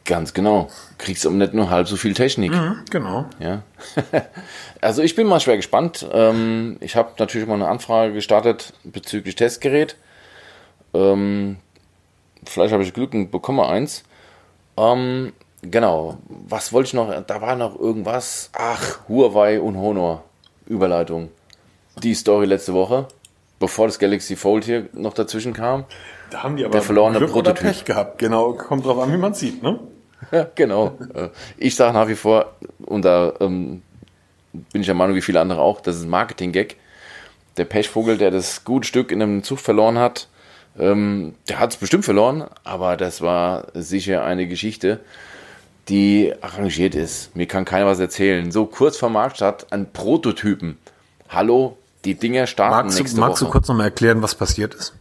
Ganz 0.03 0.33
genau. 0.33 0.69
Kriegst 0.97 1.25
aber 1.25 1.35
nicht 1.35 1.53
nur 1.53 1.69
halb 1.69 1.87
so 1.87 1.97
viel 1.97 2.13
Technik. 2.13 2.53
Genau. 2.91 3.25
Ja. 3.39 3.63
also 4.81 5.01
ich 5.01 5.15
bin 5.15 5.27
mal 5.27 5.41
schwer 5.41 5.57
gespannt. 5.57 6.07
Ähm, 6.11 6.77
ich 6.79 6.95
habe 6.95 7.11
natürlich 7.19 7.47
mal 7.47 7.55
eine 7.55 7.67
Anfrage 7.67 8.13
gestartet 8.13 8.73
bezüglich 8.85 9.35
Testgerät. 9.35 9.97
Ähm, 10.93 11.57
vielleicht 12.45 12.73
habe 12.73 12.83
ich 12.83 12.93
Glück 12.93 13.13
und 13.13 13.31
bekomme 13.31 13.67
eins. 13.67 14.03
Ähm, 14.77 15.33
genau. 15.61 16.17
Was 16.47 16.73
wollte 16.73 16.87
ich 16.87 16.93
noch? 16.93 17.13
Da 17.25 17.41
war 17.41 17.55
noch 17.55 17.77
irgendwas. 17.79 18.49
Ach, 18.53 18.99
Huawei 19.07 19.59
und 19.59 19.77
Honor. 19.77 20.23
Überleitung. 20.65 21.29
Die 22.03 22.13
Story 22.13 22.45
letzte 22.45 22.73
Woche, 22.73 23.07
bevor 23.59 23.87
das 23.87 23.97
Galaxy 23.99 24.35
Fold 24.35 24.65
hier 24.65 24.87
noch 24.93 25.13
dazwischen 25.13 25.53
kam. 25.53 25.85
Da 26.29 26.43
haben 26.43 26.57
die 26.57 26.65
aber 26.65 26.73
Der 26.73 26.81
verlorene 26.81 27.17
Glück 27.19 27.35
oder 27.35 27.53
Prototyp. 27.53 27.71
Pech 27.71 27.85
gehabt. 27.85 28.19
Genau, 28.19 28.53
kommt 28.53 28.85
drauf 28.85 28.99
an, 28.99 29.11
wie 29.13 29.17
man 29.17 29.33
sieht, 29.33 29.63
ne? 29.63 29.79
Genau. 30.55 30.97
Äh, 31.13 31.29
Ich 31.57 31.75
sage 31.75 31.93
nach 31.93 32.07
wie 32.07 32.15
vor, 32.15 32.53
und 32.85 33.05
da 33.05 33.33
ähm, 33.39 33.81
bin 34.51 34.81
ich 34.81 34.87
der 34.87 34.95
Meinung, 34.95 35.15
wie 35.15 35.21
viele 35.21 35.39
andere 35.39 35.61
auch, 35.61 35.79
das 35.79 35.95
ist 35.95 36.03
ein 36.03 36.09
Marketing-Gag. 36.09 36.75
Der 37.55 37.65
Pechvogel, 37.65 38.17
der 38.17 38.29
das 38.31 38.63
gute 38.65 38.87
Stück 38.87 39.11
in 39.11 39.21
einem 39.21 39.43
Zug 39.43 39.59
verloren 39.59 39.97
hat, 39.97 40.27
ähm, 40.77 41.33
der 41.47 41.59
hat 41.59 41.71
es 41.71 41.77
bestimmt 41.77 42.03
verloren, 42.05 42.45
aber 42.63 42.97
das 42.97 43.21
war 43.21 43.67
sicher 43.73 44.23
eine 44.25 44.47
Geschichte, 44.47 44.99
die 45.89 46.33
arrangiert 46.41 46.95
ist. 46.95 47.35
Mir 47.35 47.47
kann 47.47 47.65
keiner 47.65 47.85
was 47.85 47.99
erzählen. 47.99 48.51
So 48.51 48.65
kurz 48.65 48.97
vor 48.97 49.09
Marktstart 49.09 49.71
an 49.71 49.91
Prototypen. 49.91 50.77
Hallo, 51.29 51.77
die 52.05 52.15
Dinger 52.15 52.47
starten 52.47 52.87
Magst, 52.87 52.97
du, 52.99 53.03
nächste 53.03 53.19
magst 53.19 53.41
du 53.41 53.45
Woche. 53.45 53.51
kurz 53.53 53.67
noch 53.67 53.75
mal 53.75 53.85
erklären, 53.85 54.21
was 54.21 54.35
passiert 54.35 54.73
ist? 54.73 54.93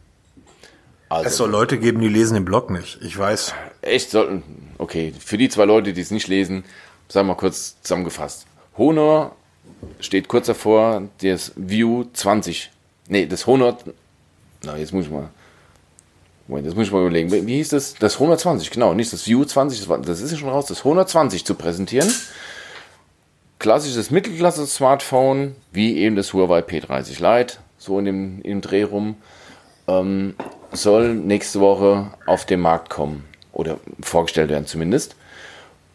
Also, 1.08 1.26
Es 1.28 1.36
soll 1.36 1.50
Leute 1.50 1.78
geben, 1.78 2.00
die 2.00 2.08
lesen 2.08 2.34
den 2.34 2.44
Blog 2.44 2.70
nicht. 2.70 2.98
Ich 3.02 3.16
weiß. 3.16 3.54
Echt 3.82 4.10
sollten. 4.10 4.42
Okay, 4.78 5.12
für 5.18 5.38
die 5.38 5.48
zwei 5.48 5.64
Leute, 5.64 5.92
die 5.92 6.00
es 6.00 6.10
nicht 6.10 6.26
lesen, 6.28 6.64
sagen 7.08 7.28
wir 7.28 7.34
mal 7.34 7.38
kurz 7.38 7.76
zusammengefasst. 7.82 8.46
Honor 8.76 9.34
steht 10.00 10.28
kurz 10.28 10.46
davor, 10.46 11.02
das 11.22 11.52
View 11.56 12.04
20. 12.12 12.70
Nee, 13.08 13.26
das 13.26 13.46
Honor. 13.46 13.78
Na, 14.64 14.76
jetzt 14.76 14.92
muss 14.92 15.06
ich 15.06 15.10
mal. 15.10 15.28
Moment, 16.48 16.66
jetzt 16.66 16.76
muss 16.76 16.86
ich 16.86 16.92
mal 16.92 17.00
überlegen. 17.00 17.30
Wie 17.30 17.56
hieß 17.56 17.70
das? 17.70 17.94
Das 17.94 18.20
Honor 18.20 18.38
20, 18.38 18.70
genau. 18.70 18.94
Nicht 18.94 19.12
das 19.12 19.26
View 19.26 19.44
20, 19.44 19.86
das, 20.02 20.20
ist 20.20 20.30
ja 20.30 20.36
schon 20.36 20.48
raus. 20.48 20.66
Das 20.66 20.84
Honor 20.84 21.06
20 21.06 21.44
zu 21.44 21.54
präsentieren. 21.54 22.12
Klassisches 23.58 24.10
Mittelklasse-Smartphone, 24.10 25.56
wie 25.72 25.96
eben 25.98 26.14
das 26.14 26.32
Huawei 26.32 26.60
P30 26.60 27.20
Lite, 27.20 27.56
so 27.78 27.98
in 27.98 28.04
dem, 28.04 28.42
dem 28.42 28.60
Dreh 28.60 28.84
rum 28.84 29.16
ähm, 29.88 30.34
soll 30.72 31.14
nächste 31.14 31.60
Woche 31.60 32.12
auf 32.26 32.44
den 32.44 32.60
Markt 32.60 32.90
kommen 32.90 33.24
oder 33.52 33.78
vorgestellt 34.02 34.50
werden 34.50 34.66
zumindest. 34.66 35.16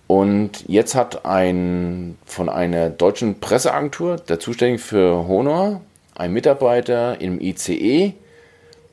Und 0.08 0.66
jetzt 0.68 0.96
hat 0.96 1.26
ein 1.26 2.18
von 2.26 2.50
einer 2.50 2.90
deutschen 2.90 3.40
Presseagentur, 3.40 4.18
der 4.18 4.40
zuständig 4.40 4.82
für 4.82 5.28
Honor, 5.28 5.82
ein 6.16 6.34
Mitarbeiter 6.34 7.22
im 7.22 7.40
ICE, 7.40 8.14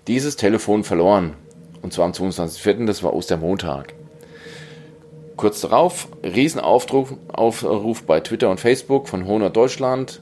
dieses 0.06 0.36
Telefon 0.36 0.84
verloren. 0.84 1.34
Und 1.82 1.92
zwar 1.92 2.06
am 2.06 2.12
22.04., 2.12 2.86
das 2.86 3.02
war 3.02 3.14
Ostermontag. 3.14 3.94
Kurz 5.36 5.60
darauf, 5.60 6.08
Riesenaufruf 6.24 7.14
Aufruf 7.28 8.02
bei 8.02 8.20
Twitter 8.20 8.50
und 8.50 8.58
Facebook 8.58 9.08
von 9.08 9.26
Honor 9.26 9.50
Deutschland. 9.50 10.20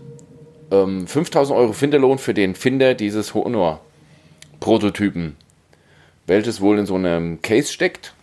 Ähm, 0.70 1.06
5000 1.06 1.58
Euro 1.58 1.72
Finderlohn 1.72 2.18
für 2.18 2.34
den 2.34 2.54
Finder 2.54 2.94
dieses 2.94 3.32
Honor. 3.34 3.80
Prototypen, 4.60 5.36
welches 6.26 6.60
wohl 6.60 6.78
in 6.78 6.86
so 6.86 6.94
einem 6.94 7.40
Case 7.40 7.72
steckt 7.72 8.14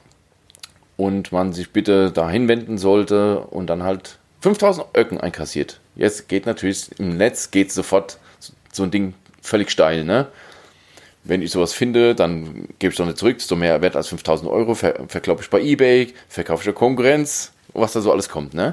und 0.98 1.32
man 1.32 1.54
sich 1.54 1.72
bitte 1.72 2.12
dahin 2.12 2.48
wenden 2.48 2.78
sollte 2.78 3.39
und 3.39 3.67
dann 3.67 3.84
halt 3.84 4.19
5000 4.41 4.88
Öcken 4.96 5.19
einkassiert. 5.19 5.80
Jetzt 5.96 6.28
geht 6.28 6.46
natürlich 6.46 7.00
im 7.00 7.17
Netz 7.17 7.52
geht 7.52 7.72
sofort 7.72 8.19
so 8.72 8.84
ein 8.84 8.91
Ding 8.91 9.13
völlig 9.41 9.72
steil, 9.72 10.04
ne? 10.04 10.28
Wenn 11.24 11.42
ich 11.42 11.52
sowas 11.52 11.74
finde, 11.74 12.16
dann 12.16 12.68
gebe 12.80 12.92
ich 12.92 12.98
doch 12.98 13.06
nicht 13.06 13.18
zurück, 13.18 13.38
doch 13.48 13.56
mehr 13.56 13.82
wert 13.82 13.96
als 13.96 14.10
5000 14.10 14.50
Euro, 14.50 14.76
ver 14.76 15.08
verkaufe 15.08 15.42
ich 15.42 15.50
bei 15.50 15.62
Ebay, 15.62 16.14
verkaufe 16.28 16.62
ich 16.62 16.66
der 16.66 16.74
Konkurrenz, 16.74 17.54
was 17.74 17.94
da 17.94 18.02
so 18.02 18.12
alles 18.12 18.28
kommt, 18.30 18.54
ne? 18.54 18.72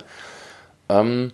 Ähm, 0.89 1.33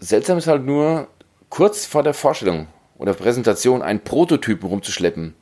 seltsam 0.00 0.38
ist 0.38 0.48
halt 0.48 0.64
nur, 0.64 1.08
kurz 1.50 1.86
vor 1.86 2.02
der 2.02 2.14
Vorstellung 2.14 2.66
oder 2.98 3.14
Präsentation 3.14 3.82
einen 3.82 4.00
Prototypen 4.00 4.68
rumzuschleppen. 4.68 5.34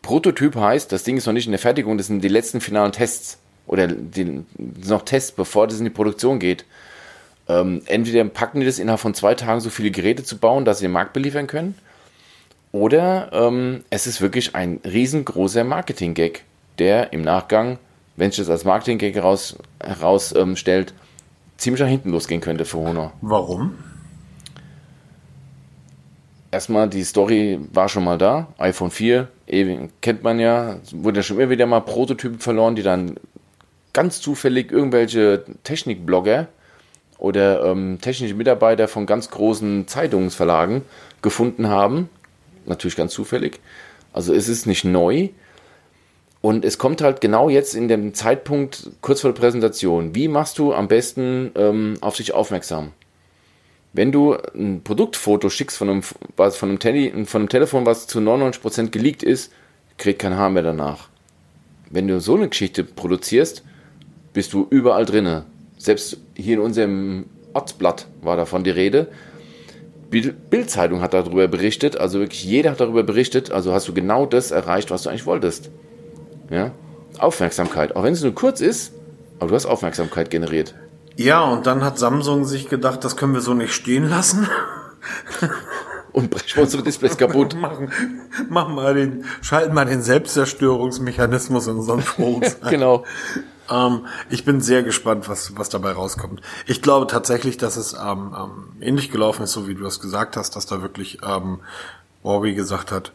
Prototyp 0.00 0.56
heißt, 0.56 0.90
das 0.90 1.04
Ding 1.04 1.16
ist 1.16 1.26
noch 1.26 1.32
nicht 1.32 1.46
in 1.46 1.52
der 1.52 1.58
Fertigung, 1.58 1.98
das 1.98 2.08
sind 2.08 2.22
die 2.22 2.28
letzten 2.28 2.60
finalen 2.60 2.92
Tests. 2.92 3.38
Oder 3.66 3.86
die, 3.86 4.44
noch 4.58 5.02
Tests, 5.02 5.30
bevor 5.30 5.68
das 5.68 5.78
in 5.78 5.84
die 5.84 5.90
Produktion 5.90 6.38
geht. 6.38 6.64
Ähm, 7.48 7.82
entweder 7.86 8.24
packen 8.24 8.60
die 8.60 8.66
das 8.66 8.78
innerhalb 8.78 9.00
von 9.00 9.14
zwei 9.14 9.34
Tagen 9.34 9.60
so 9.60 9.70
viele 9.70 9.90
Geräte 9.90 10.24
zu 10.24 10.38
bauen, 10.38 10.64
dass 10.64 10.78
sie 10.78 10.86
den 10.86 10.92
Markt 10.92 11.12
beliefern 11.12 11.46
können. 11.46 11.76
Oder 12.72 13.30
ähm, 13.32 13.84
es 13.90 14.06
ist 14.06 14.20
wirklich 14.20 14.54
ein 14.54 14.80
riesengroßer 14.84 15.62
Marketing-Gag, 15.62 16.44
der 16.78 17.12
im 17.12 17.22
Nachgang, 17.22 17.78
wenn 18.16 18.30
sich 18.30 18.38
das 18.38 18.50
als 18.50 18.64
Marketing-Gag 18.64 19.14
heraus, 19.14 19.56
herausstellt, 19.82 20.94
ziemlich 21.58 21.80
nach 21.80 21.88
hinten 21.88 22.10
losgehen 22.10 22.40
könnte 22.40 22.64
für 22.64 22.78
Honor. 22.78 23.12
Warum? 23.20 23.74
erstmal, 26.52 26.88
die 26.88 27.02
Story 27.02 27.58
war 27.72 27.88
schon 27.88 28.04
mal 28.04 28.18
da. 28.18 28.46
iPhone 28.58 28.92
4, 28.92 29.26
ewig, 29.48 29.90
kennt 30.00 30.22
man 30.22 30.38
ja. 30.38 30.76
Es 30.84 30.94
Wurde 31.02 31.18
ja 31.18 31.22
schon 31.24 31.40
immer 31.40 31.50
wieder 31.50 31.66
mal 31.66 31.80
Prototypen 31.80 32.38
verloren, 32.38 32.76
die 32.76 32.84
dann 32.84 33.16
ganz 33.92 34.20
zufällig 34.20 34.70
irgendwelche 34.70 35.44
Technikblogger 35.64 36.46
oder 37.18 37.64
ähm, 37.64 37.98
technische 38.00 38.34
Mitarbeiter 38.34 38.86
von 38.86 39.06
ganz 39.06 39.30
großen 39.30 39.88
Zeitungsverlagen 39.88 40.82
gefunden 41.22 41.68
haben. 41.68 42.08
Natürlich 42.66 42.96
ganz 42.96 43.12
zufällig. 43.12 43.60
Also 44.12 44.34
es 44.34 44.48
ist 44.48 44.66
nicht 44.66 44.84
neu. 44.84 45.28
Und 46.40 46.64
es 46.64 46.76
kommt 46.76 47.02
halt 47.02 47.20
genau 47.20 47.48
jetzt 47.48 47.74
in 47.74 47.86
dem 47.86 48.14
Zeitpunkt 48.14 48.90
kurz 49.00 49.20
vor 49.20 49.32
der 49.32 49.40
Präsentation. 49.40 50.14
Wie 50.14 50.26
machst 50.26 50.58
du 50.58 50.74
am 50.74 50.88
besten 50.88 51.52
ähm, 51.54 51.94
auf 52.00 52.16
dich 52.16 52.34
aufmerksam? 52.34 52.90
Wenn 53.92 54.10
du 54.10 54.36
ein 54.54 54.82
Produktfoto 54.82 55.50
schickst 55.50 55.76
von 55.76 55.88
einem, 55.88 56.02
was 56.36 56.56
von 56.56 56.70
einem, 56.70 56.78
Tele 56.78 57.26
von 57.26 57.42
einem 57.42 57.48
Telefon, 57.48 57.86
was 57.86 58.06
zu 58.06 58.18
99% 58.18 58.88
geleakt 58.88 59.22
ist, 59.22 59.52
kriegt 59.98 60.20
kein 60.20 60.36
Haar 60.36 60.50
mehr 60.50 60.62
danach. 60.62 61.08
Wenn 61.90 62.08
du 62.08 62.18
so 62.20 62.34
eine 62.34 62.48
Geschichte 62.48 62.84
produzierst, 62.84 63.62
bist 64.32 64.52
du 64.52 64.66
überall 64.68 65.04
drinne. 65.04 65.44
Selbst 65.78 66.16
hier 66.34 66.54
in 66.54 66.60
unserem 66.60 67.26
Ortsblatt 67.52 68.06
war 68.22 68.36
davon 68.36 68.64
die 68.64 68.70
Rede. 68.70 69.08
Bild- 70.12 70.50
Bild-Zeitung 70.50 71.00
hat 71.00 71.14
darüber 71.14 71.48
berichtet, 71.48 71.96
also 71.96 72.20
wirklich 72.20 72.44
jeder 72.44 72.70
hat 72.70 72.80
darüber 72.80 73.02
berichtet, 73.02 73.50
also 73.50 73.72
hast 73.72 73.88
du 73.88 73.94
genau 73.94 74.26
das 74.26 74.50
erreicht, 74.50 74.90
was 74.90 75.02
du 75.02 75.08
eigentlich 75.08 75.26
wolltest. 75.26 75.70
Ja? 76.50 76.70
Aufmerksamkeit, 77.18 77.96
auch 77.96 78.04
wenn 78.04 78.12
es 78.12 78.22
nur 78.22 78.34
kurz 78.34 78.60
ist, 78.60 78.92
aber 79.40 79.48
du 79.48 79.54
hast 79.56 79.66
Aufmerksamkeit 79.66 80.30
generiert. 80.30 80.74
Ja, 81.16 81.42
und 81.42 81.66
dann 81.66 81.82
hat 81.82 81.98
Samsung 81.98 82.44
sich 82.44 82.68
gedacht, 82.68 83.04
das 83.04 83.16
können 83.16 83.34
wir 83.34 83.40
so 83.40 83.54
nicht 83.54 83.72
stehen 83.72 84.08
lassen. 84.08 84.46
und 86.12 86.30
brechen 86.30 86.62
unsere 86.62 86.82
Displays 86.82 87.16
kaputt. 87.16 87.54
machen, 87.60 87.92
machen 88.48 88.74
mal 88.74 88.94
den, 88.94 89.24
schalten 89.40 89.74
mal 89.74 89.86
den 89.86 90.02
Selbstzerstörungsmechanismus 90.02 91.66
in 91.66 91.76
unseren 91.76 92.02
Phones 92.02 92.62
ein. 92.62 92.70
genau. 92.70 93.04
Ähm, 93.70 94.06
ich 94.30 94.44
bin 94.44 94.60
sehr 94.60 94.82
gespannt, 94.82 95.28
was, 95.28 95.56
was 95.56 95.68
dabei 95.68 95.92
rauskommt. 95.92 96.42
Ich 96.66 96.82
glaube 96.82 97.06
tatsächlich, 97.06 97.56
dass 97.56 97.76
es 97.76 97.94
ähm, 97.94 98.34
ähm, 98.36 98.50
ähnlich 98.80 99.10
gelaufen 99.10 99.44
ist, 99.44 99.52
so 99.52 99.68
wie 99.68 99.74
du 99.74 99.86
es 99.86 100.00
gesagt 100.00 100.36
hast, 100.36 100.56
dass 100.56 100.66
da 100.66 100.82
wirklich 100.82 101.18
ähm, 101.26 101.60
Huawei 102.22 102.52
gesagt 102.52 102.92
hat, 102.92 103.12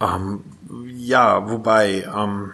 ähm, 0.00 0.44
ja, 0.86 1.50
wobei, 1.50 2.08
ähm, 2.14 2.52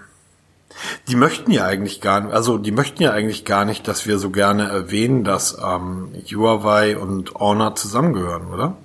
die 1.09 1.17
möchten 1.17 1.51
ja 1.51 1.67
eigentlich 1.67 2.01
gar 2.01 2.21
nicht, 2.21 2.33
also 2.33 2.59
die 2.59 2.73
möchten 2.73 3.03
ja 3.03 3.13
eigentlich 3.13 3.45
gar 3.45 3.65
nicht, 3.65 3.87
dass 3.87 4.07
wir 4.07 4.19
so 4.19 4.31
gerne 4.31 4.69
erwähnen, 4.69 5.23
dass 5.23 5.57
ähm, 5.63 6.09
Huawei 6.27 6.97
und 6.97 7.35
Honor 7.35 7.77
zusammengehören, 7.77 8.47
oder? 8.49 8.77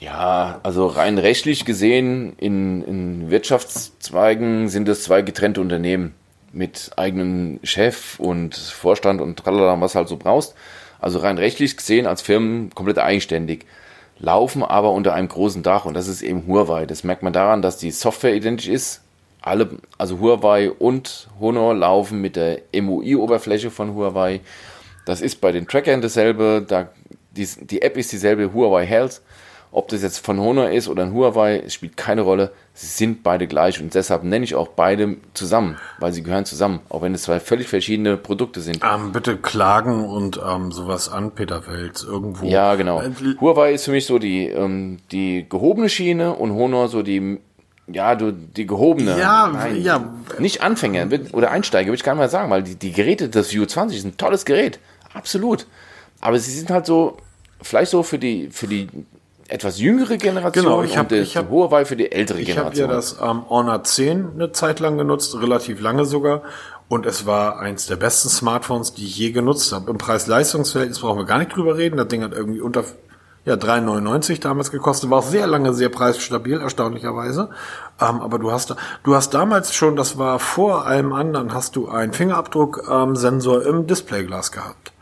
Ja, 0.00 0.60
also 0.62 0.86
rein 0.86 1.18
rechtlich 1.18 1.66
gesehen, 1.66 2.32
in, 2.38 2.82
in 2.84 3.30
Wirtschaftszweigen 3.30 4.70
sind 4.70 4.88
es 4.88 5.04
zwei 5.04 5.20
getrennte 5.20 5.60
Unternehmen 5.60 6.14
mit 6.52 6.92
eigenem 6.96 7.60
Chef 7.62 8.18
und 8.18 8.56
Vorstand 8.56 9.20
und 9.20 9.36
tralala, 9.38 9.78
was 9.78 9.94
halt 9.94 10.08
so 10.08 10.16
brauchst. 10.16 10.54
Also 11.00 11.18
rein 11.18 11.36
rechtlich 11.36 11.76
gesehen 11.76 12.06
als 12.06 12.22
Firmen 12.22 12.70
komplett 12.74 12.98
eigenständig, 12.98 13.66
laufen 14.18 14.62
aber 14.62 14.92
unter 14.92 15.12
einem 15.12 15.28
großen 15.28 15.62
Dach 15.62 15.84
und 15.84 15.92
das 15.92 16.08
ist 16.08 16.22
eben 16.22 16.46
Huawei. 16.46 16.86
Das 16.86 17.04
merkt 17.04 17.22
man 17.22 17.34
daran, 17.34 17.60
dass 17.60 17.76
die 17.76 17.90
Software 17.90 18.34
identisch 18.34 18.68
ist. 18.68 19.02
Alle, 19.42 19.68
also 19.98 20.18
Huawei 20.18 20.70
und 20.70 21.28
Honor 21.38 21.74
laufen 21.74 22.22
mit 22.22 22.36
der 22.36 22.60
MUI-Oberfläche 22.74 23.70
von 23.70 23.94
Huawei. 23.94 24.40
Das 25.04 25.20
ist 25.20 25.42
bei 25.42 25.52
den 25.52 25.68
Trackern 25.68 26.00
dasselbe. 26.00 26.64
Da, 26.66 26.88
die, 27.32 27.46
die 27.60 27.82
App 27.82 27.98
ist 27.98 28.12
dieselbe, 28.12 28.54
Huawei 28.54 28.86
Health. 28.86 29.20
Ob 29.72 29.86
das 29.88 30.02
jetzt 30.02 30.18
von 30.24 30.40
Honor 30.40 30.70
ist 30.70 30.88
oder 30.88 31.04
ein 31.04 31.12
Huawei, 31.12 31.62
spielt 31.68 31.96
keine 31.96 32.22
Rolle. 32.22 32.50
Sie 32.74 32.88
sind 32.88 33.22
beide 33.22 33.46
gleich 33.46 33.80
und 33.80 33.94
deshalb 33.94 34.24
nenne 34.24 34.44
ich 34.44 34.56
auch 34.56 34.68
beide 34.68 35.16
zusammen, 35.32 35.76
weil 36.00 36.12
sie 36.12 36.24
gehören 36.24 36.44
zusammen, 36.44 36.80
auch 36.88 37.02
wenn 37.02 37.14
es 37.14 37.22
zwei 37.22 37.38
völlig 37.38 37.68
verschiedene 37.68 38.16
Produkte 38.16 38.60
sind. 38.62 38.80
Ähm, 38.82 39.12
bitte 39.12 39.36
klagen 39.36 40.04
und 40.04 40.40
ähm, 40.44 40.72
sowas 40.72 41.08
an, 41.08 41.30
Peter 41.32 41.68
Wels, 41.68 42.02
irgendwo. 42.02 42.46
Ja, 42.46 42.74
genau. 42.74 43.00
Äh, 43.00 43.10
Huawei 43.40 43.72
ist 43.72 43.84
für 43.84 43.92
mich 43.92 44.06
so 44.06 44.18
die, 44.18 44.48
ähm, 44.48 44.98
die 45.12 45.46
gehobene 45.48 45.88
Schiene 45.88 46.34
und 46.34 46.52
Honor 46.52 46.88
so 46.88 47.02
die, 47.04 47.38
ja, 47.86 48.16
du, 48.16 48.32
die 48.32 48.66
gehobene. 48.66 49.16
Ja, 49.20 49.50
Nein, 49.52 49.82
ja. 49.82 50.12
Nicht 50.40 50.62
Anfänger 50.62 51.06
oder 51.32 51.52
Einsteiger, 51.52 51.88
würde 51.88 51.96
ich 51.96 52.02
gar 52.02 52.14
nicht 52.14 52.20
mal 52.20 52.28
sagen, 52.28 52.50
weil 52.50 52.64
die, 52.64 52.74
die 52.74 52.92
Geräte, 52.92 53.28
das 53.28 53.52
View 53.52 53.66
20 53.66 53.98
ist 53.98 54.04
ein 54.04 54.16
tolles 54.16 54.44
Gerät. 54.44 54.80
Absolut. 55.14 55.66
Aber 56.20 56.38
sie 56.40 56.50
sind 56.50 56.70
halt 56.70 56.86
so, 56.86 57.18
vielleicht 57.62 57.92
so 57.92 58.02
für 58.02 58.18
die, 58.18 58.48
für 58.50 58.66
die 58.66 58.88
etwas 59.50 59.78
jüngere 59.78 60.16
Generation 60.16 60.64
genau, 60.64 60.82
ich 60.82 60.96
hab, 60.96 61.10
und 61.10 61.18
ich 61.18 61.36
hab, 61.36 61.50
Huawei 61.50 61.84
für 61.84 61.96
die 61.96 62.12
ältere 62.12 62.40
ich 62.40 62.46
Generation. 62.46 62.74
Ich 62.74 62.82
habe 62.82 62.92
ja 62.92 62.96
das 62.96 63.16
ähm, 63.20 63.48
Honor 63.48 63.82
10 63.82 64.30
eine 64.34 64.52
Zeit 64.52 64.80
lang 64.80 64.98
genutzt, 64.98 65.36
relativ 65.40 65.80
lange 65.80 66.04
sogar. 66.04 66.42
Und 66.88 67.06
es 67.06 67.24
war 67.24 67.60
eins 67.60 67.86
der 67.86 67.96
besten 67.96 68.28
Smartphones, 68.28 68.94
die 68.94 69.04
ich 69.04 69.16
je 69.16 69.30
genutzt 69.30 69.72
habe. 69.72 69.90
Im 69.90 69.98
Preis-Leistungs-Verhältnis 69.98 70.98
brauchen 70.98 71.18
wir 71.18 71.24
gar 71.24 71.38
nicht 71.38 71.54
drüber 71.54 71.76
reden. 71.76 71.96
Das 71.96 72.08
Ding 72.08 72.24
hat 72.24 72.32
irgendwie 72.32 72.60
unter 72.60 72.84
ja, 73.44 73.54
3,99 73.54 74.40
damals 74.40 74.70
gekostet, 74.70 75.08
war 75.08 75.20
auch 75.20 75.24
sehr 75.24 75.46
lange 75.46 75.72
sehr 75.72 75.88
preisstabil, 75.88 76.60
erstaunlicherweise. 76.60 77.50
Ähm, 78.00 78.20
aber 78.20 78.38
du 78.38 78.52
hast, 78.52 78.74
du 79.02 79.14
hast 79.14 79.32
damals 79.32 79.74
schon, 79.74 79.96
das 79.96 80.18
war 80.18 80.38
vor 80.38 80.86
allem 80.86 81.12
anderen, 81.12 81.54
hast 81.54 81.76
du 81.76 81.88
einen 81.88 82.12
Fingerabdruck-Sensor 82.12 83.64
ähm, 83.64 83.76
im 83.76 83.86
Displayglas 83.86 84.52
gehabt. 84.52 84.92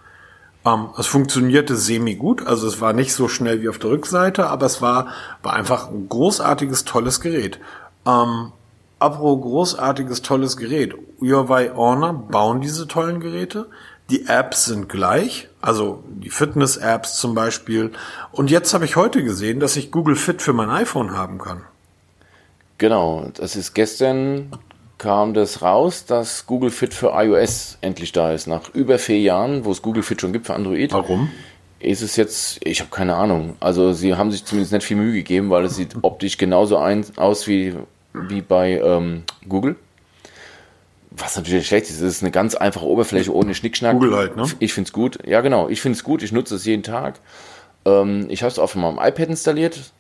Ähm, 0.69 0.91
es 0.99 1.07
funktionierte 1.07 1.77
semi 1.77 2.15
gut, 2.15 2.47
also 2.47 2.67
es 2.67 2.81
war 2.81 2.93
nicht 2.93 3.13
so 3.13 3.29
schnell 3.29 3.63
wie 3.63 3.69
auf 3.69 3.79
der 3.79 3.91
Rückseite, 3.91 4.49
aber 4.49 4.67
es 4.67 4.83
war, 4.83 5.09
war 5.43 5.55
einfach 5.55 5.89
ein 5.89 6.09
großartiges, 6.09 6.85
tolles 6.85 7.21
Gerät. 7.21 7.59
Ähm, 8.07 8.53
apro 8.99 9.37
großartiges, 9.37 10.23
tolles 10.23 10.57
Gerät. 10.57 10.95
Huawei 11.21 11.71
Honor 11.75 12.13
bauen 12.13 12.61
diese 12.61 12.87
tollen 12.89 13.21
Geräte. 13.21 13.67
Die 14.11 14.27
Apps 14.27 14.65
sind 14.65 14.89
gleich, 14.89 15.49
also 15.61 16.03
die 16.09 16.31
Fitness-Apps 16.31 17.17
zum 17.17 17.35
Beispiel. 17.35 17.93
Und 18.33 18.51
jetzt 18.51 18.73
habe 18.73 18.85
ich 18.85 18.97
heute 18.97 19.23
gesehen, 19.23 19.61
dass 19.61 19.77
ich 19.77 19.91
Google 19.91 20.17
Fit 20.17 20.41
für 20.41 20.55
mein 20.55 20.71
iPhone 20.71 21.17
haben 21.17 21.39
kann. 21.39 21.63
Genau, 22.79 23.31
das 23.35 23.55
ist 23.55 23.75
gestern 23.75 24.51
kam 24.99 25.33
das 25.33 25.63
raus, 25.63 26.05
dass 26.05 26.47
Google 26.47 26.71
Fit 26.71 26.93
für 26.93 27.13
iOS 27.15 27.79
endlich 27.81 28.13
da 28.13 28.33
ist. 28.33 28.47
Nach 28.47 28.75
über 28.75 28.99
vier 28.99 29.21
Jahren, 29.21 29.65
wo 29.65 29.71
es 29.71 29.81
Google 29.81 30.03
Fit 30.03 30.21
schon 30.21 30.33
gibt 30.33 30.47
für 30.47 30.55
Android. 30.55 30.93
Warum? 30.93 31.31
Ist 31.81 32.03
es 32.03 32.17
jetzt, 32.17 32.59
ich 32.65 32.81
habe 32.81 32.91
keine 32.91 33.15
Ahnung. 33.15 33.57
Also 33.61 33.93
sie 33.93 34.17
haben 34.17 34.33
sich 34.33 34.45
zumindest 34.45 34.73
nicht 34.73 34.85
viel 34.85 34.97
Mühe 34.97 35.13
gegeben, 35.13 35.49
weil 35.51 35.65
es 35.65 35.77
sieht 35.77 35.95
optisch 36.03 36.37
genauso 36.37 36.77
ein, 36.77 37.07
aus 37.17 37.47
wie, 37.47 37.75
wie 38.13 38.41
bei 38.41 38.81
ähm, 38.81 39.23
Google. 39.49 39.77
Was 41.11 41.37
natürlich 41.37 41.69
schlecht 41.69 41.87
ist, 41.87 42.01
es 42.01 42.17
ist 42.17 42.23
eine 42.23 42.33
ganz 42.33 42.57
einfache 42.57 42.87
Oberfläche 42.87 43.33
ohne 43.33 43.55
Schnickschnack. 43.55 43.95
Google 43.95 44.17
halt, 44.17 44.37
ne? 44.37 44.45
Ich 44.59 44.73
finde 44.73 44.89
es 44.89 44.93
gut. 44.93 45.19
Ja, 45.27 45.41
genau. 45.41 45.69
Ich 45.69 45.81
finde 45.81 45.97
es 45.97 46.05
gut. 46.05 46.23
Ich 46.23 46.33
nutze 46.33 46.57
es 46.57 46.65
jeden 46.65 46.83
Tag. 46.83 47.21
Ähm, 47.85 48.27
ich 48.29 48.43
habe 48.43 48.51
es 48.51 48.59
auf 48.59 48.75
meinem 48.75 48.99
iPad 48.99 49.29
installiert 49.29 49.93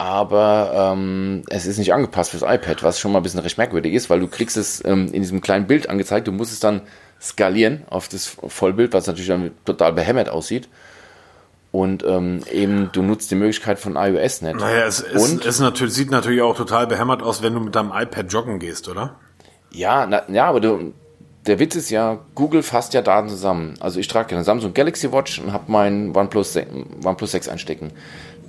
aber 0.00 0.94
ähm, 0.94 1.42
es 1.50 1.66
ist 1.66 1.76
nicht 1.76 1.92
angepasst 1.92 2.30
fürs 2.30 2.42
iPad, 2.42 2.82
was 2.82 2.98
schon 2.98 3.12
mal 3.12 3.18
ein 3.18 3.22
bisschen 3.22 3.40
recht 3.40 3.58
merkwürdig 3.58 3.92
ist, 3.92 4.08
weil 4.08 4.18
du 4.18 4.28
kriegst 4.28 4.56
es 4.56 4.82
ähm, 4.86 5.12
in 5.12 5.20
diesem 5.20 5.42
kleinen 5.42 5.66
Bild 5.66 5.90
angezeigt, 5.90 6.26
du 6.26 6.32
musst 6.32 6.54
es 6.54 6.58
dann 6.58 6.80
skalieren 7.20 7.82
auf 7.90 8.08
das 8.08 8.26
Vollbild, 8.26 8.94
was 8.94 9.06
natürlich 9.06 9.28
dann 9.28 9.50
total 9.66 9.92
behämmert 9.92 10.30
aussieht. 10.30 10.70
Und 11.70 12.02
ähm, 12.02 12.40
eben, 12.50 12.88
du 12.92 13.02
nutzt 13.02 13.30
die 13.30 13.34
Möglichkeit 13.34 13.78
von 13.78 13.96
iOS 13.96 14.40
nicht. 14.40 14.56
Naja, 14.56 14.86
es, 14.86 15.00
ist, 15.00 15.44
es 15.44 15.60
natürlich, 15.60 15.92
sieht 15.92 16.10
natürlich 16.10 16.40
auch 16.40 16.56
total 16.56 16.86
behämmert 16.86 17.22
aus, 17.22 17.42
wenn 17.42 17.52
du 17.52 17.60
mit 17.60 17.74
deinem 17.74 17.92
iPad 17.94 18.32
joggen 18.32 18.58
gehst, 18.58 18.88
oder? 18.88 19.16
Ja, 19.70 20.06
na, 20.06 20.22
ja, 20.30 20.46
aber 20.46 20.60
du, 20.60 20.94
der 21.46 21.58
Witz 21.58 21.76
ist 21.76 21.90
ja, 21.90 22.20
Google 22.34 22.62
fasst 22.62 22.94
ja 22.94 23.02
Daten 23.02 23.28
zusammen. 23.28 23.74
Also 23.80 24.00
ich 24.00 24.08
trage 24.08 24.34
eine 24.34 24.44
Samsung 24.44 24.74
Galaxy 24.74 25.12
Watch 25.12 25.40
und 25.40 25.52
habe 25.52 25.64
mein 25.68 26.16
OnePlus, 26.16 26.56
OnePlus 27.04 27.32
6 27.32 27.48
einstecken. 27.48 27.92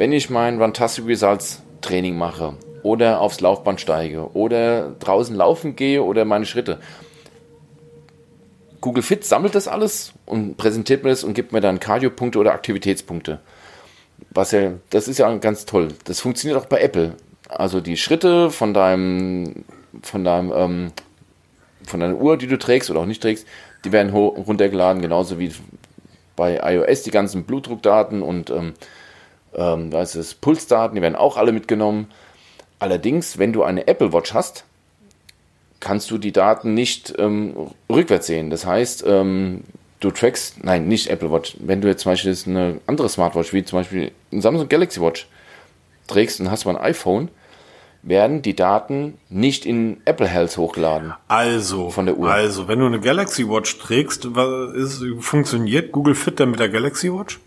Wenn 0.02 0.14
ich 0.14 0.32
mein 0.32 0.58
Fantastic 0.58 1.06
Results 1.06 1.62
Training 1.82 2.18
mache 2.18 2.56
oder 2.82 3.22
aufs 3.22 3.40
Laufband 3.40 3.80
steige 3.80 4.32
oder 4.32 4.96
draußen 4.98 5.36
laufen 5.36 5.76
gehe 5.76 6.02
oder 6.02 6.26
meine 6.26 6.48
Schritte, 6.48 6.80
Google 8.82 9.04
Fit 9.04 9.24
sammelt 9.24 9.54
das 9.54 9.68
alles 9.68 10.14
und 10.26 10.58
präsentiert 10.58 11.04
mir 11.04 11.12
das 11.12 11.24
und 11.24 11.36
gibt 11.36 11.52
mir 11.52 11.62
dann 11.62 11.80
Cardio-Punkte 11.80 12.40
oder 12.40 12.54
Aktivitätspunkte. 12.54 13.42
Was 14.32 14.50
ja, 14.54 14.72
das 14.90 15.08
ist 15.08 15.20
ja 15.20 15.32
ganz 15.36 15.68
toll. 15.68 15.90
Das 16.06 16.20
funktioniert 16.20 16.60
auch 16.60 16.66
bei 16.66 16.82
Apple. 16.82 17.14
Also 17.48 17.80
die 17.80 17.96
Schritte 17.96 18.50
von 18.50 18.74
deinem, 18.74 19.66
von 20.02 20.24
deinem, 20.24 20.52
ähm, 20.52 20.92
von 21.86 22.00
deiner 22.00 22.16
Uhr, 22.16 22.38
die 22.38 22.48
du 22.48 22.58
trägst 22.58 22.90
oder 22.90 23.02
auch 23.02 23.06
nicht 23.06 23.22
trägst, 23.22 23.46
die 23.86 23.92
werden 23.92 24.12
runtergeladen, 24.12 25.04
genauso 25.04 25.38
wie 25.38 25.52
bei 26.36 26.60
iOS 26.74 27.04
die 27.04 27.12
ganzen 27.12 27.44
Blutdruckdaten 27.44 28.24
und 28.24 28.50
ähm, 28.50 28.74
ähm, 29.56 29.92
da 29.92 30.02
ist 30.02 30.16
es 30.16 30.34
Pulsdaten, 30.34 30.96
die 30.96 31.02
werden 31.02 31.16
auch 31.16 31.38
alle 31.38 31.52
mitgenommen. 31.52 32.08
Allerdings, 32.80 33.38
wenn 33.38 33.54
du 33.54 33.64
eine 33.64 33.88
Apple 33.88 34.14
Watch 34.14 34.34
hast, 34.34 34.66
kannst 35.80 36.10
du 36.12 36.18
die 36.18 36.32
Daten 36.32 36.74
nicht 36.74 37.14
ähm, 37.18 37.56
rückwärts 37.90 38.28
sehen. 38.28 38.50
Das 38.50 38.66
heißt, 38.66 39.04
ähm, 39.06 39.62
du 40.00 40.12
trackst, 40.12 40.64
nein, 40.64 40.88
nicht 40.88 41.08
Apple 41.10 41.32
Watch. 41.32 41.58
Wenn 41.60 41.82
du 41.82 41.88
jetzt 41.88 42.04
zum 42.04 42.14
Beispiel 42.14 42.36
eine 42.46 42.80
andere 42.88 43.10
Smartwatch, 43.10 43.54
wie 43.54 43.64
zum 43.64 43.80
Beispiel 43.80 44.12
ein 44.32 44.42
Samsung 44.42 44.70
Galaxy 44.70 45.02
Watch, 45.02 45.28
trägst 46.08 46.40
und 46.40 46.50
hast 46.50 46.66
mal 46.66 46.78
ein 46.78 46.84
iPhone, 46.84 47.30
werden 48.04 48.42
die 48.42 48.56
Daten 48.56 49.18
nicht 49.30 49.66
in 49.66 50.02
Apple 50.06 50.28
Health 50.28 50.58
hochgeladen. 50.58 51.14
Also, 51.28 51.90
von 51.90 52.08
der 52.08 52.18
Uhr. 52.18 52.32
Also, 52.32 52.68
wenn 52.68 52.80
du 52.80 52.86
eine 52.86 53.00
Galaxy 53.00 53.48
Watch 53.48 53.78
trägst, 53.78 54.26
ist, 54.76 55.04
funktioniert 55.20 55.92
Google 55.92 56.16
Fit 56.16 56.40
dann 56.40 56.52
mit 56.52 56.60
der 56.60 56.70
Galaxy 56.70 57.14
Watch? 57.14 57.40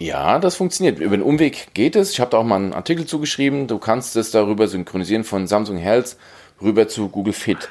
Ja, 0.00 0.38
das 0.38 0.56
funktioniert. 0.56 0.98
Über 0.98 1.14
den 1.14 1.22
Umweg 1.22 1.74
geht 1.74 1.94
es. 1.94 2.12
Ich 2.12 2.20
habe 2.20 2.30
da 2.30 2.38
auch 2.38 2.44
mal 2.44 2.56
einen 2.56 2.72
Artikel 2.72 3.04
zugeschrieben. 3.04 3.66
Du 3.66 3.78
kannst 3.78 4.16
es 4.16 4.30
darüber 4.30 4.66
synchronisieren 4.66 5.24
von 5.24 5.46
Samsung 5.46 5.76
Health 5.76 6.16
rüber 6.62 6.88
zu 6.88 7.10
Google 7.10 7.34
Fit. 7.34 7.68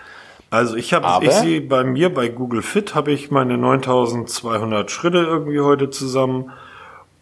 Also 0.52 0.76
ich 0.76 0.94
habe, 0.94 1.26
ich 1.26 1.32
sehe 1.32 1.60
bei 1.60 1.84
mir 1.84 2.14
bei 2.14 2.28
Google 2.28 2.62
Fit 2.62 2.94
habe 2.94 3.12
ich 3.12 3.32
meine 3.32 3.58
9200 3.58 4.92
Schritte 4.92 5.18
irgendwie 5.18 5.60
heute 5.60 5.90
zusammen 5.90 6.52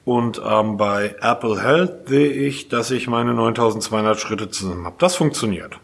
und 0.03 0.41
ähm, 0.45 0.75
bei 0.75 1.15
Apple 1.21 1.61
Health 1.61 2.09
sehe 2.09 2.29
ich, 2.29 2.67
dass 2.67 2.91
ich 2.91 3.07
meine 3.07 3.33
9200 3.33 4.19
Schritte 4.19 4.49
zusammen 4.49 4.85
habe. 4.85 4.95
Das 4.99 5.15
funktioniert. 5.15 5.79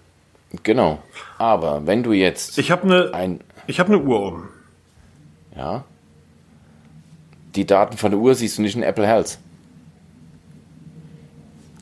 Genau. 0.63 1.01
Aber 1.37 1.87
wenn 1.87 2.03
du 2.03 2.11
jetzt 2.11 2.57
ich 2.57 2.71
habe 2.71 2.83
eine 2.83 3.13
ein, 3.13 3.39
ich 3.67 3.79
habe 3.79 3.93
eine 3.93 4.03
Uhr 4.03 4.21
um. 4.21 4.49
Ja 5.55 5.85
die 7.55 7.65
Daten 7.65 7.97
von 7.97 8.11
der 8.11 8.19
Uhr 8.19 8.35
siehst 8.35 8.57
du 8.57 8.61
nicht 8.61 8.75
in 8.75 8.83
Apple 8.83 9.07
Health. 9.07 9.37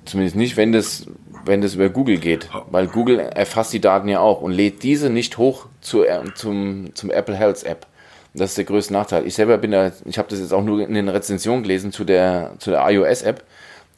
Zumindest 0.05 0.36
nicht, 0.36 0.57
wenn 0.57 0.72
das, 0.72 1.05
wenn 1.45 1.61
das 1.61 1.76
über 1.76 1.89
Google 1.89 2.17
geht. 2.17 2.49
Weil 2.69 2.88
Google 2.88 3.19
erfasst 3.19 3.72
die 3.74 3.80
Daten 3.80 4.07
ja 4.07 4.19
auch 4.19 4.41
und 4.41 4.51
lädt 4.51 4.84
diese 4.84 5.09
nicht 5.09 5.38
hoch 5.38 5.67
zu, 5.80 6.03
äh, 6.03 6.22
zum, 6.36 6.93
zum 6.95 7.11
Apple 7.11 7.36
Health 7.36 7.63
App. 7.63 7.88
Das 8.34 8.51
ist 8.51 8.57
der 8.57 8.65
größte 8.65 8.93
Nachteil. 8.93 9.26
Ich 9.28 9.36
selber 9.36 9.57
bin 9.57 9.72
da, 9.72 9.91
ich 10.05 10.17
habe 10.17 10.30
das 10.30 10.39
jetzt 10.39 10.53
auch 10.53 10.63
nur 10.63 10.82
in 10.82 10.93
den 10.93 11.09
Rezensionen 11.09 11.63
gelesen 11.63 11.91
zu 11.91 12.03
der, 12.03 12.53
zu 12.59 12.72
der 12.72 12.89
iOS 12.89 13.24
App. 13.24 13.43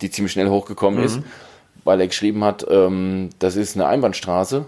die 0.02 0.10
ziemlich 0.10 0.34
schnell 0.34 0.50
hochgekommen 0.50 1.00
mhm. 1.00 1.06
ist, 1.06 1.20
weil 1.84 2.02
er 2.02 2.08
geschrieben 2.08 2.44
hat, 2.44 2.66
ähm, 2.70 3.30
das 3.40 3.56
ist 3.56 3.76
eine 3.76 3.86
Einbahnstraße, 3.86 4.66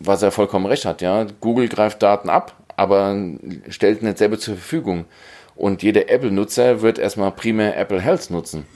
was 0.00 0.22
er 0.22 0.32
vollkommen 0.32 0.66
recht 0.66 0.84
hat. 0.84 1.02
Ja, 1.02 1.26
Google 1.40 1.68
greift 1.68 2.02
Daten 2.02 2.28
ab, 2.28 2.54
aber 2.76 3.14
stellt 3.68 4.02
nicht 4.02 4.18
selber 4.18 4.38
zur 4.38 4.54
Verfügung. 4.54 5.04
Und 5.54 5.82
jeder 5.82 6.08
Apple-Nutzer 6.08 6.82
wird 6.82 6.98
erstmal 6.98 7.30
primär 7.32 7.76
Apple 7.76 8.00
Health 8.00 8.30
nutzen. 8.30 8.66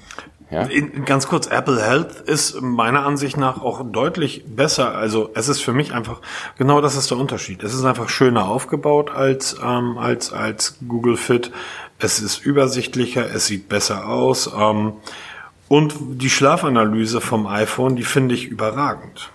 Ja? 0.50 0.68
Ganz 1.04 1.26
kurz, 1.26 1.48
Apple 1.48 1.82
Health 1.82 2.20
ist 2.20 2.60
meiner 2.60 3.04
Ansicht 3.04 3.36
nach 3.36 3.60
auch 3.62 3.84
deutlich 3.84 4.44
besser. 4.46 4.94
Also 4.94 5.30
es 5.34 5.48
ist 5.48 5.60
für 5.60 5.72
mich 5.72 5.92
einfach, 5.92 6.20
genau 6.56 6.80
das 6.80 6.96
ist 6.96 7.10
der 7.10 7.18
Unterschied. 7.18 7.64
Es 7.64 7.74
ist 7.74 7.84
einfach 7.84 8.08
schöner 8.08 8.48
aufgebaut 8.48 9.10
als, 9.10 9.56
ähm, 9.62 9.98
als, 9.98 10.32
als 10.32 10.78
Google 10.86 11.16
Fit. 11.16 11.50
Es 11.98 12.20
ist 12.20 12.44
übersichtlicher, 12.44 13.28
es 13.34 13.46
sieht 13.46 13.68
besser 13.68 14.06
aus. 14.08 14.50
Ähm, 14.56 14.92
und 15.68 15.94
die 15.98 16.30
Schlafanalyse 16.30 17.20
vom 17.20 17.46
iPhone, 17.48 17.96
die 17.96 18.04
finde 18.04 18.36
ich 18.36 18.46
überragend. 18.46 19.30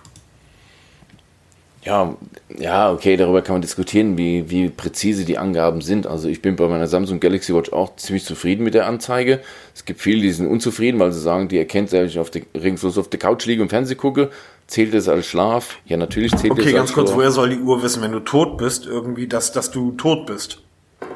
Ja, 1.84 2.16
ja, 2.58 2.92
okay, 2.92 3.16
darüber 3.16 3.42
kann 3.42 3.56
man 3.56 3.62
diskutieren, 3.62 4.16
wie, 4.16 4.48
wie 4.48 4.68
präzise 4.68 5.24
die 5.24 5.36
Angaben 5.36 5.80
sind. 5.80 6.06
Also 6.06 6.28
ich 6.28 6.40
bin 6.40 6.54
bei 6.54 6.68
meiner 6.68 6.86
Samsung 6.86 7.18
Galaxy 7.18 7.52
Watch 7.52 7.72
auch 7.72 7.96
ziemlich 7.96 8.24
zufrieden 8.24 8.62
mit 8.62 8.74
der 8.74 8.86
Anzeige. 8.86 9.40
Es 9.74 9.84
gibt 9.84 10.00
viele, 10.00 10.22
die 10.22 10.30
sind 10.30 10.46
unzufrieden, 10.46 11.00
weil 11.00 11.10
sie 11.10 11.20
sagen, 11.20 11.48
die 11.48 11.58
erkennt, 11.58 11.92
dass 11.92 12.10
ich 12.10 12.20
auf 12.20 12.30
der, 12.30 12.42
regungslos 12.54 12.98
auf 12.98 13.08
der 13.08 13.18
Couch 13.18 13.46
liege 13.46 13.62
und 13.62 13.68
Fernseh 13.68 13.96
gucke. 13.96 14.30
Zählt 14.68 14.94
es 14.94 15.08
als 15.08 15.26
Schlaf? 15.26 15.78
Ja, 15.84 15.96
natürlich 15.96 16.30
zählt 16.36 16.52
okay, 16.52 16.60
es 16.60 16.66
als 16.66 16.70
Schlaf. 16.70 16.72
Okay, 16.72 16.76
ganz 16.76 16.92
kurz, 16.92 17.14
woher 17.14 17.32
soll 17.32 17.50
die 17.50 17.58
Uhr 17.58 17.82
wissen, 17.82 18.00
wenn 18.00 18.12
du 18.12 18.20
tot 18.20 18.58
bist, 18.58 18.86
irgendwie, 18.86 19.26
dass, 19.26 19.50
dass 19.50 19.72
du 19.72 19.90
tot 19.92 20.26
bist? 20.26 20.62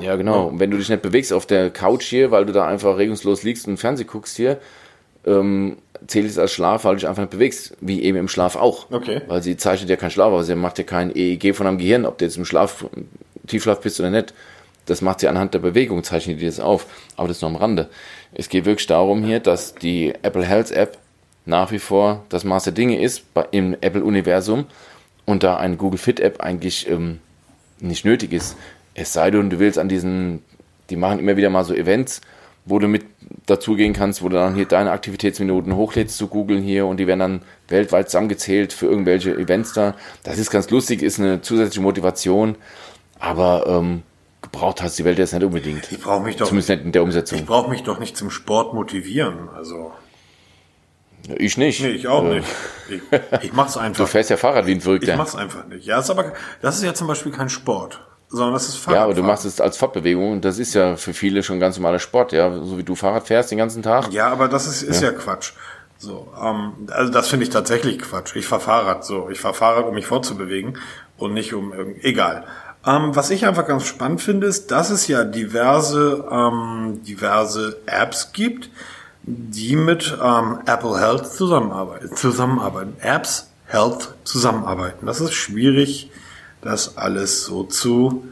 Ja, 0.01 0.17
genau. 0.17 0.49
Und 0.49 0.59
wenn 0.59 0.73
du 0.73 0.79
dich 0.79 0.89
nicht 0.89 1.03
bewegst 1.03 1.33
auf 1.33 1.47
der 1.47 1.71
Couch 1.71 2.05
hier, 2.05 2.33
weil 2.33 2.45
du 2.45 2.53
da 2.53 2.67
einfach 2.67 2.99
regungslos 2.99 3.45
liegst 3.45 3.69
und 3.69 3.77
Fernseh 3.77 4.05
guckst 4.05 4.37
hier, 4.37 4.59
ähm, 5.27 5.79
zählt 6.07 6.27
es 6.27 6.39
als 6.39 6.53
Schlaf, 6.53 6.85
weil 6.85 6.95
du 6.95 7.01
dich 7.01 7.09
einfach 7.09 7.23
nicht 7.23 7.31
bewegst, 7.31 7.77
wie 7.81 8.03
eben 8.03 8.19
im 8.19 8.29
Schlaf 8.29 8.57
auch. 8.57 8.91
Okay. 8.91 9.23
Weil 9.27 9.43
sie 9.43 9.57
zeichnet 9.57 9.91
ja 9.91 9.97
keinen 9.97 10.11
Schlaf 10.11 10.33
aus, 10.33 10.47
sie 10.47 10.55
macht 10.55 10.79
ja 10.79 10.85
kein 10.85 11.15
EEG 11.15 11.55
von 11.55 11.67
deinem 11.67 11.79
Gehirn, 11.79 12.07
ob 12.07 12.19
du 12.19 12.25
jetzt 12.25 12.37
im 12.37 12.45
Schlaf, 12.45 12.87
Tiefschlaf 13.47 13.81
bist 13.81 14.01
oder 14.01 14.11
nicht. 14.11 14.35
Das 14.87 15.03
macht 15.03 15.21
sie 15.21 15.29
anhand 15.29 15.53
der 15.53 15.59
Bewegung, 15.59 16.05
zeichnet 16.05 16.41
die 16.41 16.47
das 16.47 16.61
auf. 16.61 16.87
Aber 17.17 17.29
das 17.29 17.39
ist 17.39 17.41
nur 17.43 17.51
am 17.51 17.57
Rande. 17.57 17.89
Es 18.33 18.49
geht 18.49 18.65
wirklich 18.65 18.87
darum 18.87 19.25
hier, 19.25 19.41
dass 19.41 19.75
die 19.75 20.15
Apple 20.23 20.45
Health 20.45 20.71
App 20.71 20.99
nach 21.45 21.73
wie 21.73 21.79
vor 21.79 22.25
das 22.29 22.45
Maß 22.45 22.65
der 22.65 22.73
Dinge 22.73 23.01
ist 23.01 23.25
im 23.51 23.77
Apple-Universum 23.81 24.67
und 25.25 25.43
da 25.43 25.57
eine 25.57 25.77
Google 25.77 25.99
Fit 25.99 26.21
App 26.21 26.41
eigentlich 26.41 26.89
ähm, 26.89 27.21
nicht 27.79 28.05
nötig 28.05 28.33
ist. 28.33 28.57
Es 28.95 29.13
sei 29.13 29.31
denn, 29.31 29.51
du 29.51 29.59
willst 29.59 29.79
an 29.79 29.89
diesen, 29.89 30.43
die 30.89 30.97
machen 30.97 31.19
immer 31.19 31.37
wieder 31.37 31.51
mal 31.51 31.65
so 31.65 31.75
Events, 31.75 32.21
wo 32.67 32.81
du 32.81 32.89
mit 32.89 33.07
dazugehen 33.47 33.93
kannst, 33.93 34.23
wo 34.23 34.29
du 34.29 34.37
dann 34.37 34.57
hier 34.57 34.67
deine 34.67 34.91
Aktivitätsminuten 34.91 35.75
hochlädst 35.77 36.19
zu 36.19 36.27
googeln 36.27 36.63
hier 36.63 36.87
und 36.87 36.99
die 36.99 37.07
werden 37.07 37.21
dann 37.21 37.43
weltweit 37.69 38.11
zusammengezählt 38.11 38.73
für 38.73 38.87
irgendwelche 38.87 39.35
Events 39.35 39.73
da. 39.73 39.95
Das 40.25 40.37
ist 40.37 40.51
ganz 40.51 40.69
lustig, 40.71 41.03
ist 41.03 41.21
eine 41.21 41.41
zusätzliche 41.41 41.81
Motivation, 41.81 42.57
aber 43.21 43.67
ähm, 43.69 44.03
gebraucht 44.43 44.83
hast 44.83 44.99
die 44.99 45.05
Welt 45.05 45.19
jetzt 45.19 45.33
nicht 45.33 45.45
unbedingt. 45.45 45.91
Ich 45.93 46.01
brauche 46.01 46.25
mich 46.25 46.37
doch 46.37 46.49
zumindest 46.49 46.71
nicht 46.71 46.85
in 46.85 46.93
der 46.93 47.05
Umsetzung. 47.05 47.39
Ich 47.39 47.47
brauche 47.47 47.71
mich 47.71 47.85
doch 47.85 48.01
nicht 48.01 48.17
zum 48.17 48.31
Sport 48.31 48.75
motivieren, 48.75 49.49
also 49.55 49.93
ich 51.39 51.57
nicht. 51.57 51.81
Nee, 51.81 51.91
ich 51.91 52.09
auch 52.09 52.25
äh, 52.25 52.37
nicht. 52.37 52.49
Ich, 52.89 53.01
ich 53.43 53.53
mach's 53.53 53.77
einfach. 53.77 54.05
Du 54.05 54.11
fährst 54.11 54.31
ja 54.31 54.37
Fahrrad 54.37 54.67
wie 54.67 54.73
ein 54.73 54.81
Verrückter. 54.81 55.13
Ich 55.13 55.19
mach's 55.19 55.35
einfach 55.35 55.67
nicht. 55.67 55.87
Ja, 55.87 55.99
ist 55.99 56.11
aber 56.11 56.33
das 56.63 56.77
ist 56.77 56.85
ja 56.85 56.95
zum 56.95 57.07
Beispiel 57.07 57.33
kein 57.33 57.49
Sport 57.49 58.01
sondern 58.37 58.55
das 58.55 58.69
ist 58.69 58.77
Fahrrad. 58.77 58.99
Ja, 58.99 59.05
aber 59.05 59.15
du 59.15 59.23
machst 59.23 59.45
es 59.45 59.61
als 59.61 59.77
Fortbewegung 59.77 60.33
und 60.33 60.45
das 60.45 60.59
ist 60.59 60.75
ja 60.75 60.97
für 60.97 61.15
viele 61.15 61.43
schon 61.43 61.59
ganz 61.59 61.77
normaler 61.77 61.99
Sport, 61.99 62.33
ja, 62.33 62.51
so 62.63 62.79
wie 62.79 62.83
du 62.83 62.95
Fahrrad 62.95 63.27
fährst 63.27 63.51
den 63.51 63.59
ganzen 63.59 63.83
Tag. 63.83 64.13
Ja, 64.13 64.29
aber 64.29 64.49
das 64.49 64.67
ist, 64.67 64.83
ist 64.83 65.03
ja, 65.03 65.11
ja 65.11 65.15
Quatsch. 65.15 65.53
So, 65.99 66.29
ähm, 66.41 66.73
also 66.91 67.11
das 67.11 67.29
finde 67.29 67.45
ich 67.45 67.51
tatsächlich 67.51 67.99
Quatsch. 67.99 68.37
Ich 68.37 68.47
fahre 68.47 68.61
Fahrrad 68.61 69.05
so, 69.05 69.31
ich 69.31 69.41
fahre 69.41 69.55
Fahrrad, 69.55 69.87
um 69.87 69.95
mich 69.95 70.07
fortzubewegen 70.07 70.79
und 71.17 71.33
nicht 71.33 71.55
um 71.55 71.73
irgendwie, 71.73 72.03
egal. 72.03 72.45
Ähm, 72.87 73.17
was 73.17 73.31
ich 73.31 73.47
einfach 73.47 73.67
ganz 73.67 73.87
spannend 73.87 74.21
finde, 74.21 74.47
ist, 74.47 74.71
dass 74.71 74.91
es 74.91 75.09
ja 75.09 75.25
diverse 75.25 76.25
ähm, 76.31 77.01
diverse 77.03 77.79
Apps 77.87 78.33
gibt, 78.33 78.71
die 79.23 79.75
mit 79.75 80.17
ähm, 80.23 80.59
Apple 80.67 81.01
Health 81.01 81.33
zusammenarbeiten. 81.33 82.15
Zusammenarbeiten. 82.15 82.97
Apps 83.01 83.51
Health 83.67 84.15
zusammenarbeiten. 84.23 85.07
Das 85.07 85.21
ist 85.21 85.35
schwierig 85.35 86.11
das 86.63 86.97
alles 86.97 87.45
so 87.45 87.65
zu 87.65 88.25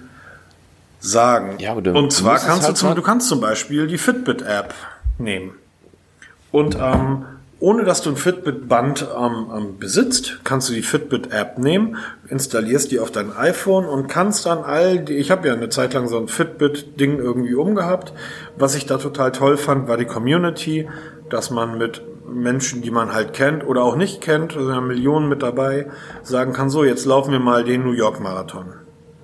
sagen. 1.00 1.58
Ja, 1.58 1.74
du, 1.80 1.92
und 1.92 2.12
zwar 2.12 2.38
kannst 2.38 2.64
halt 2.64 2.76
du 2.76 2.80
zum, 2.80 2.94
du 2.94 3.02
kannst 3.02 3.28
zum 3.28 3.40
Beispiel 3.40 3.86
die 3.86 3.98
Fitbit-App 3.98 4.74
nehmen. 5.18 5.52
Und 6.50 6.76
ähm, 6.80 7.26
ohne 7.60 7.84
dass 7.84 8.02
du 8.02 8.10
ein 8.10 8.16
Fitbit-Band 8.16 9.06
ähm, 9.16 9.78
besitzt, 9.78 10.40
kannst 10.44 10.68
du 10.68 10.72
die 10.72 10.82
Fitbit-App 10.82 11.58
nehmen, 11.58 11.96
installierst 12.28 12.90
die 12.90 13.00
auf 13.00 13.10
dein 13.10 13.34
iPhone 13.34 13.86
und 13.86 14.08
kannst 14.08 14.46
dann 14.46 14.58
all 14.58 14.98
die, 14.98 15.14
ich 15.14 15.30
habe 15.30 15.48
ja 15.48 15.54
eine 15.54 15.68
Zeit 15.68 15.94
lang 15.94 16.08
so 16.08 16.18
ein 16.18 16.28
Fitbit-Ding 16.28 17.18
irgendwie 17.18 17.54
umgehabt. 17.54 18.12
Was 18.56 18.74
ich 18.74 18.86
da 18.86 18.98
total 18.98 19.32
toll 19.32 19.56
fand, 19.56 19.88
war 19.88 19.96
die 19.96 20.04
Community, 20.04 20.88
dass 21.30 21.50
man 21.50 21.78
mit 21.78 22.02
Menschen, 22.26 22.82
die 22.82 22.90
man 22.90 23.12
halt 23.12 23.32
kennt 23.32 23.66
oder 23.66 23.82
auch 23.82 23.96
nicht 23.96 24.20
kennt, 24.20 24.56
also 24.56 24.80
Millionen 24.80 25.28
mit 25.28 25.42
dabei, 25.42 25.90
sagen 26.22 26.52
kann, 26.52 26.70
so, 26.70 26.84
jetzt 26.84 27.04
laufen 27.04 27.32
wir 27.32 27.40
mal 27.40 27.64
den 27.64 27.84
New 27.84 27.92
York 27.92 28.20
Marathon. 28.20 28.74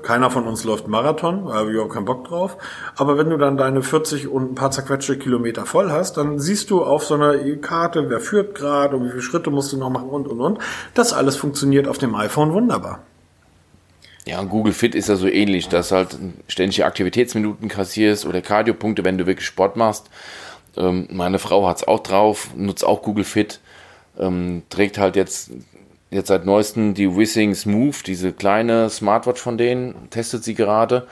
Keiner 0.03 0.31
von 0.31 0.47
uns 0.47 0.65
läuft 0.65 0.89
Marathon, 0.89 1.45
weil 1.45 1.67
wir 1.67 1.75
überhaupt 1.75 1.93
keinen 1.93 2.05
Bock 2.05 2.27
drauf. 2.27 2.57
Aber 2.97 3.19
wenn 3.19 3.29
du 3.29 3.37
dann 3.37 3.57
deine 3.57 3.83
40 3.83 4.29
und 4.29 4.53
ein 4.53 4.55
paar 4.55 4.71
zerquetschte 4.71 5.19
Kilometer 5.19 5.67
voll 5.67 5.91
hast, 5.91 6.17
dann 6.17 6.39
siehst 6.39 6.71
du 6.71 6.83
auf 6.83 7.05
so 7.05 7.15
einer 7.15 7.37
Karte, 7.57 8.09
wer 8.09 8.21
führt 8.21 8.55
gerade 8.55 8.97
und 8.97 9.05
wie 9.05 9.11
viele 9.11 9.23
Schritte 9.23 9.51
musst 9.51 9.73
du 9.73 9.77
noch 9.77 9.91
machen 9.91 10.09
und 10.09 10.27
und 10.27 10.41
und. 10.41 10.59
Das 10.95 11.13
alles 11.13 11.37
funktioniert 11.37 11.87
auf 11.87 11.99
dem 11.99 12.15
iPhone 12.15 12.53
wunderbar. 12.53 13.01
Ja, 14.27 14.43
Google 14.43 14.73
Fit 14.73 14.95
ist 14.95 15.09
ja 15.09 15.17
so 15.17 15.27
ähnlich, 15.27 15.69
dass 15.69 15.93
halt 15.93 16.17
ständige 16.47 16.87
Aktivitätsminuten 16.87 17.69
kassierst 17.69 18.27
oder 18.27 18.43
Kardiopunkte, 18.43 19.05
wenn 19.05 19.19
du 19.19 19.27
wirklich 19.27 19.47
Sport 19.47 19.77
machst. 19.77 20.11
Ähm, 20.81 21.07
meine 21.11 21.39
Frau 21.39 21.69
hat 21.69 21.79
es 21.79 21.89
auch 21.89 22.01
drauf, 22.01 22.51
nutzt 22.57 22.85
auch 22.85 23.03
Google 23.03 23.25
Fit, 23.25 23.61
ähm, 24.19 24.63
trägt 24.71 24.99
halt 24.99 25.15
jetzt, 25.15 25.51
jetzt 26.11 26.29
seit 26.29 26.47
neuestem 26.47 26.95
die 26.95 27.15
Wissing 27.15 27.55
Smooth, 27.55 28.07
diese 28.07 28.33
kleine 28.33 28.89
Smartwatch 28.89 29.41
von 29.41 29.59
denen, 29.59 30.09
testet 30.11 30.43
sie 30.43 30.55
gerade. 30.55 31.07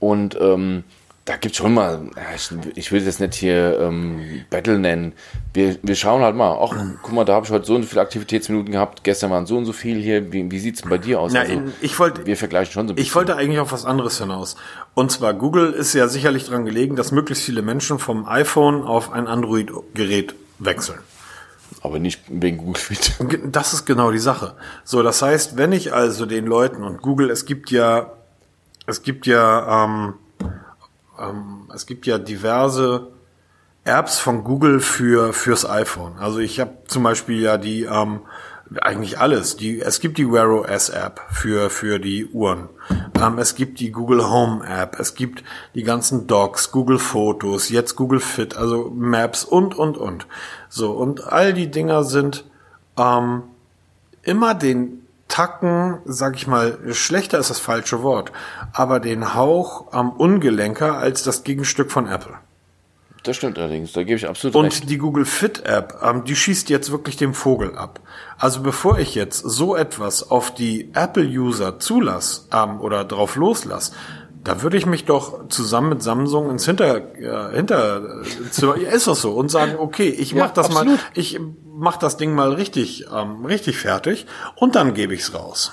Und 0.00 0.38
ähm, 0.40 0.84
da 1.26 1.36
gibt 1.36 1.56
schon 1.56 1.74
mal, 1.74 2.08
ich, 2.36 2.50
ich 2.76 2.92
will 2.92 3.04
das 3.04 3.18
nicht 3.18 3.34
hier 3.34 3.80
ähm, 3.80 4.44
Battle 4.48 4.78
nennen. 4.78 5.12
Wir, 5.52 5.76
wir 5.82 5.96
schauen 5.96 6.22
halt 6.22 6.36
mal, 6.36 6.56
ach, 6.60 6.72
guck 7.02 7.12
mal, 7.12 7.24
da 7.24 7.34
habe 7.34 7.44
ich 7.44 7.50
heute 7.50 7.66
so 7.66 7.74
und 7.74 7.82
so 7.82 7.88
viele 7.88 8.00
Aktivitätsminuten 8.00 8.70
gehabt, 8.70 9.02
gestern 9.02 9.32
waren 9.32 9.44
so 9.44 9.56
und 9.56 9.64
so 9.64 9.72
viel 9.72 10.00
hier. 10.00 10.32
Wie, 10.32 10.48
wie 10.48 10.58
sieht's 10.60 10.82
denn 10.82 10.88
bei 10.88 10.98
dir 10.98 11.20
aus? 11.20 11.32
Na, 11.32 11.40
also, 11.40 11.64
ich 11.80 11.98
wollte, 11.98 12.26
wir 12.26 12.36
vergleichen 12.36 12.72
schon 12.72 12.86
so 12.86 12.92
ein 12.92 12.96
bisschen. 12.96 13.08
Ich 13.08 13.14
wollte 13.16 13.34
eigentlich 13.34 13.58
auf 13.58 13.72
was 13.72 13.84
anderes 13.84 14.18
hinaus. 14.18 14.54
Und 14.94 15.10
zwar, 15.10 15.34
Google 15.34 15.72
ist 15.72 15.94
ja 15.94 16.06
sicherlich 16.06 16.44
daran 16.44 16.64
gelegen, 16.64 16.94
dass 16.94 17.10
möglichst 17.10 17.44
viele 17.44 17.62
Menschen 17.62 17.98
vom 17.98 18.24
iPhone 18.26 18.84
auf 18.84 19.12
ein 19.12 19.26
Android-Gerät 19.26 20.36
wechseln. 20.60 21.00
Aber 21.82 21.98
nicht 21.98 22.22
wegen 22.28 22.58
Google 22.58 22.76
Fit. 22.76 23.14
Das 23.50 23.72
ist 23.72 23.84
genau 23.84 24.12
die 24.12 24.20
Sache. 24.20 24.54
So, 24.84 25.02
das 25.02 25.22
heißt, 25.22 25.56
wenn 25.56 25.72
ich 25.72 25.92
also 25.92 26.24
den 26.24 26.46
Leuten 26.46 26.84
und 26.84 27.02
Google, 27.02 27.30
es 27.30 27.46
gibt 27.46 27.72
ja, 27.72 28.12
es 28.86 29.02
gibt 29.02 29.26
ja, 29.26 29.84
ähm, 29.84 30.14
ähm, 31.18 31.70
es 31.74 31.86
gibt 31.86 32.06
ja 32.06 32.18
diverse 32.18 33.08
Apps 33.84 34.18
von 34.18 34.42
Google 34.42 34.80
für 34.80 35.32
fürs 35.32 35.68
iPhone. 35.68 36.18
Also 36.18 36.40
ich 36.40 36.58
habe 36.60 36.72
zum 36.86 37.02
Beispiel 37.04 37.40
ja 37.40 37.56
die 37.56 37.84
ähm, 37.84 38.20
eigentlich 38.80 39.18
alles. 39.18 39.56
Die, 39.56 39.80
es 39.80 40.00
gibt 40.00 40.18
die 40.18 40.30
Wear 40.30 40.48
OS 40.50 40.88
App 40.88 41.20
für 41.30 41.70
für 41.70 41.98
die 42.00 42.26
Uhren. 42.26 42.68
Ähm, 43.20 43.38
es 43.38 43.54
gibt 43.54 43.78
die 43.78 43.92
Google 43.92 44.28
Home 44.28 44.66
App. 44.66 44.98
Es 44.98 45.14
gibt 45.14 45.44
die 45.74 45.84
ganzen 45.84 46.26
Docs, 46.26 46.72
Google 46.72 46.98
Fotos, 46.98 47.68
jetzt 47.68 47.94
Google 47.94 48.20
Fit, 48.20 48.56
also 48.56 48.90
Maps 48.94 49.44
und 49.44 49.74
und 49.76 49.96
und. 49.96 50.26
So 50.68 50.92
und 50.92 51.32
all 51.32 51.52
die 51.52 51.70
Dinger 51.70 52.02
sind 52.02 52.44
ähm, 52.96 53.44
immer 54.22 54.54
den 54.54 55.05
Tacken, 55.28 55.98
sag 56.04 56.36
ich 56.36 56.46
mal, 56.46 56.78
schlechter 56.92 57.38
ist 57.38 57.50
das 57.50 57.58
falsche 57.58 58.02
Wort, 58.02 58.32
aber 58.72 59.00
den 59.00 59.34
Hauch 59.34 59.92
am 59.92 60.10
ungelenker 60.10 60.98
als 60.98 61.22
das 61.22 61.42
Gegenstück 61.44 61.90
von 61.90 62.06
Apple. 62.06 62.34
Das 63.26 63.36
stimmt 63.36 63.58
allerdings, 63.58 63.92
da 63.92 64.04
gebe 64.04 64.16
ich 64.16 64.28
absolut 64.28 64.54
Und 64.54 64.66
recht. 64.66 64.82
Und 64.82 64.90
die 64.90 64.98
Google 64.98 65.24
Fit 65.24 65.64
App, 65.66 65.98
ähm, 66.00 66.22
die 66.24 66.36
schießt 66.36 66.70
jetzt 66.70 66.92
wirklich 66.92 67.16
dem 67.16 67.34
Vogel 67.34 67.76
ab. 67.76 67.98
Also 68.38 68.62
bevor 68.62 69.00
ich 69.00 69.16
jetzt 69.16 69.40
so 69.40 69.74
etwas 69.74 70.30
auf 70.30 70.54
die 70.54 70.90
Apple-User 70.94 71.80
zulass 71.80 72.48
ähm, 72.52 72.80
oder 72.80 73.04
drauf 73.04 73.34
loslass, 73.34 73.90
da 74.46 74.62
würde 74.62 74.76
ich 74.76 74.86
mich 74.86 75.04
doch 75.04 75.48
zusammen 75.48 75.88
mit 75.88 76.02
Samsung 76.04 76.50
ins 76.50 76.64
Hinter, 76.64 76.98
äh, 77.16 77.56
hinter, 77.56 78.22
äh, 78.22 78.94
ist 78.94 79.06
das 79.08 79.20
so 79.20 79.32
und 79.32 79.50
sagen, 79.50 79.74
okay, 79.76 80.08
ich 80.08 80.34
mach 80.34 80.48
ja, 80.48 80.52
das 80.54 80.66
absolut. 80.66 80.98
mal, 80.98 80.98
ich 81.14 81.40
mach 81.74 81.96
das 81.96 82.16
Ding 82.16 82.32
mal 82.32 82.52
richtig, 82.52 83.06
ähm, 83.12 83.44
richtig 83.44 83.76
fertig 83.76 84.26
und 84.54 84.76
dann 84.76 84.94
gebe 84.94 85.14
ich's 85.14 85.34
raus. 85.34 85.72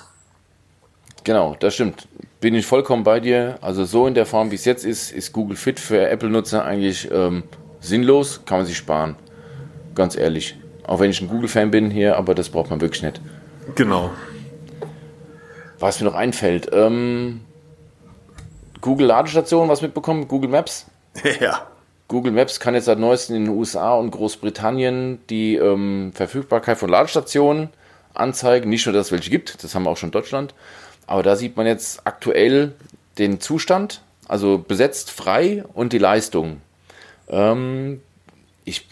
Genau, 1.23 1.55
das 1.59 1.75
stimmt. 1.75 2.07
Bin 2.41 2.55
ich 2.55 2.65
vollkommen 2.65 3.03
bei 3.03 3.19
dir. 3.19 3.59
Also 3.61 3.85
so 3.85 4.07
in 4.07 4.15
der 4.15 4.25
Form, 4.25 4.49
wie 4.49 4.55
es 4.55 4.65
jetzt 4.65 4.85
ist, 4.85 5.11
ist 5.11 5.33
Google 5.33 5.55
Fit 5.55 5.79
für 5.79 6.09
Apple-Nutzer 6.09 6.65
eigentlich 6.65 7.09
ähm, 7.11 7.43
sinnlos, 7.79 8.41
kann 8.45 8.57
man 8.57 8.65
sich 8.65 8.75
sparen. 8.75 9.15
ganz 9.93 10.17
ehrlich. 10.17 10.57
Auch 10.85 10.99
wenn 10.99 11.11
ich 11.11 11.21
ein 11.21 11.29
Google-Fan 11.29 11.69
bin 11.69 11.91
hier, 11.91 12.17
aber 12.17 12.33
das 12.33 12.49
braucht 12.49 12.71
man 12.71 12.81
wirklich 12.81 13.03
nicht. 13.03 13.21
Genau. 13.75 14.09
Was 15.79 16.01
mir 16.01 16.07
noch 16.07 16.15
einfällt, 16.15 16.69
ähm, 16.73 17.41
Google 18.83 19.07
Ladestation, 19.07 19.69
was 19.69 19.81
mitbekommen? 19.81 20.27
Google 20.27 20.49
Maps? 20.49 20.85
Ja. 21.39 21.67
Google 22.09 22.33
Maps 22.33 22.59
kann 22.59 22.75
jetzt 22.75 22.85
seit 22.85 22.99
neuestem 22.99 23.37
in 23.37 23.45
den 23.45 23.53
USA 23.55 23.93
und 23.93 24.11
Großbritannien 24.11 25.19
die 25.29 25.55
ähm, 25.55 26.11
Verfügbarkeit 26.13 26.77
von 26.77 26.89
Ladestationen 26.89 27.69
anzeigen. 28.13 28.69
Nicht 28.69 28.85
nur, 28.85 28.91
dass 28.93 29.07
es 29.07 29.11
welche 29.13 29.29
gibt, 29.29 29.63
das 29.63 29.73
haben 29.73 29.83
wir 29.83 29.89
auch 29.89 29.95
schon 29.95 30.09
in 30.09 30.11
Deutschland. 30.11 30.53
Aber 31.07 31.23
da 31.23 31.37
sieht 31.37 31.55
man 31.55 31.65
jetzt 31.65 32.01
aktuell 32.05 32.73
den 33.17 33.39
Zustand, 33.39 34.01
also 34.27 34.57
besetzt 34.57 35.11
frei 35.11 35.63
und 35.73 35.93
die 35.93 35.97
Leistung. 35.97 36.59
Ähm, 37.29 38.01
ich 38.65 38.85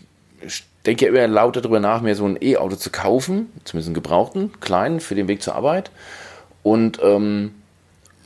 denke 0.85 1.05
immer 1.05 1.27
lauter 1.27 1.59
darüber 1.59 1.81
nach, 1.81 2.01
mir 2.01 2.15
so 2.15 2.25
ein 2.25 2.37
E-Auto 2.41 2.77
zu 2.77 2.91
kaufen, 2.91 3.51
zumindest 3.65 3.89
einen 3.89 3.95
gebrauchten, 3.95 4.53
kleinen, 4.61 5.01
für 5.01 5.15
den 5.15 5.27
Weg 5.27 5.43
zur 5.43 5.55
Arbeit. 5.55 5.91
Und 6.63 6.99
ähm, 7.03 7.55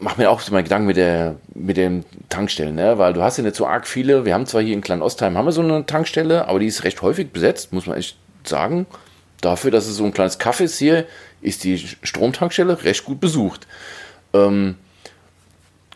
mache 0.05 0.21
mir 0.21 0.29
auch 0.29 0.39
so 0.39 0.53
meinen 0.53 0.65
Gedanken 0.65 0.85
mit 0.85 0.97
der 0.97 1.35
mit 1.55 1.77
den 1.77 2.05
Tankstellen, 2.29 2.75
ne? 2.75 2.99
weil 2.99 3.13
du 3.13 3.23
hast 3.23 3.37
ja 3.37 3.43
nicht 3.43 3.55
so 3.55 3.65
arg 3.65 3.87
viele. 3.87 4.23
Wir 4.23 4.35
haben 4.35 4.45
zwar 4.45 4.61
hier 4.61 4.75
in 4.75 4.81
Klein-Ostheim 4.81 5.35
haben 5.35 5.45
wir 5.45 5.51
so 5.51 5.61
eine 5.61 5.87
Tankstelle, 5.87 6.47
aber 6.47 6.59
die 6.59 6.67
ist 6.67 6.83
recht 6.83 7.01
häufig 7.01 7.31
besetzt, 7.31 7.73
muss 7.73 7.87
man 7.87 7.97
echt 7.97 8.15
sagen. 8.43 8.85
Dafür, 9.41 9.71
dass 9.71 9.87
es 9.87 9.95
so 9.95 10.05
ein 10.05 10.13
kleines 10.13 10.37
Kaffee 10.37 10.65
ist 10.65 10.77
hier, 10.77 11.07
ist 11.41 11.63
die 11.63 11.79
Stromtankstelle 11.79 12.83
recht 12.83 13.03
gut 13.03 13.19
besucht. 13.19 13.65
Ähm, 14.33 14.75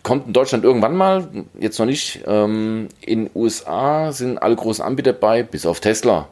kommt 0.02 0.26
in 0.26 0.34
Deutschland 0.34 0.64
irgendwann 0.64 0.98
mal, 0.98 1.28
jetzt 1.60 1.78
noch 1.78 1.86
nicht. 1.86 2.22
Ähm, 2.26 2.90
in 3.02 3.30
USA 3.36 4.12
sind 4.12 4.40
alle 4.40 4.56
großen 4.56 4.84
Anbieter 4.84 5.14
bei, 5.14 5.44
bis 5.44 5.68
auf 5.68 5.82
Tesla. 5.82 6.30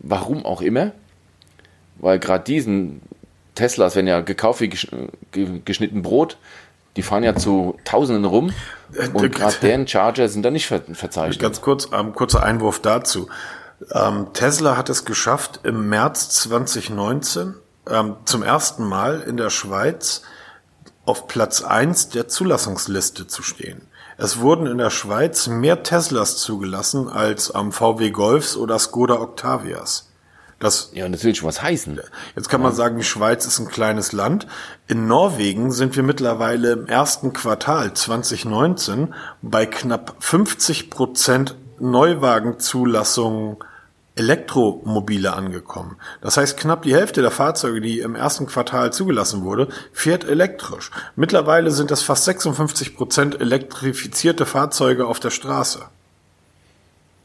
Warum 0.00 0.44
auch 0.44 0.62
immer. 0.62 0.90
Weil 2.00 2.18
gerade 2.18 2.42
diesen 2.42 3.02
Teslas 3.54 3.94
werden 3.94 4.08
ja 4.08 4.20
gekauft 4.20 4.60
wie 4.62 4.70
geschnitten 5.64 6.02
Brot. 6.02 6.36
Die 6.96 7.02
fahren 7.02 7.22
ja 7.22 7.34
zu 7.36 7.76
Tausenden 7.84 8.24
rum. 8.24 8.52
Äh, 8.94 9.08
und 9.08 9.34
gerade 9.34 9.56
deren 9.62 9.86
Charger 9.86 10.28
sind 10.28 10.42
da 10.42 10.50
nicht 10.50 10.66
verzeichnet. 10.66 11.38
Ganz 11.38 11.60
kurz, 11.60 11.88
ähm, 11.92 12.14
kurzer 12.14 12.42
Einwurf 12.42 12.80
dazu. 12.80 13.28
Ähm, 13.92 14.28
Tesla 14.32 14.76
hat 14.76 14.90
es 14.90 15.04
geschafft, 15.04 15.60
im 15.62 15.88
März 15.88 16.30
2019 16.30 17.54
ähm, 17.88 18.16
zum 18.24 18.42
ersten 18.42 18.84
Mal 18.84 19.20
in 19.20 19.36
der 19.36 19.50
Schweiz 19.50 20.22
auf 21.06 21.26
Platz 21.26 21.62
eins 21.62 22.08
der 22.08 22.28
Zulassungsliste 22.28 23.26
zu 23.26 23.42
stehen. 23.42 23.86
Es 24.18 24.40
wurden 24.40 24.66
in 24.66 24.76
der 24.76 24.90
Schweiz 24.90 25.46
mehr 25.46 25.82
Teslas 25.82 26.36
zugelassen 26.36 27.08
als 27.08 27.50
am 27.50 27.72
VW 27.72 28.10
Golfs 28.10 28.54
oder 28.54 28.78
Skoda 28.78 29.14
Octavias. 29.14 30.09
Das, 30.60 30.90
ja, 30.92 31.06
und 31.06 31.12
das 31.12 31.24
will 31.24 31.34
schon 31.34 31.48
was 31.48 31.62
heißen. 31.62 31.98
Jetzt 32.36 32.50
kann 32.50 32.60
man 32.60 32.74
sagen, 32.74 32.98
die 32.98 33.02
Schweiz 33.02 33.46
ist 33.46 33.58
ein 33.58 33.68
kleines 33.68 34.12
Land. 34.12 34.46
In 34.86 35.06
Norwegen 35.06 35.72
sind 35.72 35.96
wir 35.96 36.02
mittlerweile 36.02 36.72
im 36.72 36.86
ersten 36.86 37.32
Quartal 37.32 37.94
2019 37.94 39.14
bei 39.40 39.64
knapp 39.64 40.16
50 40.20 40.90
Prozent 40.90 41.56
Neuwagenzulassungen 41.78 43.56
Elektromobile 44.16 45.32
angekommen. 45.32 45.96
Das 46.20 46.36
heißt, 46.36 46.58
knapp 46.58 46.82
die 46.82 46.94
Hälfte 46.94 47.22
der 47.22 47.30
Fahrzeuge, 47.30 47.80
die 47.80 48.00
im 48.00 48.14
ersten 48.14 48.46
Quartal 48.46 48.92
zugelassen 48.92 49.44
wurde, 49.44 49.68
fährt 49.92 50.24
elektrisch. 50.24 50.90
Mittlerweile 51.16 51.70
sind 51.70 51.90
es 51.90 52.02
fast 52.02 52.24
56 52.26 52.96
Prozent 52.96 53.40
elektrifizierte 53.40 54.44
Fahrzeuge 54.44 55.06
auf 55.06 55.20
der 55.20 55.30
Straße. 55.30 55.86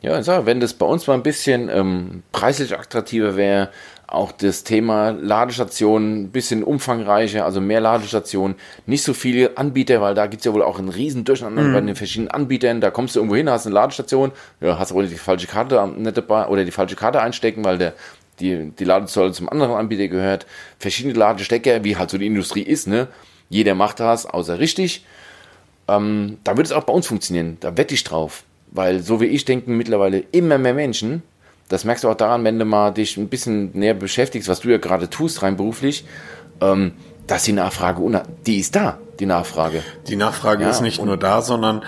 Ja, 0.06 0.22
sag, 0.22 0.46
wenn 0.46 0.60
das 0.60 0.76
bei 0.76 0.86
uns 0.86 1.08
mal 1.08 1.16
ein 1.16 1.24
bisschen 1.24 1.68
ähm, 1.68 2.22
preislich 2.32 2.78
attraktiver 2.78 3.36
wäre, 3.36 3.70
auch 4.06 4.32
das 4.32 4.64
Thema 4.64 5.10
Ladestationen 5.10 6.26
ein 6.26 6.30
bisschen 6.30 6.64
umfangreicher, 6.64 7.44
also 7.44 7.60
mehr 7.60 7.82
Ladestationen, 7.82 8.56
nicht 8.86 9.02
so 9.02 9.16
viele 9.16 9.58
Anbieter, 9.58 10.02
weil 10.02 10.14
da 10.14 10.28
gibt 10.28 10.42
es 10.42 10.46
ja 10.46 10.54
wohl 10.54 10.62
auch 10.62 10.78
einen 10.78 10.90
riesen 10.90 11.24
Durcheinander 11.24 11.64
mhm. 11.64 11.74
bei 11.74 11.82
den 11.82 11.96
verschiedenen 11.96 12.30
Anbietern. 12.30 12.82
Da 12.82 12.92
kommst 12.92 13.16
du 13.16 13.20
irgendwo 13.20 13.36
hin, 13.36 13.50
hast 13.50 13.66
eine 13.66 13.74
Ladestation, 13.74 14.32
ja, 14.62 14.78
hast 14.78 14.92
aber 14.92 15.02
die 15.02 15.16
falsche 15.16 15.48
Karte 15.48 15.92
nicht 15.98 16.16
dabei 16.16 16.50
oder 16.50 16.64
die 16.66 16.72
falsche 16.72 16.96
Karte 16.96 17.20
einstecken, 17.20 17.66
weil 17.66 17.80
der 17.80 17.94
die, 18.40 18.74
die 18.78 18.84
Ladesäule 18.84 19.32
zum 19.32 19.50
anderen 19.50 19.72
Anbieter 19.72 20.08
gehört. 20.08 20.46
Verschiedene 20.78 21.16
Ladestecker, 21.16 21.84
wie 21.84 21.98
halt 21.98 22.12
so 22.12 22.20
die 22.20 22.28
Industrie 22.28 22.62
ist, 22.62 22.88
ne? 22.88 23.08
Jeder 23.50 23.74
macht 23.74 24.00
das, 24.00 24.28
außer 24.28 24.60
richtig. 24.60 25.04
Ähm, 25.88 26.38
da 26.44 26.58
wird 26.58 26.68
es 26.68 26.74
auch 26.74 26.84
bei 26.84 26.94
uns 26.94 27.08
funktionieren. 27.08 27.58
Da 27.60 27.76
wette 27.76 27.96
ich 27.96 28.04
drauf. 28.04 28.44
Weil 28.76 29.02
so 29.02 29.22
wie 29.22 29.26
ich 29.26 29.46
denken 29.46 29.78
mittlerweile 29.78 30.20
immer 30.32 30.58
mehr 30.58 30.74
Menschen, 30.74 31.24
das 31.70 31.86
merkst 31.86 32.04
du 32.04 32.10
auch 32.10 32.16
daran, 32.16 32.44
wenn 32.44 32.60
du 32.60 32.66
mal 32.66 32.92
dich 32.92 33.18
ein 33.18 33.30
bisschen 33.30 33.72
näher 33.74 33.94
beschäftigst, 33.94 34.50
was 34.50 34.60
du 34.60 34.70
ja 34.70 34.78
gerade 34.78 35.10
tust, 35.10 35.42
rein 35.42 35.58
beruflich, 35.58 36.06
ähm, 36.62 36.92
dass 37.26 37.44
die 37.44 37.54
Nachfrage, 37.54 38.24
die 38.46 38.60
ist 38.60 38.76
da, 38.76 39.00
die 39.20 39.26
Nachfrage. 39.26 39.82
Die 40.08 40.16
Nachfrage 40.16 40.64
ja, 40.64 40.70
ist 40.70 40.82
nicht 40.82 41.04
nur 41.04 41.18
da, 41.18 41.42
sondern 41.42 41.84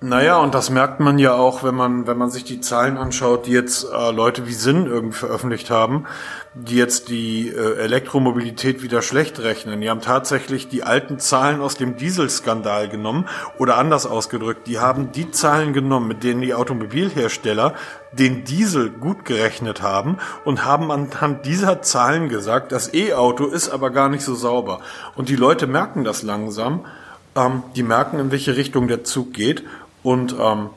naja, 0.00 0.38
und 0.38 0.54
das 0.54 0.68
merkt 0.68 1.00
man 1.00 1.18
ja 1.18 1.32
auch, 1.34 1.62
wenn 1.62 1.74
man, 1.74 2.06
wenn 2.06 2.18
man 2.18 2.28
sich 2.28 2.44
die 2.44 2.60
Zahlen 2.60 2.98
anschaut, 2.98 3.46
die 3.46 3.52
jetzt 3.52 3.86
äh, 3.90 4.10
Leute 4.10 4.46
wie 4.46 4.52
Sinn 4.52 4.84
irgendwie 4.86 5.16
veröffentlicht 5.16 5.70
haben, 5.70 6.04
die 6.52 6.76
jetzt 6.76 7.08
die 7.08 7.48
äh, 7.48 7.78
Elektromobilität 7.78 8.82
wieder 8.82 9.00
schlecht 9.00 9.40
rechnen. 9.40 9.80
Die 9.80 9.88
haben 9.88 10.02
tatsächlich 10.02 10.68
die 10.68 10.82
alten 10.82 11.18
Zahlen 11.18 11.62
aus 11.62 11.76
dem 11.76 11.96
Dieselskandal 11.96 12.90
genommen 12.90 13.26
oder 13.56 13.78
anders 13.78 14.04
ausgedrückt, 14.04 14.66
die 14.66 14.78
haben 14.78 15.10
die 15.12 15.30
Zahlen 15.30 15.72
genommen, 15.72 16.08
mit 16.08 16.22
denen 16.22 16.42
die 16.42 16.52
Automobilhersteller 16.52 17.72
den 18.12 18.44
Diesel 18.44 18.90
gut 18.90 19.24
gerechnet 19.24 19.80
haben 19.80 20.18
und 20.44 20.66
haben 20.66 20.90
anhand 20.90 21.46
dieser 21.46 21.80
Zahlen 21.80 22.28
gesagt, 22.28 22.72
das 22.72 22.92
E-Auto 22.92 23.46
ist 23.46 23.70
aber 23.70 23.88
gar 23.88 24.10
nicht 24.10 24.24
so 24.24 24.34
sauber. 24.34 24.80
Und 25.14 25.30
die 25.30 25.36
Leute 25.36 25.66
merken 25.66 26.04
das 26.04 26.22
langsam. 26.22 26.84
Ähm, 27.36 27.62
die 27.74 27.82
merken, 27.82 28.18
in 28.20 28.30
welche 28.30 28.56
Richtung 28.56 28.86
der 28.86 29.02
Zug 29.02 29.32
geht 29.32 29.64
und 30.04 30.36
ähm, 30.38 30.70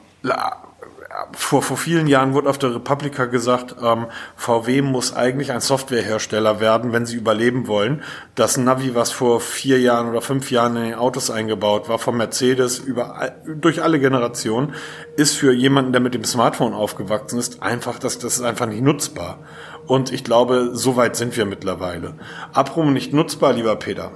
vor, 1.33 1.61
vor 1.61 1.77
vielen 1.77 2.07
Jahren 2.07 2.33
wurde 2.33 2.49
auf 2.49 2.57
der 2.57 2.75
Republika 2.75 3.25
gesagt, 3.25 3.75
ähm, 3.83 4.07
VW 4.35 4.81
muss 4.81 5.15
eigentlich 5.15 5.51
ein 5.51 5.61
Softwarehersteller 5.61 6.59
werden, 6.59 6.93
wenn 6.93 7.05
sie 7.05 7.15
überleben 7.15 7.67
wollen. 7.67 8.03
Das 8.35 8.57
Navi, 8.57 8.95
was 8.95 9.11
vor 9.11 9.39
vier 9.39 9.79
Jahren 9.79 10.09
oder 10.09 10.21
fünf 10.21 10.51
Jahren 10.51 10.75
in 10.75 10.83
den 10.83 10.95
Autos 10.95 11.29
eingebaut 11.29 11.89
war, 11.89 11.99
von 11.99 12.17
Mercedes 12.17 12.79
über, 12.79 13.31
durch 13.45 13.81
alle 13.83 13.99
Generationen, 13.99 14.73
ist 15.15 15.35
für 15.35 15.53
jemanden, 15.53 15.91
der 15.91 16.01
mit 16.01 16.13
dem 16.13 16.23
Smartphone 16.23 16.73
aufgewachsen 16.73 17.39
ist, 17.39 17.61
einfach, 17.61 17.99
das, 17.99 18.19
das 18.19 18.37
ist 18.37 18.43
einfach 18.43 18.67
nicht 18.67 18.81
nutzbar. 18.81 19.39
Und 19.85 20.11
ich 20.11 20.23
glaube, 20.23 20.71
so 20.73 20.95
weit 20.95 21.15
sind 21.15 21.35
wir 21.37 21.45
mittlerweile. 21.45 22.15
Apropos 22.53 22.91
nicht 22.91 23.13
nutzbar, 23.13 23.53
lieber 23.53 23.75
Peter. 23.75 24.11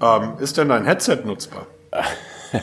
Ähm, 0.00 0.34
ist 0.38 0.58
denn 0.58 0.68
dein 0.68 0.84
Headset 0.84 1.22
nutzbar? 1.24 1.66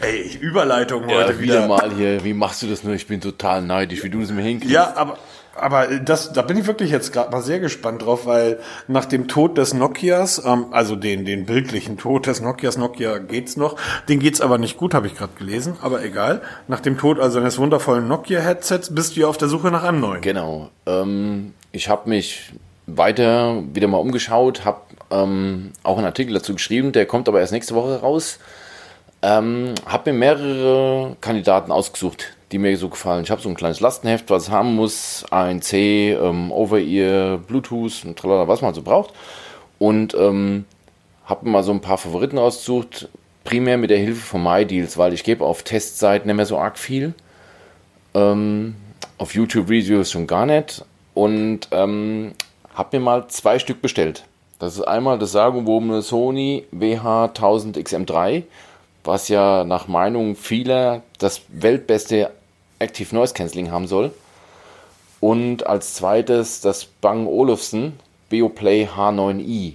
Ey, 0.00 0.36
Überleitung 0.40 1.08
ja, 1.08 1.16
heute 1.16 1.40
wieder. 1.40 1.54
wieder 1.54 1.68
mal 1.68 1.92
hier. 1.94 2.24
Wie 2.24 2.34
machst 2.34 2.62
du 2.62 2.66
das 2.66 2.84
nur? 2.84 2.94
Ich 2.94 3.06
bin 3.06 3.20
total 3.20 3.62
neidisch, 3.62 4.02
wie 4.04 4.10
du 4.10 4.20
das 4.20 4.30
mir 4.30 4.42
hinkriegst. 4.42 4.72
Ja, 4.72 4.94
aber 4.96 5.18
aber 5.60 5.88
das, 5.98 6.32
da 6.32 6.42
bin 6.42 6.56
ich 6.56 6.66
wirklich 6.66 6.90
jetzt 6.90 7.12
gerade 7.12 7.30
mal 7.30 7.42
sehr 7.42 7.58
gespannt 7.58 8.02
drauf, 8.02 8.26
weil 8.26 8.60
nach 8.86 9.04
dem 9.04 9.28
Tod 9.28 9.58
des 9.58 9.74
Nokias, 9.74 10.42
ähm, 10.44 10.66
also 10.70 10.96
den, 10.96 11.24
den 11.24 11.46
bildlichen 11.46 11.98
Tod 11.98 12.26
des 12.26 12.40
Nokias, 12.40 12.76
Nokia 12.76 13.18
geht's 13.18 13.56
noch, 13.56 13.76
den 14.08 14.20
geht's 14.20 14.40
aber 14.40 14.58
nicht 14.58 14.76
gut, 14.76 14.94
habe 14.94 15.06
ich 15.06 15.16
gerade 15.16 15.32
gelesen, 15.36 15.76
aber 15.82 16.04
egal. 16.04 16.42
Nach 16.68 16.80
dem 16.80 16.96
Tod 16.96 17.18
also 17.18 17.40
eines 17.40 17.58
wundervollen 17.58 18.06
Nokia-Headsets 18.08 18.94
bist 18.94 19.16
du 19.16 19.20
ja 19.22 19.26
auf 19.26 19.38
der 19.38 19.48
Suche 19.48 19.70
nach 19.70 19.82
einem 19.82 20.00
neuen. 20.00 20.20
Genau. 20.20 20.70
Ähm, 20.86 21.54
ich 21.72 21.88
habe 21.88 22.08
mich 22.08 22.52
weiter 22.86 23.62
wieder 23.72 23.88
mal 23.88 23.98
umgeschaut, 23.98 24.64
habe 24.64 24.80
ähm, 25.10 25.72
auch 25.82 25.96
einen 25.96 26.06
Artikel 26.06 26.34
dazu 26.34 26.54
geschrieben, 26.54 26.92
der 26.92 27.06
kommt 27.06 27.28
aber 27.28 27.40
erst 27.40 27.52
nächste 27.52 27.74
Woche 27.74 28.00
raus. 28.00 28.38
Ähm, 29.20 29.74
habe 29.86 30.12
mir 30.12 30.18
mehrere 30.18 31.16
Kandidaten 31.20 31.72
ausgesucht, 31.72 32.36
die 32.52 32.58
mir 32.58 32.76
so 32.76 32.88
gefallen. 32.88 33.24
Ich 33.24 33.30
habe 33.30 33.42
so 33.42 33.48
ein 33.48 33.56
kleines 33.56 33.80
Lastenheft, 33.80 34.30
was 34.30 34.50
haben 34.50 34.76
muss, 34.76 35.24
ANC, 35.30 35.72
ähm, 35.72 36.52
Over-Ear, 36.52 37.38
Bluetooth 37.38 38.04
und 38.04 38.16
tralala, 38.16 38.46
was 38.46 38.62
man 38.62 38.74
so 38.74 38.82
braucht. 38.82 39.12
Und 39.78 40.14
ähm, 40.14 40.66
habe 41.24 41.48
mal 41.48 41.62
so 41.62 41.72
ein 41.72 41.80
paar 41.80 41.98
Favoriten 41.98 42.38
ausgesucht, 42.38 43.08
primär 43.44 43.76
mit 43.76 43.90
der 43.90 43.98
Hilfe 43.98 44.20
von 44.20 44.42
MyDeals, 44.42 44.98
weil 44.98 45.12
ich 45.12 45.24
gebe 45.24 45.44
auf 45.44 45.62
Testseiten 45.62 46.28
nicht 46.28 46.36
mehr 46.36 46.46
so 46.46 46.58
arg 46.58 46.78
viel. 46.78 47.14
Ähm, 48.14 48.76
auf 49.18 49.34
YouTube-Videos 49.34 50.12
schon 50.12 50.28
gar 50.28 50.46
nicht. 50.46 50.84
Und 51.14 51.68
ähm, 51.72 52.34
habe 52.72 52.96
mir 52.96 53.04
mal 53.04 53.28
zwei 53.28 53.58
Stück 53.58 53.82
bestellt. 53.82 54.24
Das 54.60 54.74
ist 54.74 54.82
einmal 54.82 55.18
das 55.18 55.32
sagenwobene 55.32 56.02
Sony 56.02 56.64
WH1000 56.72 57.76
XM3 57.76 58.44
was 59.04 59.28
ja 59.28 59.64
nach 59.64 59.88
Meinung 59.88 60.36
vieler 60.36 61.02
das 61.18 61.42
weltbeste 61.48 62.30
Active 62.78 63.14
Noise 63.14 63.34
Cancelling 63.34 63.70
haben 63.70 63.86
soll. 63.86 64.12
Und 65.20 65.66
als 65.66 65.94
zweites 65.94 66.60
das 66.60 66.84
Bang 66.84 67.26
Olufsen 67.26 67.98
Beoplay 68.28 68.86
H9i. 68.86 69.74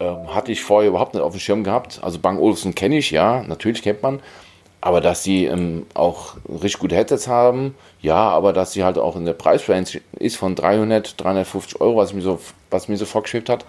Ähm, 0.00 0.34
hatte 0.34 0.52
ich 0.52 0.62
vorher 0.62 0.90
überhaupt 0.90 1.14
nicht 1.14 1.22
auf 1.22 1.32
dem 1.32 1.40
Schirm 1.40 1.64
gehabt. 1.64 2.00
Also 2.02 2.18
Bang 2.18 2.38
Olufsen 2.38 2.74
kenne 2.74 2.98
ich, 2.98 3.10
ja, 3.10 3.42
natürlich 3.42 3.82
kennt 3.82 4.02
man. 4.02 4.20
Aber 4.80 5.00
dass 5.00 5.24
sie 5.24 5.46
ähm, 5.46 5.86
auch 5.94 6.36
richtig 6.48 6.78
gute 6.78 6.94
Headsets 6.94 7.26
haben, 7.26 7.74
ja, 8.00 8.28
aber 8.28 8.52
dass 8.52 8.72
sie 8.72 8.84
halt 8.84 8.96
auch 8.96 9.16
in 9.16 9.24
der 9.24 9.32
Preisrange 9.32 10.00
ist 10.12 10.36
von 10.36 10.54
300, 10.54 11.20
350 11.20 11.80
Euro, 11.80 11.96
was 11.96 12.12
mir 12.12 12.20
so, 12.20 12.38
was 12.70 12.86
mir 12.86 12.96
so 12.96 13.04
vorgeschwebt 13.04 13.48
hat, 13.48 13.64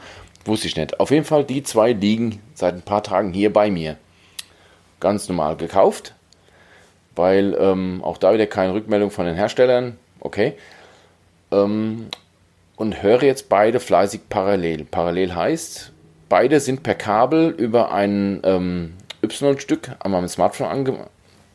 wusste 0.45 0.67
ich 0.67 0.75
nicht. 0.75 0.99
Auf 0.99 1.09
jeden 1.09 1.25
Fall, 1.25 1.43
die 1.43 1.63
zwei 1.63 1.93
liegen 1.93 2.39
seit 2.53 2.75
ein 2.75 2.83
paar 2.83 3.01
Tagen 3.01 3.33
hier 3.33 3.51
bei 3.51 3.71
mir. 3.71 3.97
Ganz 4.99 5.29
normal 5.29 5.55
gekauft, 5.55 6.15
weil 7.15 7.55
ähm, 7.59 8.01
auch 8.03 8.17
da 8.17 8.33
wieder 8.33 8.47
keine 8.47 8.73
Rückmeldung 8.73 9.11
von 9.11 9.25
den 9.25 9.35
Herstellern. 9.35 9.97
Okay. 10.19 10.53
Ähm, 11.51 12.07
und 12.75 13.03
höre 13.03 13.23
jetzt 13.23 13.49
beide 13.49 13.79
fleißig 13.79 14.21
parallel. 14.29 14.85
Parallel 14.85 15.35
heißt, 15.35 15.91
beide 16.29 16.59
sind 16.59 16.83
per 16.83 16.95
Kabel 16.95 17.49
über 17.49 17.91
ein 17.91 18.39
ähm, 18.43 18.93
Y-Stück 19.21 19.91
an 19.99 20.11
meinem 20.11 20.27
Smartphone 20.27 20.67
ange 20.67 21.07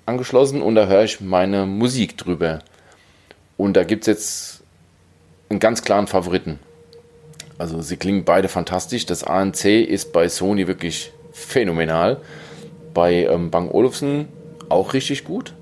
angeschlossen 0.07 0.61
und 0.61 0.75
da 0.75 0.87
höre 0.87 1.05
ich 1.05 1.23
meine 1.23 1.65
Musik 1.65 2.19
drüber. 2.19 2.59
Und 3.57 3.75
da 3.75 3.85
gibt 3.85 4.03
es 4.03 4.07
jetzt 4.07 4.63
einen 5.49 5.61
ganz 5.61 5.83
klaren 5.83 6.07
Favoriten. 6.07 6.59
Also 7.57 7.81
sie 7.81 7.97
klingen 7.97 8.25
beide 8.25 8.49
fantastisch. 8.49 9.07
Das 9.07 9.25
ANC 9.25 9.65
ist 9.65 10.13
bei 10.13 10.29
Sony 10.29 10.67
wirklich 10.67 11.13
phänomenal. 11.33 12.21
Bei 12.95 13.27
ähm, 13.27 13.51
Bang 13.51 13.71
Olufsen 13.71 14.29
auch 14.69 14.95
richtig 14.95 15.25
gut. 15.25 15.53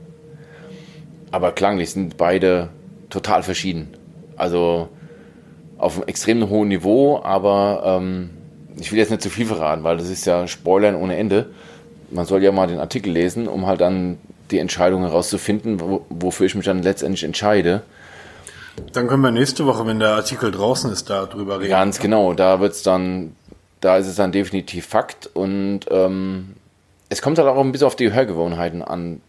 Aber 1.30 1.52
klanglich 1.52 1.90
sind 1.90 2.16
beide 2.16 2.68
total 3.10 3.42
verschieden. 3.42 3.88
Also 4.36 4.88
auf 5.78 5.96
einem 5.96 6.06
extrem 6.06 6.48
hohen 6.48 6.68
Niveau, 6.68 7.20
aber 7.22 7.82
ähm, 7.84 8.30
ich 8.78 8.92
will 8.92 8.98
jetzt 8.98 9.10
nicht 9.10 9.22
zu 9.22 9.30
viel 9.30 9.46
verraten, 9.46 9.82
weil 9.82 9.96
das 9.96 10.08
ist 10.08 10.24
ja 10.26 10.46
Spoilern 10.46 10.94
ohne 10.94 11.16
Ende. 11.16 11.50
Man 12.10 12.26
soll 12.26 12.42
ja 12.42 12.52
mal 12.52 12.66
den 12.66 12.78
Artikel 12.78 13.12
lesen, 13.12 13.48
um 13.48 13.66
halt 13.66 13.80
dann 13.80 14.18
die 14.50 14.58
Entscheidung 14.58 15.02
herauszufinden, 15.02 15.80
wo, 15.80 16.04
wofür 16.08 16.46
ich 16.46 16.54
mich 16.54 16.66
dann 16.66 16.82
letztendlich 16.82 17.24
entscheide. 17.24 17.82
Dann 18.92 19.08
können 19.08 19.22
wir 19.22 19.30
nächste 19.30 19.66
Woche, 19.66 19.86
wenn 19.86 19.98
der 19.98 20.10
Artikel 20.10 20.50
draußen 20.50 20.90
ist, 20.92 21.10
darüber 21.10 21.60
reden. 21.60 21.70
Ganz 21.70 21.98
genau, 21.98 22.32
da 22.32 22.60
wird's 22.60 22.82
dann, 22.82 23.34
da 23.80 23.96
ist 23.96 24.06
es 24.06 24.16
dann 24.16 24.32
definitiv 24.32 24.86
Fakt 24.86 25.28
und 25.34 25.80
ähm, 25.90 26.54
es 27.12 27.20
kommt 27.20 27.38
halt 27.38 27.46
auch 27.46 27.60
ein 27.60 27.72
bisschen 27.72 27.86
auf 27.86 27.96
die 27.96 28.10
Hörgewohnheiten 28.10 28.82
an. 28.82 29.20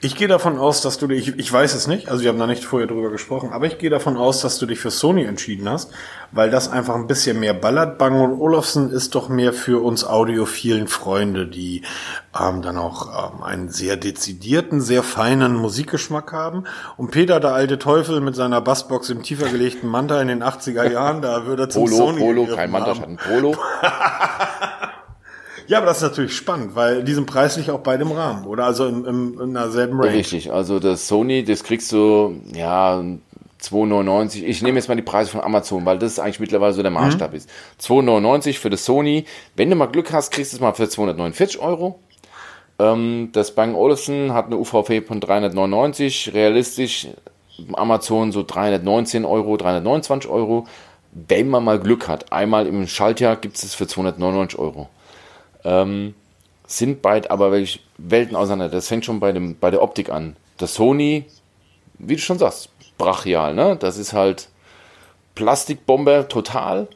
Ich 0.00 0.16
gehe 0.16 0.26
davon 0.26 0.58
aus, 0.58 0.80
dass 0.80 0.96
du 0.98 1.06
dich, 1.06 1.38
ich 1.38 1.52
weiß 1.52 1.74
es 1.74 1.86
nicht, 1.86 2.08
also 2.08 2.22
wir 2.22 2.30
haben 2.30 2.38
da 2.38 2.46
nicht 2.46 2.64
vorher 2.64 2.86
drüber 2.88 3.10
gesprochen, 3.10 3.50
aber 3.52 3.66
ich 3.66 3.76
gehe 3.76 3.90
davon 3.90 4.16
aus, 4.16 4.40
dass 4.40 4.58
du 4.58 4.64
dich 4.64 4.78
für 4.78 4.90
Sony 4.90 5.24
entschieden 5.24 5.68
hast, 5.68 5.90
weil 6.32 6.50
das 6.50 6.70
einfach 6.70 6.94
ein 6.94 7.06
bisschen 7.06 7.38
mehr 7.38 7.52
ballert. 7.52 7.98
Bang 7.98 8.18
und 8.20 8.40
Olufsen 8.40 8.90
ist 8.90 9.14
doch 9.14 9.28
mehr 9.28 9.52
für 9.52 9.82
uns 9.82 10.04
audiophilen 10.04 10.88
Freunde, 10.88 11.46
die 11.46 11.82
ähm, 12.38 12.62
dann 12.62 12.78
auch 12.78 13.34
ähm, 13.34 13.42
einen 13.42 13.68
sehr 13.68 13.96
dezidierten, 13.96 14.80
sehr 14.80 15.02
feinen 15.02 15.54
Musikgeschmack 15.54 16.32
haben. 16.32 16.64
Und 16.96 17.10
Peter, 17.10 17.38
der 17.38 17.52
alte 17.52 17.78
Teufel 17.78 18.20
mit 18.20 18.34
seiner 18.34 18.62
Bassbox 18.62 19.10
im 19.10 19.22
tiefer 19.22 19.48
gelegten 19.48 19.88
Manta 19.88 20.20
in 20.22 20.28
den 20.28 20.42
80er 20.42 20.90
Jahren, 20.90 21.20
da 21.20 21.44
würde 21.44 21.64
er 21.64 21.68
zum 21.68 21.84
Polo, 21.84 21.96
Sony 21.96 22.20
Polo, 22.20 22.46
kein 22.54 22.70
Manta, 22.70 22.92
ein 22.92 23.16
Polo. 23.18 23.54
Ja, 25.66 25.78
aber 25.78 25.86
das 25.86 25.98
ist 25.98 26.02
natürlich 26.02 26.34
spannend, 26.34 26.74
weil 26.74 27.02
die 27.02 27.12
sind 27.12 27.26
preislich 27.26 27.70
auch 27.70 27.80
beide 27.80 28.02
im 28.02 28.12
Rahmen, 28.12 28.46
oder? 28.46 28.64
Also 28.64 28.86
in, 28.86 29.04
in, 29.04 29.40
in 29.40 29.54
derselben 29.54 30.00
Range. 30.00 30.14
Richtig, 30.14 30.52
also 30.52 30.78
das 30.78 31.08
Sony, 31.08 31.44
das 31.44 31.64
kriegst 31.64 31.90
du, 31.92 32.40
ja, 32.54 33.02
2,99. 33.62 34.42
Ich 34.44 34.62
nehme 34.62 34.78
jetzt 34.78 34.88
mal 34.88 34.94
die 34.94 35.02
Preise 35.02 35.30
von 35.30 35.40
Amazon, 35.40 35.84
weil 35.84 35.98
das 35.98 36.18
eigentlich 36.18 36.40
mittlerweile 36.40 36.72
so 36.72 36.82
der 36.82 36.90
Maßstab 36.90 37.34
ist. 37.34 37.48
2,99 37.80 38.58
für 38.58 38.70
das 38.70 38.84
Sony. 38.84 39.24
Wenn 39.56 39.70
du 39.70 39.76
mal 39.76 39.86
Glück 39.86 40.12
hast, 40.12 40.30
kriegst 40.30 40.52
du 40.52 40.56
es 40.56 40.60
mal 40.60 40.74
für 40.74 40.88
249 40.88 41.58
Euro. 41.60 41.98
Ähm, 42.78 43.30
das 43.32 43.54
Bang 43.54 43.74
Olufsen 43.74 44.32
hat 44.34 44.46
eine 44.46 44.56
UVP 44.56 45.02
von 45.02 45.20
399. 45.20 46.32
Realistisch 46.34 47.08
Amazon 47.72 48.32
so 48.32 48.42
319 48.42 49.24
Euro, 49.24 49.56
329 49.56 50.30
Euro. 50.30 50.66
Wenn 51.12 51.48
man 51.48 51.64
mal 51.64 51.80
Glück 51.80 52.08
hat, 52.08 52.32
einmal 52.32 52.66
im 52.66 52.86
Schaltjahr 52.86 53.36
gibt 53.36 53.56
es 53.56 53.64
es 53.64 53.74
für 53.74 53.86
299 53.86 54.58
Euro. 54.58 54.88
Ähm, 55.66 56.14
sind 56.66 57.02
beide 57.02 57.30
aber 57.30 57.50
wirklich 57.50 57.84
Welten 57.98 58.36
auseinander. 58.36 58.74
Das 58.74 58.88
fängt 58.88 59.04
schon 59.04 59.20
bei, 59.20 59.32
dem, 59.32 59.58
bei 59.58 59.70
der 59.70 59.82
Optik 59.82 60.10
an. 60.10 60.36
Das 60.58 60.74
Sony, 60.74 61.24
wie 61.98 62.16
du 62.16 62.22
schon 62.22 62.38
sagst, 62.38 62.70
brachial, 62.98 63.54
ne? 63.54 63.76
Das 63.76 63.98
ist 63.98 64.12
halt 64.12 64.48
Plastikbombe 65.34 66.26
total, 66.28 66.88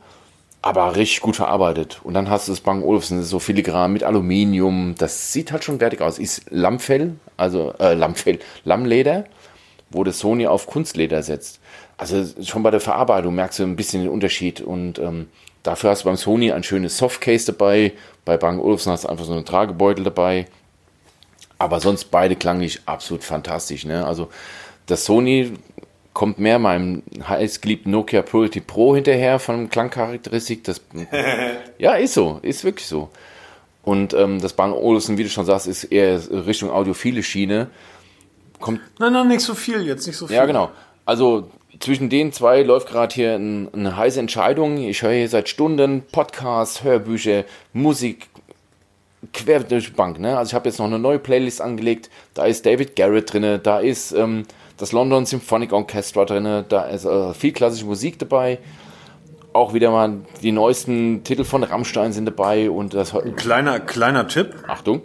aber 0.63 0.97
richtig 0.97 1.21
gut 1.21 1.37
verarbeitet. 1.37 2.01
Und 2.03 2.15
dann 2.15 2.31
hast 2.31 2.49
du 2.49 2.53
das 2.53 2.61
Bang 2.61 2.83
Olufsen, 2.83 3.19
das 3.19 3.27
ist 3.27 3.31
so 3.31 3.39
filigran 3.39 3.93
mit 3.93 4.03
Aluminium. 4.03 4.95
Das 4.97 5.33
sieht 5.33 5.53
halt 5.53 5.65
schon 5.65 5.81
wertig 5.81 6.01
aus. 6.01 6.19
Ist 6.19 6.45
Lammfell, 6.51 7.17
also 7.37 7.75
äh, 7.79 7.95
Lammfell, 7.95 8.39
Lammleder, 8.65 9.25
wo 9.91 10.05
das 10.05 10.19
Sony 10.19 10.47
auf 10.47 10.67
Kunstleder 10.67 11.23
setzt. 11.23 11.61
Also 11.97 12.25
schon 12.43 12.63
bei 12.63 12.71
der 12.71 12.81
Verarbeitung 12.81 13.35
merkst 13.35 13.59
du 13.59 13.65
ein 13.65 13.77
bisschen 13.77 14.03
den 14.03 14.11
Unterschied. 14.11 14.61
Und 14.61 14.99
ähm, 14.99 15.29
dafür 15.63 15.91
hast 15.91 16.03
du 16.03 16.07
beim 16.07 16.17
Sony 16.17 16.53
ein 16.53 16.63
schönes 16.63 16.99
Softcase 16.99 17.53
dabei. 17.53 17.93
Bei 18.25 18.37
Bang 18.37 18.61
Olufsen 18.61 18.93
hast 18.93 19.05
du 19.05 19.09
einfach 19.09 19.25
so 19.25 19.33
einen 19.33 19.45
Tragebeutel 19.45 20.05
dabei. 20.05 20.47
Aber 21.59 21.81
sonst 21.81 22.05
beide 22.11 22.37
klanglich 22.37 22.81
absolut 22.87 23.23
fantastisch. 23.23 23.85
Ne? 23.85 24.07
Also 24.07 24.31
das 24.87 25.05
Sony 25.05 25.53
kommt 26.13 26.39
mehr 26.39 26.59
meinem 26.59 27.03
heißgeliebten 27.27 27.93
Nokia 27.93 28.23
Purity 28.23 28.61
Pro 28.61 28.95
hinterher 28.95 29.39
von 29.39 29.69
Klangcharakteristik. 29.69 30.65
Das, 30.65 30.81
ja, 31.79 31.95
ist 31.95 32.15
so, 32.15 32.41
ist 32.43 32.65
wirklich 32.65 32.87
so. 32.87 33.11
Und 33.83 34.13
ähm, 34.15 34.41
das 34.41 34.53
Bang 34.53 34.73
Olufsen, 34.73 35.19
wie 35.19 35.23
du 35.23 35.29
schon 35.29 35.47
sagst, 35.47 35.67
ist 35.67 35.85
eher 35.85 36.21
Richtung 36.47 36.71
audiophile 36.71 37.23
Schiene. 37.23 37.69
Kommt, 38.59 38.81
Nein, 38.99 39.13
nein, 39.13 39.29
nicht 39.29 39.41
so 39.41 39.55
viel, 39.55 39.87
jetzt 39.87 40.07
nicht 40.07 40.17
so 40.17 40.27
viel. 40.27 40.37
ja, 40.37 40.45
genau. 40.45 40.71
Also 41.07 41.51
zwischen 41.81 42.11
den 42.11 42.33
zwei 42.33 42.63
läuft 42.63 42.89
gerade 42.89 43.15
hier 43.15 43.35
ein, 43.35 43.69
eine 43.75 43.97
heiße 43.97 44.21
Entscheidung. 44.21 44.79
Ich 44.79 45.03
höre 45.03 45.13
hier 45.13 45.29
seit 45.29 45.49
Stunden 45.49 46.03
Podcasts, 46.13 46.85
Hörbücher, 46.85 47.45
Musik, 47.73 48.29
quer 49.33 49.61
durch 49.61 49.87
die 49.87 49.93
Bank. 49.93 50.21
Ne? 50.21 50.37
Also 50.37 50.51
ich 50.51 50.55
habe 50.55 50.69
jetzt 50.69 50.79
noch 50.79 50.87
eine 50.87 50.99
neue 50.99 51.19
Playlist 51.19 51.61
angelegt. 51.61 52.11
Da 52.35 52.45
ist 52.45 52.65
David 52.65 52.97
Garrett 52.97 53.33
drin, 53.33 53.61
da 53.63 53.81
ist 53.81 54.13
ähm, 54.13 54.45
das 54.77 54.93
London 54.93 55.27
Symphonic 55.27 55.73
Orchestra 55.73 56.25
drin, 56.25 56.65
da 56.69 56.83
ist 56.85 57.05
äh, 57.05 57.35
viel 57.35 57.53
klassische 57.53 57.87
Musik 57.87 58.19
dabei. 58.19 58.59
Auch 59.53 59.75
wieder 59.75 59.91
mal 59.91 60.19
die 60.43 60.53
neuesten 60.53 61.25
Titel 61.25 61.45
von 61.45 61.65
Rammstein 61.65 62.13
sind 62.13 62.27
dabei 62.27 62.71
und 62.71 62.95
das 62.95 63.15
Kleiner, 63.37 63.81
kleiner 63.81 64.29
Tipp. 64.29 64.55
Achtung, 64.69 65.03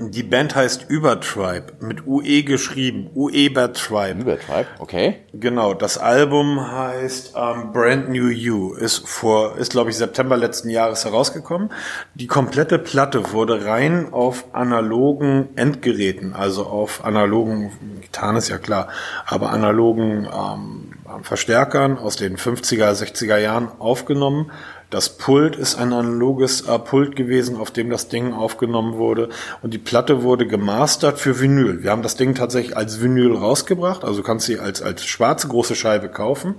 Die 0.00 0.22
Band 0.22 0.56
heißt 0.56 0.86
Übertribe, 0.88 1.74
mit 1.80 2.06
UE 2.06 2.42
geschrieben. 2.42 3.10
Uebertribe. 3.14 4.20
Übertreib, 4.20 4.66
okay. 4.78 5.20
Genau, 5.32 5.74
das 5.74 5.98
Album 5.98 6.70
heißt 6.70 7.34
ähm, 7.36 7.72
Brand 7.72 8.08
New 8.08 8.28
You, 8.28 8.74
ist 8.74 9.08
vor, 9.08 9.56
ist 9.56 9.72
glaube 9.72 9.90
ich 9.90 9.96
September 9.96 10.36
letzten 10.36 10.68
Jahres 10.68 11.04
herausgekommen. 11.04 11.70
Die 12.14 12.26
komplette 12.26 12.78
Platte 12.78 13.32
wurde 13.32 13.64
rein 13.66 14.12
auf 14.12 14.46
analogen 14.52 15.50
Endgeräten, 15.56 16.34
also 16.34 16.66
auf 16.66 17.04
analogen, 17.04 17.70
Gitarren 18.00 18.36
ist 18.36 18.48
ja 18.48 18.58
klar, 18.58 18.88
aber 19.26 19.50
analogen 19.50 20.26
ähm, 20.26 20.94
Verstärkern 21.22 21.98
aus 21.98 22.16
den 22.16 22.36
50er, 22.36 22.90
60er 22.90 23.36
Jahren 23.36 23.68
aufgenommen. 23.78 24.50
Das 24.90 25.16
Pult 25.16 25.56
ist 25.56 25.76
ein 25.76 25.92
analoges 25.92 26.62
äh, 26.62 26.78
Pult 26.78 27.16
gewesen, 27.16 27.56
auf 27.56 27.70
dem 27.70 27.90
das 27.90 28.08
Ding 28.08 28.32
aufgenommen 28.32 28.94
wurde. 28.94 29.28
Und 29.62 29.74
die 29.74 29.78
Platte 29.78 30.22
wurde 30.22 30.46
gemastert 30.46 31.18
für 31.18 31.40
Vinyl. 31.40 31.82
Wir 31.82 31.90
haben 31.90 32.02
das 32.02 32.16
Ding 32.16 32.34
tatsächlich 32.34 32.76
als 32.76 33.00
Vinyl 33.00 33.36
rausgebracht. 33.36 34.04
Also 34.04 34.20
du 34.20 34.26
kannst 34.26 34.46
sie 34.46 34.58
als, 34.58 34.82
als 34.82 35.04
schwarze 35.04 35.48
große 35.48 35.74
Scheibe 35.74 36.08
kaufen. 36.08 36.56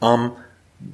Ähm, 0.00 0.32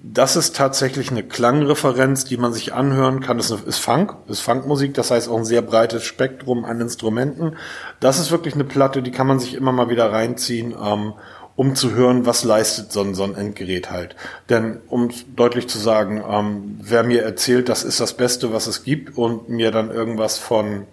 das 0.03 0.37
ist 0.37 0.57
tatsächlich 0.57 1.11
eine 1.11 1.23
Klangreferenz, 1.23 2.25
die 2.25 2.37
man 2.37 2.53
sich 2.53 2.75
anhören 2.75 3.21
kann. 3.21 3.39
Das 3.39 3.51
ist 3.51 3.79
Funk, 3.79 4.15
ist 4.27 4.41
Funkmusik, 4.41 4.95
das 4.95 5.11
heißt 5.11 5.29
auch 5.29 5.39
ein 5.39 5.45
sehr 5.45 5.63
breites 5.63 6.05
Spektrum 6.05 6.65
an 6.65 6.81
Instrumenten. 6.81 7.57
Das 8.01 8.19
ist 8.19 8.31
wirklich 8.31 8.55
eine 8.55 8.65
Platte, 8.65 9.03
die 9.03 9.11
kann 9.11 9.27
man 9.27 9.39
sich 9.39 9.55
immer 9.55 9.73
mal 9.73 9.89
wieder 9.89 10.13
reinziehen, 10.13 10.75
ähm, 10.81 11.15
um 11.59 11.75
zu 11.75 11.93
hören, 11.93 12.25
was 12.25 12.45
leistet 12.45 12.93
so 12.93 13.01
ein, 13.01 13.17
so 13.17 13.25
ein 13.25 13.35
Endgerät 13.35 13.91
halt. 13.91 14.15
Denn 14.49 14.79
um 14.87 15.11
deutlich 15.35 15.69
zu 15.69 15.77
sagen, 15.79 16.23
ähm, 16.31 16.79
wer 16.81 17.03
mir 17.03 17.25
erzählt, 17.25 17.69
das 17.69 17.83
ist 17.83 17.99
das 17.99 18.17
Beste, 18.17 18.53
was 18.53 18.69
es 18.69 18.85
gibt 18.85 19.19
und 19.19 19.49
mir 19.49 19.73
dann 19.73 19.91
irgendwas 19.91 20.39
von 20.39 20.87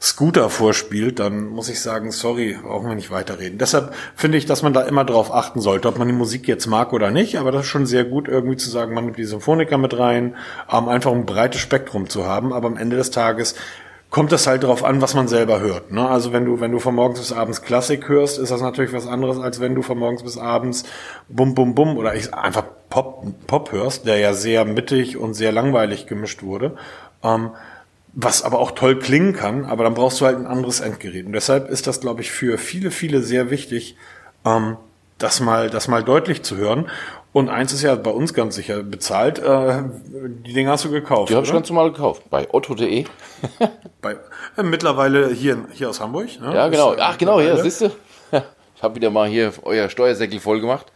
Scooter 0.00 0.50
vorspielt, 0.50 1.18
dann 1.18 1.48
muss 1.48 1.68
ich 1.68 1.80
sagen, 1.80 2.12
sorry, 2.12 2.56
brauchen 2.62 2.86
wir 2.86 2.94
nicht 2.94 3.10
weiterreden. 3.10 3.58
Deshalb 3.58 3.92
finde 4.14 4.38
ich, 4.38 4.46
dass 4.46 4.62
man 4.62 4.72
da 4.72 4.82
immer 4.82 5.04
drauf 5.04 5.34
achten 5.34 5.60
sollte, 5.60 5.88
ob 5.88 5.98
man 5.98 6.06
die 6.06 6.14
Musik 6.14 6.46
jetzt 6.46 6.68
mag 6.68 6.92
oder 6.92 7.10
nicht, 7.10 7.36
aber 7.36 7.50
das 7.50 7.62
ist 7.62 7.68
schon 7.68 7.86
sehr 7.86 8.04
gut, 8.04 8.28
irgendwie 8.28 8.56
zu 8.56 8.70
sagen, 8.70 8.94
man 8.94 9.06
nimmt 9.06 9.18
die 9.18 9.24
Symphoniker 9.24 9.78
mit 9.78 9.98
rein, 9.98 10.36
ähm, 10.72 10.88
einfach 10.88 11.10
ein 11.10 11.26
breites 11.26 11.60
Spektrum 11.60 12.08
zu 12.08 12.24
haben, 12.24 12.52
aber 12.52 12.68
am 12.68 12.76
Ende 12.76 12.96
des 12.96 13.10
Tages 13.10 13.56
kommt 14.10 14.32
es 14.32 14.46
halt 14.46 14.62
darauf 14.62 14.84
an, 14.84 15.02
was 15.02 15.14
man 15.14 15.28
selber 15.28 15.60
hört. 15.60 15.92
Ne? 15.92 16.08
Also 16.08 16.32
wenn 16.32 16.44
du, 16.44 16.60
wenn 16.60 16.72
du 16.72 16.78
von 16.78 16.94
morgens 16.94 17.20
bis 17.20 17.32
abends 17.32 17.62
Klassik 17.62 18.08
hörst, 18.08 18.38
ist 18.38 18.50
das 18.50 18.62
natürlich 18.62 18.92
was 18.92 19.06
anderes, 19.06 19.38
als 19.38 19.60
wenn 19.60 19.74
du 19.74 19.82
von 19.82 19.98
morgens 19.98 20.22
bis 20.22 20.38
abends 20.38 20.84
Bum 21.28 21.54
Bum 21.54 21.74
Bum 21.74 21.96
oder 21.96 22.14
ich 22.14 22.32
einfach 22.32 22.64
Pop, 22.88 23.26
Pop 23.46 23.72
hörst, 23.72 24.06
der 24.06 24.18
ja 24.18 24.32
sehr 24.32 24.64
mittig 24.64 25.18
und 25.18 25.34
sehr 25.34 25.52
langweilig 25.52 26.06
gemischt 26.06 26.42
wurde. 26.42 26.76
Ähm, 27.22 27.50
was 28.14 28.42
aber 28.42 28.58
auch 28.58 28.70
toll 28.72 28.98
klingen 28.98 29.34
kann, 29.34 29.64
aber 29.66 29.84
dann 29.84 29.94
brauchst 29.94 30.20
du 30.20 30.24
halt 30.24 30.36
ein 30.36 30.46
anderes 30.46 30.80
Endgerät. 30.80 31.26
Und 31.26 31.32
deshalb 31.32 31.68
ist 31.68 31.86
das, 31.86 32.00
glaube 32.00 32.22
ich, 32.22 32.30
für 32.30 32.56
viele, 32.56 32.90
viele 32.90 33.22
sehr 33.22 33.50
wichtig, 33.50 33.96
ähm, 34.44 34.76
das 35.18 35.40
mal, 35.40 35.68
das 35.68 35.88
mal 35.88 36.02
deutlich 36.02 36.42
zu 36.42 36.56
hören. 36.56 36.88
Und 37.32 37.50
eins 37.50 37.72
ist 37.72 37.82
ja 37.82 37.94
bei 37.94 38.10
uns 38.10 38.32
ganz 38.32 38.54
sicher 38.54 38.82
bezahlt. 38.82 39.38
Äh, 39.38 39.82
die 40.46 40.54
Dinge 40.54 40.70
hast 40.70 40.84
du 40.84 40.90
gekauft. 40.90 41.30
Die 41.30 41.34
habe 41.34 41.46
ich 41.46 41.52
ganz 41.52 41.68
normal 41.68 41.92
gekauft. 41.92 42.22
Bei 42.30 42.48
otto.de. 42.50 43.04
bei, 44.00 44.16
äh, 44.56 44.62
mittlerweile 44.62 45.28
hier, 45.28 45.66
hier 45.72 45.90
aus 45.90 46.00
Hamburg. 46.00 46.40
Ne? 46.40 46.54
Ja, 46.54 46.68
genau. 46.68 46.96
Ach, 46.98 47.18
genau, 47.18 47.40
ja, 47.40 47.56
siehst 47.58 47.82
du. 47.82 47.90
Ich 48.76 48.82
habe 48.82 48.94
wieder 48.94 49.10
mal 49.10 49.28
hier 49.28 49.52
euer 49.62 49.88
Steuersäckel 49.88 50.38
voll 50.40 50.60
gemacht. 50.60 50.86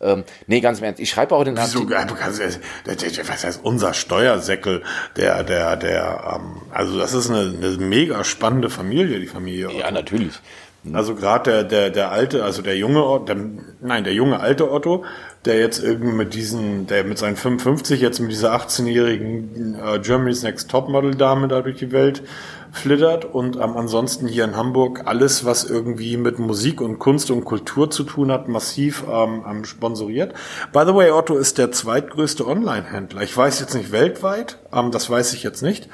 Ähm, 0.00 0.24
nee, 0.48 0.60
ganz 0.60 0.80
im 0.80 0.84
Ernst. 0.84 1.00
Ich 1.00 1.10
schreibe 1.10 1.34
auch 1.36 1.44
den 1.44 1.56
Wieso, 1.56 1.86
Artikel. 1.94 3.28
Was 3.28 3.44
heißt 3.44 3.60
unser 3.62 3.94
Steuersäckel? 3.94 4.82
Der, 5.16 5.44
der, 5.44 5.76
der, 5.76 6.40
ähm, 6.40 6.62
also 6.72 6.98
das 6.98 7.14
ist 7.14 7.30
eine, 7.30 7.54
eine 7.56 7.76
mega 7.78 8.24
spannende 8.24 8.68
Familie, 8.68 9.20
die 9.20 9.28
Familie. 9.28 9.70
Ja, 9.72 9.92
natürlich. 9.92 10.40
Also 10.92 11.14
gerade 11.14 11.50
der, 11.50 11.64
der, 11.64 11.90
der 11.90 12.10
alte, 12.10 12.42
also 12.42 12.60
der 12.60 12.76
junge, 12.76 13.24
der, 13.24 13.36
nein, 13.80 14.02
der 14.02 14.14
junge 14.14 14.40
alte 14.40 14.72
Otto, 14.72 15.04
der 15.44 15.58
jetzt 15.58 15.82
irgendwie 15.82 16.12
mit 16.12 16.34
diesen, 16.34 16.88
der 16.88 17.04
mit 17.04 17.18
seinen 17.18 17.36
55 17.36 18.00
jetzt 18.00 18.18
mit 18.18 18.32
dieser 18.32 18.52
18-jährigen 18.54 19.76
äh, 19.76 19.98
Germany's 20.00 20.42
Next 20.42 20.70
Topmodel 20.70 21.14
Dame 21.14 21.46
da 21.46 21.62
durch 21.62 21.76
die 21.76 21.92
Welt 21.92 22.24
flittert 22.72 23.26
und 23.26 23.56
ähm, 23.56 23.76
ansonsten 23.76 24.26
hier 24.26 24.44
in 24.44 24.56
Hamburg 24.56 25.02
alles, 25.04 25.44
was 25.44 25.62
irgendwie 25.62 26.16
mit 26.16 26.38
Musik 26.38 26.80
und 26.80 26.98
Kunst 26.98 27.30
und 27.30 27.44
Kultur 27.44 27.90
zu 27.90 28.02
tun 28.02 28.32
hat, 28.32 28.48
massiv 28.48 29.04
ähm, 29.08 29.64
sponsoriert. 29.64 30.32
By 30.72 30.82
the 30.86 30.94
way, 30.94 31.10
Otto 31.10 31.36
ist 31.36 31.58
der 31.58 31.70
zweitgrößte 31.70 32.46
Online-Händler. 32.46 33.22
Ich 33.22 33.36
weiß 33.36 33.60
jetzt 33.60 33.74
nicht 33.74 33.92
weltweit, 33.92 34.58
ähm, 34.72 34.90
das 34.90 35.08
weiß 35.08 35.34
ich 35.34 35.42
jetzt 35.42 35.62
nicht, 35.62 35.88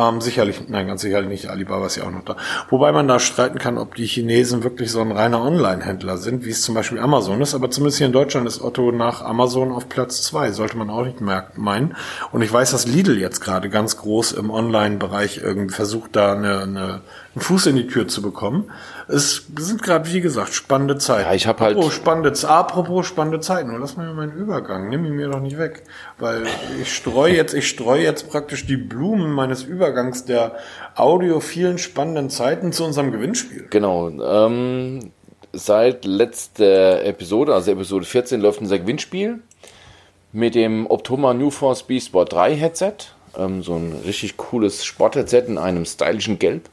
ähm, 0.00 0.20
sicherlich, 0.20 0.68
nein, 0.68 0.86
ganz 0.86 1.00
sicherlich 1.02 1.28
nicht. 1.28 1.50
Alibaba 1.50 1.86
ist 1.86 1.96
ja 1.96 2.04
auch 2.04 2.12
noch 2.12 2.24
da. 2.24 2.36
Wobei 2.70 2.92
man 2.92 3.08
da 3.08 3.18
streiten 3.18 3.58
kann, 3.58 3.78
ob 3.78 3.96
die 3.96 4.06
Chinesen 4.06 4.62
wirklich 4.62 4.92
so 4.92 5.00
ein 5.00 5.10
reiner 5.10 5.42
Online-Händler 5.42 6.18
sind, 6.18 6.44
wie 6.44 6.50
es 6.50 6.62
zum 6.62 6.76
Beispiel 6.76 7.00
Amazon 7.00 7.40
ist. 7.40 7.54
Aber 7.54 7.68
zumindest 7.68 7.98
hier 7.98 8.06
in 8.06 8.12
Deutschland 8.12 8.46
ist 8.46 8.62
Otto 8.62 8.92
nach 8.92 9.22
Amazon 9.22 9.72
auf 9.72 9.88
Platz 9.88 10.22
zwei. 10.22 10.52
Sollte 10.52 10.76
man 10.76 10.88
auch 10.88 11.04
nicht 11.04 11.20
meinen. 11.20 11.96
Und 12.30 12.42
ich 12.42 12.52
weiß, 12.52 12.70
dass 12.70 12.86
Lidl 12.86 13.18
jetzt 13.18 13.40
gerade 13.40 13.70
ganz 13.70 13.96
groß 13.96 14.32
im 14.32 14.50
Online-Bereich 14.50 15.38
irgendwie 15.38 15.74
versucht, 15.74 16.14
da 16.14 16.32
eine, 16.32 16.60
eine, 16.60 17.00
einen 17.38 17.44
Fuß 17.44 17.66
in 17.66 17.76
die 17.76 17.86
Tür 17.86 18.08
zu 18.08 18.20
bekommen. 18.20 18.70
Es 19.06 19.46
sind 19.56 19.82
gerade, 19.82 20.12
wie 20.12 20.20
gesagt, 20.20 20.52
spannende 20.54 20.98
Zeiten. 20.98 21.28
Ja, 21.28 21.34
ich 21.34 21.46
habe 21.46 21.60
halt. 21.60 21.76
Apropos 21.76 21.94
spannende, 21.94 22.48
apropos 22.48 23.06
spannende 23.06 23.40
Zeiten. 23.40 23.70
Nur 23.70 23.78
lass 23.78 23.96
mal 23.96 24.12
meinen 24.12 24.32
Übergang. 24.32 24.88
Nimm 24.88 25.04
ihn 25.04 25.14
mir 25.14 25.28
doch 25.28 25.40
nicht 25.40 25.58
weg. 25.58 25.84
Weil 26.18 26.46
ich 26.80 26.92
streue 26.92 27.34
jetzt, 27.34 27.54
ich 27.54 27.68
streue 27.68 28.02
jetzt 28.02 28.28
praktisch 28.28 28.66
die 28.66 28.76
Blumen 28.76 29.30
meines 29.32 29.62
Übergangs 29.62 30.24
der 30.24 30.56
audiophilen 30.96 31.78
spannenden 31.78 32.28
Zeiten 32.28 32.72
zu 32.72 32.84
unserem 32.84 33.12
Gewinnspiel. 33.12 33.66
Genau. 33.70 34.08
Ähm, 34.10 35.12
seit 35.52 36.04
letzter 36.04 37.04
Episode, 37.04 37.54
also 37.54 37.70
Episode 37.70 38.04
14, 38.04 38.40
läuft 38.40 38.60
unser 38.60 38.78
Gewinnspiel 38.78 39.38
mit 40.32 40.54
dem 40.54 40.86
Optoma 40.86 41.34
New 41.34 41.50
Force 41.50 41.84
B 41.84 42.00
Sport 42.00 42.32
3 42.32 42.56
Headset. 42.56 42.94
Ähm, 43.36 43.62
so 43.62 43.76
ein 43.76 43.94
richtig 44.04 44.36
cooles 44.36 44.84
Sportheadset 44.84 45.48
in 45.48 45.56
einem 45.56 45.84
stylischen 45.84 46.38
Gelb. 46.38 46.68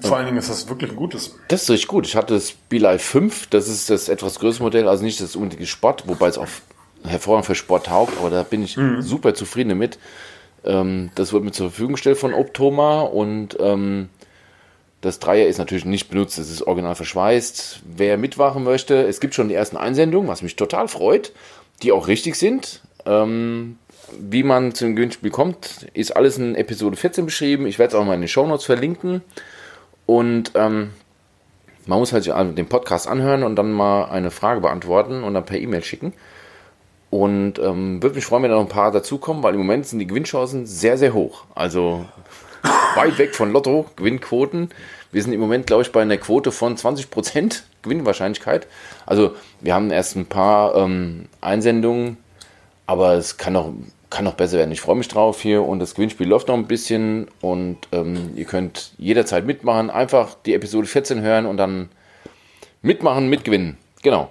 Vor 0.00 0.16
allen 0.16 0.26
Dingen 0.26 0.38
ist 0.38 0.50
das 0.50 0.68
wirklich 0.68 0.90
ein 0.90 0.96
gutes. 0.96 1.36
Das 1.48 1.62
ist 1.62 1.70
richtig 1.70 1.88
gut. 1.88 2.06
Ich 2.06 2.16
hatte 2.16 2.34
das 2.34 2.52
Beelife 2.52 2.98
5, 2.98 3.48
das 3.48 3.68
ist 3.68 3.90
das 3.90 4.08
etwas 4.08 4.38
größere 4.38 4.64
Modell, 4.64 4.88
also 4.88 5.04
nicht 5.04 5.20
das 5.20 5.36
unbedingt 5.36 5.68
Sport, 5.68 6.04
wobei 6.06 6.28
es 6.28 6.38
auch 6.38 6.48
hervorragend 7.04 7.46
für 7.46 7.54
Sport 7.54 7.86
taugt, 7.86 8.16
aber 8.18 8.30
da 8.30 8.42
bin 8.42 8.62
ich 8.62 8.76
mhm. 8.76 9.02
super 9.02 9.34
zufrieden 9.34 9.70
damit. 9.70 9.98
Ähm, 10.64 11.10
das 11.14 11.32
wird 11.32 11.44
mir 11.44 11.52
zur 11.52 11.70
Verfügung 11.70 11.94
gestellt 11.94 12.18
von 12.18 12.34
Optoma 12.34 13.00
und 13.00 13.56
ähm, 13.60 14.08
das 15.00 15.18
Dreier 15.18 15.48
ist 15.48 15.58
natürlich 15.58 15.84
nicht 15.84 16.08
benutzt, 16.10 16.38
es 16.38 16.50
ist 16.50 16.62
original 16.62 16.94
verschweißt. 16.94 17.80
Wer 17.84 18.18
mitmachen 18.18 18.62
möchte, 18.62 19.02
es 19.02 19.18
gibt 19.18 19.34
schon 19.34 19.48
die 19.48 19.54
ersten 19.54 19.76
Einsendungen, 19.76 20.28
was 20.28 20.42
mich 20.42 20.54
total 20.54 20.86
freut, 20.86 21.32
die 21.82 21.90
auch 21.90 22.06
richtig 22.06 22.36
sind. 22.36 22.82
Ähm, 23.04 23.78
wie 24.18 24.44
man 24.44 24.74
zum 24.74 24.94
Gewinnspiel 24.94 25.30
kommt, 25.30 25.86
ist 25.94 26.14
alles 26.14 26.38
in 26.38 26.54
Episode 26.54 26.96
14 26.96 27.24
beschrieben. 27.24 27.66
Ich 27.66 27.78
werde 27.78 27.96
es 27.96 28.00
auch 28.00 28.04
mal 28.04 28.14
in 28.14 28.20
den 28.20 28.28
Show 28.28 28.46
Notes 28.46 28.64
verlinken. 28.64 29.22
Und 30.12 30.52
ähm, 30.56 30.90
man 31.86 31.98
muss 31.98 32.12
halt 32.12 32.26
den 32.26 32.66
Podcast 32.66 33.08
anhören 33.08 33.42
und 33.44 33.56
dann 33.56 33.72
mal 33.72 34.10
eine 34.10 34.30
Frage 34.30 34.60
beantworten 34.60 35.24
und 35.24 35.32
dann 35.32 35.46
per 35.46 35.58
E-Mail 35.58 35.82
schicken. 35.82 36.12
Und 37.08 37.58
ähm, 37.58 38.02
würde 38.02 38.16
mich 38.16 38.26
freuen, 38.26 38.42
wenn 38.42 38.50
da 38.50 38.58
noch 38.58 38.64
ein 38.64 38.68
paar 38.68 38.90
dazukommen, 38.90 39.42
weil 39.42 39.54
im 39.54 39.60
Moment 39.60 39.86
sind 39.86 40.00
die 40.00 40.06
Gewinnchancen 40.06 40.66
sehr, 40.66 40.98
sehr 40.98 41.14
hoch. 41.14 41.44
Also 41.54 42.04
weit 42.94 43.16
weg 43.16 43.34
von 43.34 43.52
Lotto, 43.52 43.86
Gewinnquoten. 43.96 44.68
Wir 45.12 45.22
sind 45.22 45.32
im 45.32 45.40
Moment, 45.40 45.66
glaube 45.66 45.80
ich, 45.80 45.92
bei 45.92 46.02
einer 46.02 46.18
Quote 46.18 46.52
von 46.52 46.76
20% 46.76 47.62
Gewinnwahrscheinlichkeit. 47.80 48.66
Also 49.06 49.34
wir 49.62 49.72
haben 49.72 49.90
erst 49.90 50.16
ein 50.16 50.26
paar 50.26 50.74
ähm, 50.76 51.30
Einsendungen, 51.40 52.18
aber 52.86 53.14
es 53.14 53.38
kann 53.38 53.54
noch 53.54 53.72
kann 54.12 54.24
noch 54.24 54.34
besser 54.34 54.58
werden. 54.58 54.70
Ich 54.70 54.80
freue 54.80 54.96
mich 54.96 55.08
drauf 55.08 55.40
hier 55.40 55.62
und 55.62 55.78
das 55.78 55.94
Gewinnspiel 55.94 56.28
läuft 56.28 56.48
noch 56.48 56.54
ein 56.54 56.66
bisschen 56.66 57.28
und 57.40 57.78
ähm, 57.92 58.30
ihr 58.36 58.44
könnt 58.44 58.92
jederzeit 58.98 59.46
mitmachen. 59.46 59.90
Einfach 59.90 60.34
die 60.46 60.54
Episode 60.54 60.86
14 60.86 61.22
hören 61.22 61.46
und 61.46 61.56
dann 61.56 61.88
mitmachen, 62.82 63.28
mitgewinnen. 63.28 63.78
Genau. 64.02 64.30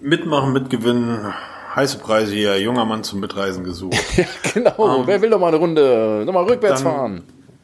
Mitmachen, 0.00 0.52
mitgewinnen. 0.52 1.32
Heiße 1.76 1.98
Preise 1.98 2.34
hier, 2.34 2.60
junger 2.60 2.84
Mann 2.84 3.04
zum 3.04 3.20
Mitreisen 3.20 3.62
gesucht. 3.62 3.96
ja, 4.16 4.24
genau. 4.54 4.98
Ähm, 4.98 5.02
Wer 5.06 5.22
will 5.22 5.30
noch 5.30 5.38
mal 5.38 5.48
eine 5.48 5.58
Runde 5.58 6.24
nochmal 6.26 6.44
rückwärts 6.44 6.82
dann, 6.82 6.92
fahren? 6.92 7.22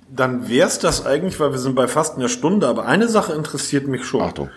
Dann 0.08 0.48
wär's 0.48 0.78
das 0.78 1.04
eigentlich, 1.04 1.40
weil 1.40 1.50
wir 1.50 1.58
sind 1.58 1.74
bei 1.74 1.88
fast 1.88 2.16
einer 2.16 2.28
Stunde, 2.28 2.68
aber 2.68 2.86
eine 2.86 3.08
Sache 3.08 3.32
interessiert 3.32 3.88
mich 3.88 4.04
schon. 4.04 4.22
Achtung. 4.22 4.50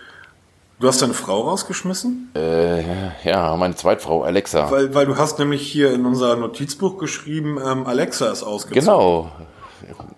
Du 0.80 0.88
hast 0.88 1.02
deine 1.02 1.12
Frau 1.12 1.42
rausgeschmissen? 1.42 2.30
Äh, 2.34 2.82
ja, 3.22 3.54
meine 3.56 3.76
Zweitfrau, 3.76 4.22
Alexa. 4.22 4.70
Weil, 4.70 4.94
weil 4.94 5.04
du 5.04 5.18
hast 5.18 5.38
nämlich 5.38 5.60
hier 5.60 5.92
in 5.92 6.06
unser 6.06 6.36
Notizbuch 6.36 6.96
geschrieben, 6.96 7.58
ähm, 7.62 7.86
Alexa 7.86 8.32
ist 8.32 8.42
ausgezogen. 8.42 8.80
Genau. 8.80 9.30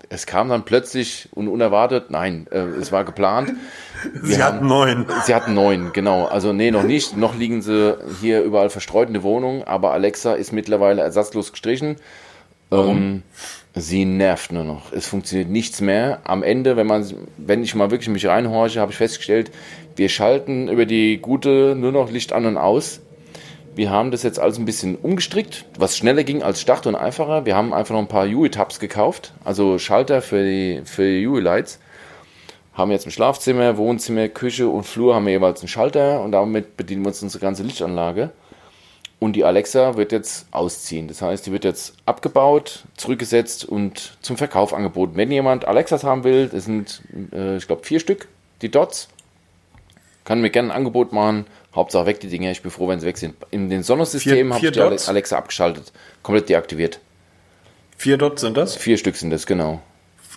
Es 0.08 0.24
kam 0.26 0.48
dann 0.50 0.64
plötzlich 0.64 1.28
und 1.32 1.48
unerwartet, 1.48 2.10
nein, 2.10 2.46
äh, 2.52 2.60
es 2.60 2.92
war 2.92 3.02
geplant. 3.04 3.54
sie 4.22 4.40
haben, 4.40 4.56
hatten 4.56 4.66
neun. 4.68 5.06
Sie 5.24 5.34
hatten 5.34 5.54
neun, 5.54 5.92
genau. 5.92 6.26
Also 6.26 6.52
nee, 6.52 6.70
noch 6.70 6.84
nicht. 6.84 7.16
Noch 7.16 7.34
liegen 7.34 7.60
sie 7.60 7.98
hier 8.20 8.42
überall 8.42 8.70
verstreut 8.70 9.08
in 9.08 9.14
der 9.14 9.24
Wohnung, 9.24 9.64
aber 9.64 9.92
Alexa 9.92 10.34
ist 10.34 10.52
mittlerweile 10.52 11.02
ersatzlos 11.02 11.50
gestrichen. 11.50 11.96
Warum? 12.72 12.96
Ähm, 12.96 13.22
sie 13.74 14.06
nervt 14.06 14.50
nur 14.52 14.64
noch. 14.64 14.92
Es 14.92 15.06
funktioniert 15.06 15.50
nichts 15.50 15.80
mehr. 15.80 16.20
Am 16.24 16.42
Ende, 16.42 16.76
wenn 16.76 16.86
man, 16.86 17.06
wenn 17.36 17.62
ich 17.62 17.74
mal 17.74 17.90
wirklich 17.90 18.08
mich 18.08 18.26
reinhorche, 18.26 18.80
habe 18.80 18.92
ich 18.92 18.96
festgestellt, 18.96 19.50
wir 19.96 20.08
schalten 20.08 20.68
über 20.68 20.86
die 20.86 21.18
gute 21.18 21.74
nur 21.76 21.92
noch 21.92 22.10
Licht 22.10 22.32
an 22.32 22.46
und 22.46 22.56
aus. 22.56 23.00
Wir 23.74 23.90
haben 23.90 24.10
das 24.10 24.22
jetzt 24.22 24.38
alles 24.38 24.58
ein 24.58 24.66
bisschen 24.66 24.96
umgestrickt, 24.96 25.64
was 25.78 25.96
schneller 25.96 26.24
ging 26.24 26.42
als 26.42 26.60
Start 26.60 26.86
und 26.86 26.94
einfacher. 26.94 27.46
Wir 27.46 27.56
haben 27.56 27.72
einfach 27.72 27.94
noch 27.94 28.02
ein 28.02 28.08
paar 28.08 28.26
UE-Tabs 28.26 28.80
gekauft, 28.80 29.32
also 29.44 29.78
Schalter 29.78 30.20
für 30.20 30.44
die, 30.44 30.82
für 30.84 31.04
die 31.04 31.26
UE-Lights. 31.26 31.78
Haben 32.74 32.90
jetzt 32.90 33.06
im 33.06 33.10
Schlafzimmer, 33.10 33.76
Wohnzimmer, 33.78 34.28
Küche 34.28 34.68
und 34.68 34.84
Flur 34.84 35.14
haben 35.14 35.24
wir 35.26 35.32
jeweils 35.32 35.60
einen 35.60 35.68
Schalter 35.68 36.22
und 36.22 36.32
damit 36.32 36.76
bedienen 36.76 37.02
wir 37.02 37.08
uns 37.08 37.22
unsere 37.22 37.40
ganze 37.40 37.62
Lichtanlage. 37.62 38.30
Und 39.18 39.36
die 39.36 39.44
Alexa 39.44 39.96
wird 39.96 40.10
jetzt 40.10 40.46
ausziehen. 40.50 41.06
Das 41.06 41.22
heißt, 41.22 41.46
die 41.46 41.52
wird 41.52 41.64
jetzt 41.64 41.94
abgebaut, 42.06 42.84
zurückgesetzt 42.96 43.64
und 43.64 44.18
zum 44.20 44.36
Verkauf 44.36 44.74
angeboten. 44.74 45.12
Wenn 45.14 45.30
jemand 45.30 45.66
Alexas 45.66 46.02
haben 46.02 46.24
will, 46.24 46.48
das 46.48 46.64
sind, 46.64 47.02
äh, 47.32 47.56
ich 47.56 47.66
glaube, 47.66 47.84
vier 47.84 48.00
Stück, 48.00 48.28
die 48.62 48.70
Dots, 48.70 49.08
kann 50.24 50.40
mir 50.40 50.50
gerne 50.50 50.70
ein 50.70 50.76
Angebot 50.76 51.12
machen. 51.12 51.46
Hauptsache 51.74 52.06
weg 52.06 52.20
die 52.20 52.28
Dinge. 52.28 52.50
Ich 52.50 52.62
bin 52.62 52.70
froh, 52.70 52.88
wenn 52.88 53.00
sie 53.00 53.06
weg 53.06 53.18
sind. 53.18 53.34
In 53.50 53.70
den 53.70 53.82
Sonnensystemen 53.82 54.52
habe 54.52 54.66
ich 54.66 54.72
die? 54.72 54.80
Alexa 54.80 55.36
abgeschaltet. 55.36 55.92
Komplett 56.22 56.48
deaktiviert. 56.48 57.00
Vier 57.96 58.18
Dots 58.18 58.40
sind 58.42 58.56
das? 58.56 58.76
Vier 58.76 58.98
Stück 58.98 59.16
sind 59.16 59.30
das, 59.30 59.46
genau. 59.46 59.80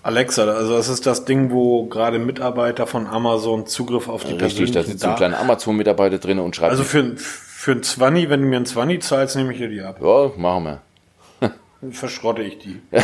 Alexa, 0.03 0.43
also 0.43 0.77
das 0.77 0.88
ist 0.88 1.07
das 1.07 1.25
Ding, 1.25 1.49
wo 1.49 1.88
gerade 1.88 2.19
Mitarbeiter 2.19 2.86
von 2.86 3.07
Amazon 3.07 3.65
Zugriff 3.65 4.07
auf 4.07 4.23
die 4.23 4.33
Richtig, 4.33 4.71
da 4.71 4.83
sitzt 4.83 4.99
so 4.99 5.07
ein 5.07 5.15
kleiner 5.15 5.39
Amazon-Mitarbeiter 5.39 6.19
drin 6.19 6.38
und 6.38 6.55
schreibt. 6.55 6.71
Also 6.71 6.83
für, 6.83 7.17
für 7.17 7.71
ein 7.71 7.81
Zwanni, 7.81 8.29
wenn 8.29 8.41
du 8.41 8.47
mir 8.47 8.57
ein 8.57 8.67
Zwanni 8.67 8.99
zahlst, 8.99 9.36
nehme 9.36 9.51
ich 9.51 9.57
dir 9.57 9.67
die 9.67 9.81
ab. 9.81 9.99
Ja, 9.99 10.31
machen 10.38 10.63
wir 10.63 10.81
verschrotte 11.91 12.41
ich 12.41 12.59
die. 12.59 12.81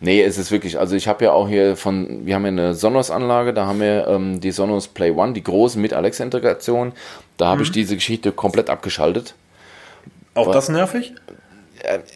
nee, 0.00 0.22
es 0.22 0.38
ist 0.38 0.50
wirklich, 0.50 0.78
also 0.78 0.96
ich 0.96 1.08
habe 1.08 1.24
ja 1.24 1.32
auch 1.32 1.48
hier 1.48 1.76
von, 1.76 2.26
wir 2.26 2.34
haben 2.34 2.44
ja 2.44 2.48
eine 2.48 2.74
Sonos-Anlage, 2.74 3.54
da 3.54 3.66
haben 3.66 3.80
wir 3.80 4.06
ähm, 4.08 4.40
die 4.40 4.50
Sonos 4.50 4.88
Play 4.88 5.10
One, 5.10 5.32
die 5.32 5.42
große 5.42 5.78
mit 5.78 5.92
Alexa-Integration. 5.92 6.92
Da 7.36 7.46
habe 7.46 7.58
mhm. 7.58 7.62
ich 7.64 7.72
diese 7.72 7.94
Geschichte 7.94 8.32
komplett 8.32 8.70
abgeschaltet. 8.70 9.34
Auch 10.34 10.46
Weil, 10.46 10.54
das 10.54 10.68
nervig? 10.68 11.14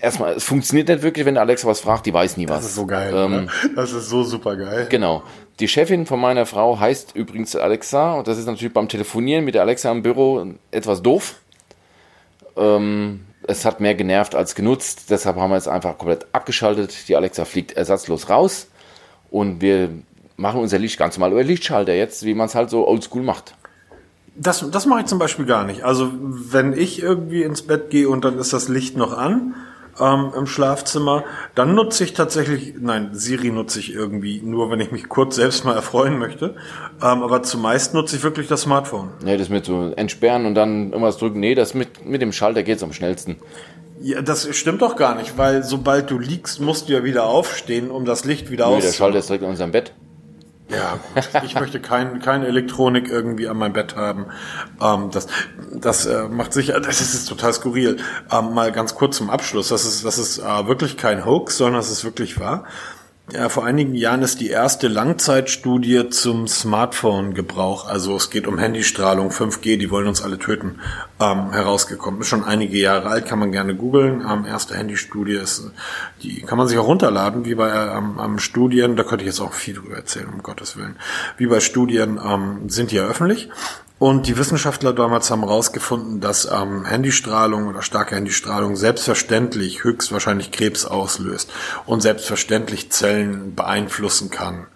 Erstmal, 0.00 0.34
es 0.34 0.44
funktioniert 0.44 0.88
nicht 0.88 1.02
wirklich, 1.02 1.24
wenn 1.24 1.38
Alexa 1.38 1.66
was 1.66 1.80
fragt, 1.80 2.04
die 2.04 2.12
weiß 2.12 2.36
nie 2.36 2.48
was. 2.48 2.58
Das 2.58 2.66
ist 2.66 2.74
so 2.74 2.86
geil. 2.86 3.12
Ähm, 3.14 3.48
das 3.74 3.92
ist 3.92 4.10
so 4.10 4.22
super 4.22 4.56
geil. 4.56 4.86
Genau. 4.90 5.22
Die 5.60 5.68
Chefin 5.68 6.04
von 6.04 6.20
meiner 6.20 6.46
Frau 6.46 6.78
heißt 6.78 7.14
übrigens 7.14 7.56
Alexa 7.56 8.14
und 8.14 8.28
das 8.28 8.38
ist 8.38 8.46
natürlich 8.46 8.74
beim 8.74 8.88
Telefonieren 8.88 9.44
mit 9.44 9.54
der 9.54 9.62
Alexa 9.62 9.90
im 9.90 10.02
Büro 10.02 10.44
etwas 10.70 11.00
doof. 11.00 11.36
Ähm, 12.56 13.24
es 13.46 13.64
hat 13.64 13.80
mehr 13.80 13.94
genervt 13.94 14.34
als 14.34 14.54
genutzt. 14.54 15.10
Deshalb 15.10 15.36
haben 15.36 15.50
wir 15.50 15.56
es 15.56 15.68
einfach 15.68 15.98
komplett 15.98 16.26
abgeschaltet. 16.32 17.08
Die 17.08 17.16
Alexa 17.16 17.44
fliegt 17.44 17.72
ersatzlos 17.72 18.28
raus 18.28 18.68
und 19.30 19.60
wir 19.60 19.90
machen 20.36 20.60
unser 20.60 20.78
Licht 20.78 20.98
ganz 20.98 21.16
normal 21.16 21.32
über 21.32 21.44
Lichtschalter 21.44 21.94
jetzt, 21.94 22.24
wie 22.24 22.34
man 22.34 22.46
es 22.46 22.54
halt 22.54 22.70
so 22.70 22.86
oldschool 22.86 23.22
macht. 23.22 23.54
Das, 24.36 24.68
das 24.70 24.86
mache 24.86 25.00
ich 25.00 25.06
zum 25.06 25.18
Beispiel 25.18 25.46
gar 25.46 25.64
nicht. 25.64 25.84
Also 25.84 26.10
wenn 26.20 26.72
ich 26.72 27.00
irgendwie 27.00 27.42
ins 27.42 27.62
Bett 27.62 27.90
gehe 27.90 28.08
und 28.08 28.24
dann 28.24 28.38
ist 28.38 28.52
das 28.52 28.68
Licht 28.68 28.96
noch 28.96 29.16
an 29.16 29.54
ähm, 30.00 30.32
im 30.36 30.46
Schlafzimmer, 30.46 31.24
dann 31.54 31.74
nutze 31.74 32.04
ich 32.04 32.12
tatsächlich, 32.14 32.74
nein, 32.80 33.10
Siri 33.12 33.50
nutze 33.50 33.78
ich 33.80 33.92
irgendwie 33.92 34.40
nur, 34.42 34.70
wenn 34.70 34.80
ich 34.80 34.90
mich 34.92 35.08
kurz 35.08 35.36
selbst 35.36 35.64
mal 35.64 35.74
erfreuen 35.74 36.18
möchte. 36.18 36.56
Ähm, 37.02 37.22
aber 37.22 37.42
zumeist 37.42 37.94
nutze 37.94 38.16
ich 38.16 38.22
wirklich 38.22 38.48
das 38.48 38.62
Smartphone. 38.62 39.10
Nee, 39.24 39.36
das 39.36 39.48
mit 39.48 39.64
so 39.64 39.92
entsperren 39.96 40.46
und 40.46 40.54
dann 40.54 40.90
irgendwas 40.90 41.18
drücken. 41.18 41.40
Nee, 41.40 41.54
das 41.54 41.74
mit, 41.74 42.04
mit 42.04 42.22
dem 42.22 42.32
Schalter 42.32 42.62
geht's 42.62 42.82
am 42.82 42.92
schnellsten. 42.92 43.36
Ja, 44.00 44.20
das 44.22 44.54
stimmt 44.56 44.82
doch 44.82 44.96
gar 44.96 45.14
nicht, 45.14 45.38
weil 45.38 45.62
sobald 45.62 46.10
du 46.10 46.18
liegst, 46.18 46.60
musst 46.60 46.88
du 46.88 46.92
ja 46.92 47.04
wieder 47.04 47.24
aufstehen, 47.26 47.90
um 47.90 48.04
das 48.04 48.24
Licht 48.24 48.50
wieder 48.50 48.68
Nee, 48.68 48.76
aus. 48.76 48.82
der 48.84 48.92
Schalter 48.92 49.18
ist 49.18 49.28
direkt 49.28 49.44
in 49.44 49.50
unserem 49.50 49.70
Bett. 49.72 49.92
Ja, 50.70 50.98
gut. 51.14 51.42
Ich 51.44 51.54
möchte 51.54 51.80
kein, 51.80 52.20
keine 52.20 52.46
Elektronik 52.46 53.08
irgendwie 53.08 53.48
an 53.48 53.58
meinem 53.58 53.74
Bett 53.74 53.96
haben. 53.96 54.26
Ähm, 54.80 55.10
das 55.10 55.26
das 55.72 56.06
äh, 56.06 56.28
macht 56.28 56.52
sicher, 56.52 56.80
das 56.80 57.00
ist, 57.00 57.26
total 57.26 57.52
skurril. 57.52 57.98
Ähm, 58.30 58.54
mal 58.54 58.72
ganz 58.72 58.94
kurz 58.94 59.16
zum 59.16 59.30
Abschluss. 59.30 59.68
Das 59.68 59.84
ist, 59.84 60.04
das 60.04 60.18
ist 60.18 60.38
äh, 60.38 60.66
wirklich 60.66 60.96
kein 60.96 61.24
Hoax, 61.24 61.58
sondern 61.58 61.76
das 61.76 61.90
ist 61.90 62.04
wirklich 62.04 62.40
wahr. 62.40 62.64
Ja, 63.32 63.48
vor 63.48 63.64
einigen 63.64 63.94
Jahren 63.94 64.20
ist 64.20 64.42
die 64.42 64.50
erste 64.50 64.86
Langzeitstudie 64.86 66.10
zum 66.10 66.46
Smartphone-Gebrauch, 66.46 67.88
also 67.88 68.16
es 68.16 68.28
geht 68.28 68.46
um 68.46 68.58
Handystrahlung, 68.58 69.30
5G, 69.30 69.78
die 69.78 69.90
wollen 69.90 70.08
uns 70.08 70.20
alle 70.20 70.38
töten, 70.38 70.78
ähm, 71.18 71.50
herausgekommen. 71.50 72.20
Ist 72.20 72.28
schon 72.28 72.44
einige 72.44 72.76
Jahre 72.76 73.08
alt, 73.08 73.24
kann 73.24 73.38
man 73.38 73.50
gerne 73.50 73.74
googeln. 73.74 74.22
Ähm, 74.30 74.44
erste 74.44 74.76
Handystudie 74.76 75.36
ist, 75.36 75.70
die 76.22 76.42
kann 76.42 76.58
man 76.58 76.68
sich 76.68 76.76
auch 76.76 76.86
runterladen, 76.86 77.46
wie 77.46 77.54
bei 77.54 77.70
ähm, 77.70 78.20
ähm, 78.22 78.38
Studien, 78.38 78.94
da 78.94 79.04
könnte 79.04 79.24
ich 79.24 79.30
jetzt 79.30 79.40
auch 79.40 79.54
viel 79.54 79.76
drüber 79.76 79.96
erzählen, 79.96 80.28
um 80.28 80.42
Gottes 80.42 80.76
Willen. 80.76 80.96
Wie 81.38 81.46
bei 81.46 81.60
Studien 81.60 82.20
ähm, 82.22 82.68
sind 82.68 82.90
die 82.90 82.96
ja 82.96 83.06
öffentlich. 83.06 83.48
Und 83.98 84.26
die 84.26 84.36
Wissenschaftler 84.36 84.92
damals 84.92 85.30
haben 85.30 85.42
herausgefunden, 85.42 86.20
dass 86.20 86.50
ähm, 86.50 86.84
Handystrahlung 86.84 87.68
oder 87.68 87.80
starke 87.80 88.16
Handystrahlung 88.16 88.74
selbstverständlich 88.74 89.84
höchstwahrscheinlich 89.84 90.50
Krebs 90.50 90.84
auslöst 90.84 91.50
und 91.86 92.00
selbstverständlich 92.00 92.90
Zellen 92.90 93.54
beeinflussen 93.54 94.30
kann. 94.30 94.66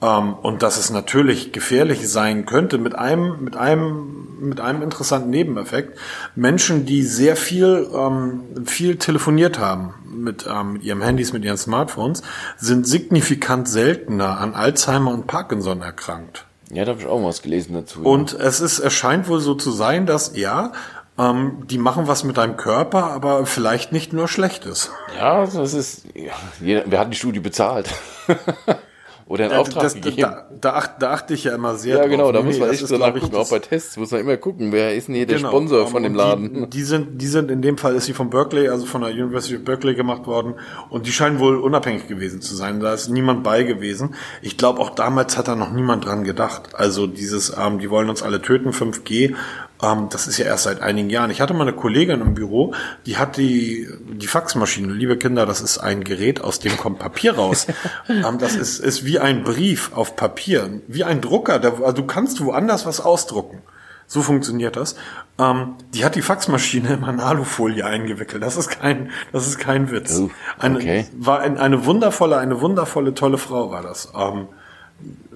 Ähm, 0.00 0.34
und 0.34 0.62
dass 0.62 0.78
es 0.78 0.90
natürlich 0.90 1.52
gefährlich 1.52 2.08
sein 2.08 2.46
könnte 2.46 2.78
mit 2.78 2.94
einem, 2.94 3.42
mit 3.42 3.56
einem, 3.56 4.38
mit 4.40 4.60
einem 4.60 4.82
interessanten 4.82 5.30
Nebeneffekt. 5.30 5.98
Menschen, 6.36 6.86
die 6.86 7.02
sehr 7.02 7.36
viel, 7.36 7.88
ähm, 7.92 8.66
viel 8.66 8.96
telefoniert 8.96 9.58
haben 9.58 9.94
mit, 10.08 10.46
ähm, 10.50 10.74
mit 10.74 11.02
Handys, 11.02 11.32
mit 11.32 11.44
ihren 11.44 11.58
Smartphones, 11.58 12.22
sind 12.56 12.86
signifikant 12.86 13.68
seltener 13.68 14.38
an 14.38 14.54
Alzheimer 14.54 15.12
und 15.12 15.26
Parkinson 15.26 15.82
erkrankt. 15.82 16.46
Ja, 16.70 16.84
da 16.84 16.92
habe 16.92 17.00
ich 17.00 17.06
auch 17.06 17.22
was 17.24 17.42
gelesen 17.42 17.74
dazu. 17.74 18.02
Und 18.02 18.32
es 18.32 18.60
ist, 18.60 18.78
es 18.78 18.92
scheint 18.92 19.28
wohl 19.28 19.40
so 19.40 19.54
zu 19.54 19.72
sein, 19.72 20.06
dass 20.06 20.36
ja, 20.36 20.72
ähm, 21.18 21.64
die 21.66 21.78
machen 21.78 22.06
was 22.06 22.24
mit 22.24 22.36
deinem 22.36 22.56
Körper, 22.56 23.04
aber 23.04 23.44
vielleicht 23.44 23.92
nicht 23.92 24.12
nur 24.12 24.28
Schlechtes. 24.28 24.90
ja, 25.16 25.44
das 25.44 25.74
ist. 25.74 26.04
Ja, 26.14 26.32
jeder, 26.60 26.84
wer 26.86 27.00
hat 27.00 27.12
die 27.12 27.16
Studie 27.16 27.40
bezahlt? 27.40 27.88
Oder 29.30 29.44
einen 29.44 29.54
Auftrag 29.60 29.84
das, 29.84 29.94
gegeben? 29.94 30.16
da, 30.22 30.48
da, 30.60 30.82
da 30.98 31.12
achte 31.12 31.34
ich 31.34 31.44
ja 31.44 31.54
immer 31.54 31.76
sehr 31.76 31.94
ja, 31.94 32.00
drauf. 32.00 32.10
genau, 32.10 32.32
da 32.32 32.40
Nee, 32.40 32.46
muss 32.46 32.58
man 32.58 32.70
echt 32.70 32.90
nachgucken. 32.90 33.28
ich, 33.30 33.34
Auch 33.38 33.48
bei 33.48 33.60
Tests 33.60 33.96
muss 33.96 34.10
man 34.10 34.22
immer 34.22 34.36
gucken, 34.36 34.72
wer 34.72 34.92
ist 34.96 35.06
denn 35.06 35.14
hier 35.14 35.24
der 35.24 35.36
Genau, 35.36 35.50
Sponsor 35.50 35.86
von 35.86 36.02
dem 36.02 36.16
Laden. 36.16 36.52
Die, 36.64 36.70
die 36.70 36.82
sind, 36.82 37.22
die 37.22 37.28
sind 37.28 37.48
in 37.48 37.62
dem 37.62 37.78
Fall 37.78 37.94
ist 37.94 38.06
sie 38.06 38.12
von 38.12 38.28
Berkeley, 38.28 38.68
also 38.68 38.86
von 38.86 39.02
der 39.02 39.10
University 39.12 39.54
of 39.54 39.64
Berkeley 39.64 39.94
gemacht 39.94 40.26
worden 40.26 40.54
und 40.88 41.06
die 41.06 41.12
scheinen 41.12 41.38
wohl 41.38 41.58
unabhängig 41.58 42.08
gewesen 42.08 42.40
zu 42.42 42.56
sein. 42.56 42.80
Da 42.80 42.92
ist 42.92 43.08
niemand 43.08 43.44
bei 43.44 43.62
gewesen. 43.62 44.16
Ich 44.42 44.56
glaube 44.56 44.80
auch 44.80 44.90
damals 44.90 45.38
hat 45.38 45.46
da 45.46 45.54
noch 45.54 45.70
niemand 45.72 46.06
dran 46.06 46.24
gedacht. 46.24 46.74
Also 46.74 47.06
dieses, 47.06 47.56
ähm, 47.56 47.78
die 47.78 47.88
wollen 47.88 48.10
uns 48.10 48.24
alle 48.24 48.42
töten, 48.42 48.70
5G. 48.72 49.36
Ähm, 49.82 50.08
das 50.10 50.26
ist 50.26 50.38
ja 50.38 50.46
erst 50.46 50.64
seit 50.64 50.80
einigen 50.80 51.10
Jahren. 51.10 51.30
Ich 51.30 51.40
hatte 51.40 51.54
mal 51.54 51.62
eine 51.62 51.72
Kollegin 51.72 52.20
im 52.20 52.34
Büro, 52.34 52.74
die 53.06 53.16
hat 53.16 53.36
die, 53.36 53.88
die 54.12 54.26
Faxmaschine. 54.26 54.92
Liebe 54.92 55.16
Kinder, 55.16 55.46
das 55.46 55.60
ist 55.60 55.78
ein 55.78 56.04
Gerät, 56.04 56.42
aus 56.42 56.58
dem 56.58 56.76
kommt 56.76 56.98
Papier 56.98 57.34
raus. 57.34 57.66
ähm, 58.08 58.38
das 58.38 58.56
ist, 58.56 58.78
ist 58.78 59.04
wie 59.04 59.18
ein 59.18 59.44
Brief 59.44 59.92
auf 59.94 60.16
Papier, 60.16 60.80
wie 60.86 61.04
ein 61.04 61.20
Drucker. 61.20 61.58
Der, 61.58 61.74
also 61.80 61.92
du 61.92 62.06
kannst 62.06 62.44
woanders 62.44 62.86
was 62.86 63.00
ausdrucken. 63.00 63.62
So 64.06 64.22
funktioniert 64.22 64.74
das. 64.74 64.96
Ähm, 65.38 65.76
die 65.94 66.04
hat 66.04 66.16
die 66.16 66.22
Faxmaschine 66.22 66.94
immer 66.94 67.10
in 67.10 67.20
Alufolie 67.20 67.86
eingewickelt. 67.86 68.42
Das 68.42 68.56
ist 68.56 68.68
kein, 68.68 69.12
das 69.30 69.46
ist 69.46 69.58
kein 69.58 69.92
Witz. 69.92 70.18
Oh, 70.18 70.30
eine, 70.58 70.78
okay. 70.78 71.06
War 71.16 71.38
ein, 71.38 71.58
eine 71.58 71.84
wundervolle, 71.86 72.36
eine 72.36 72.60
wundervolle, 72.60 73.14
tolle 73.14 73.38
Frau 73.38 73.70
war 73.70 73.82
das. 73.82 74.12
Ähm, 74.18 74.48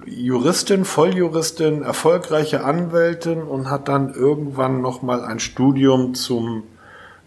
Juristin, 0.05 0.85
Volljuristin, 0.85 1.81
erfolgreiche 1.81 2.63
Anwältin 2.63 3.41
und 3.41 3.69
hat 3.69 3.87
dann 3.87 4.13
irgendwann 4.13 4.81
noch 4.81 5.01
mal 5.01 5.23
ein 5.23 5.39
Studium 5.39 6.13
zum 6.13 6.63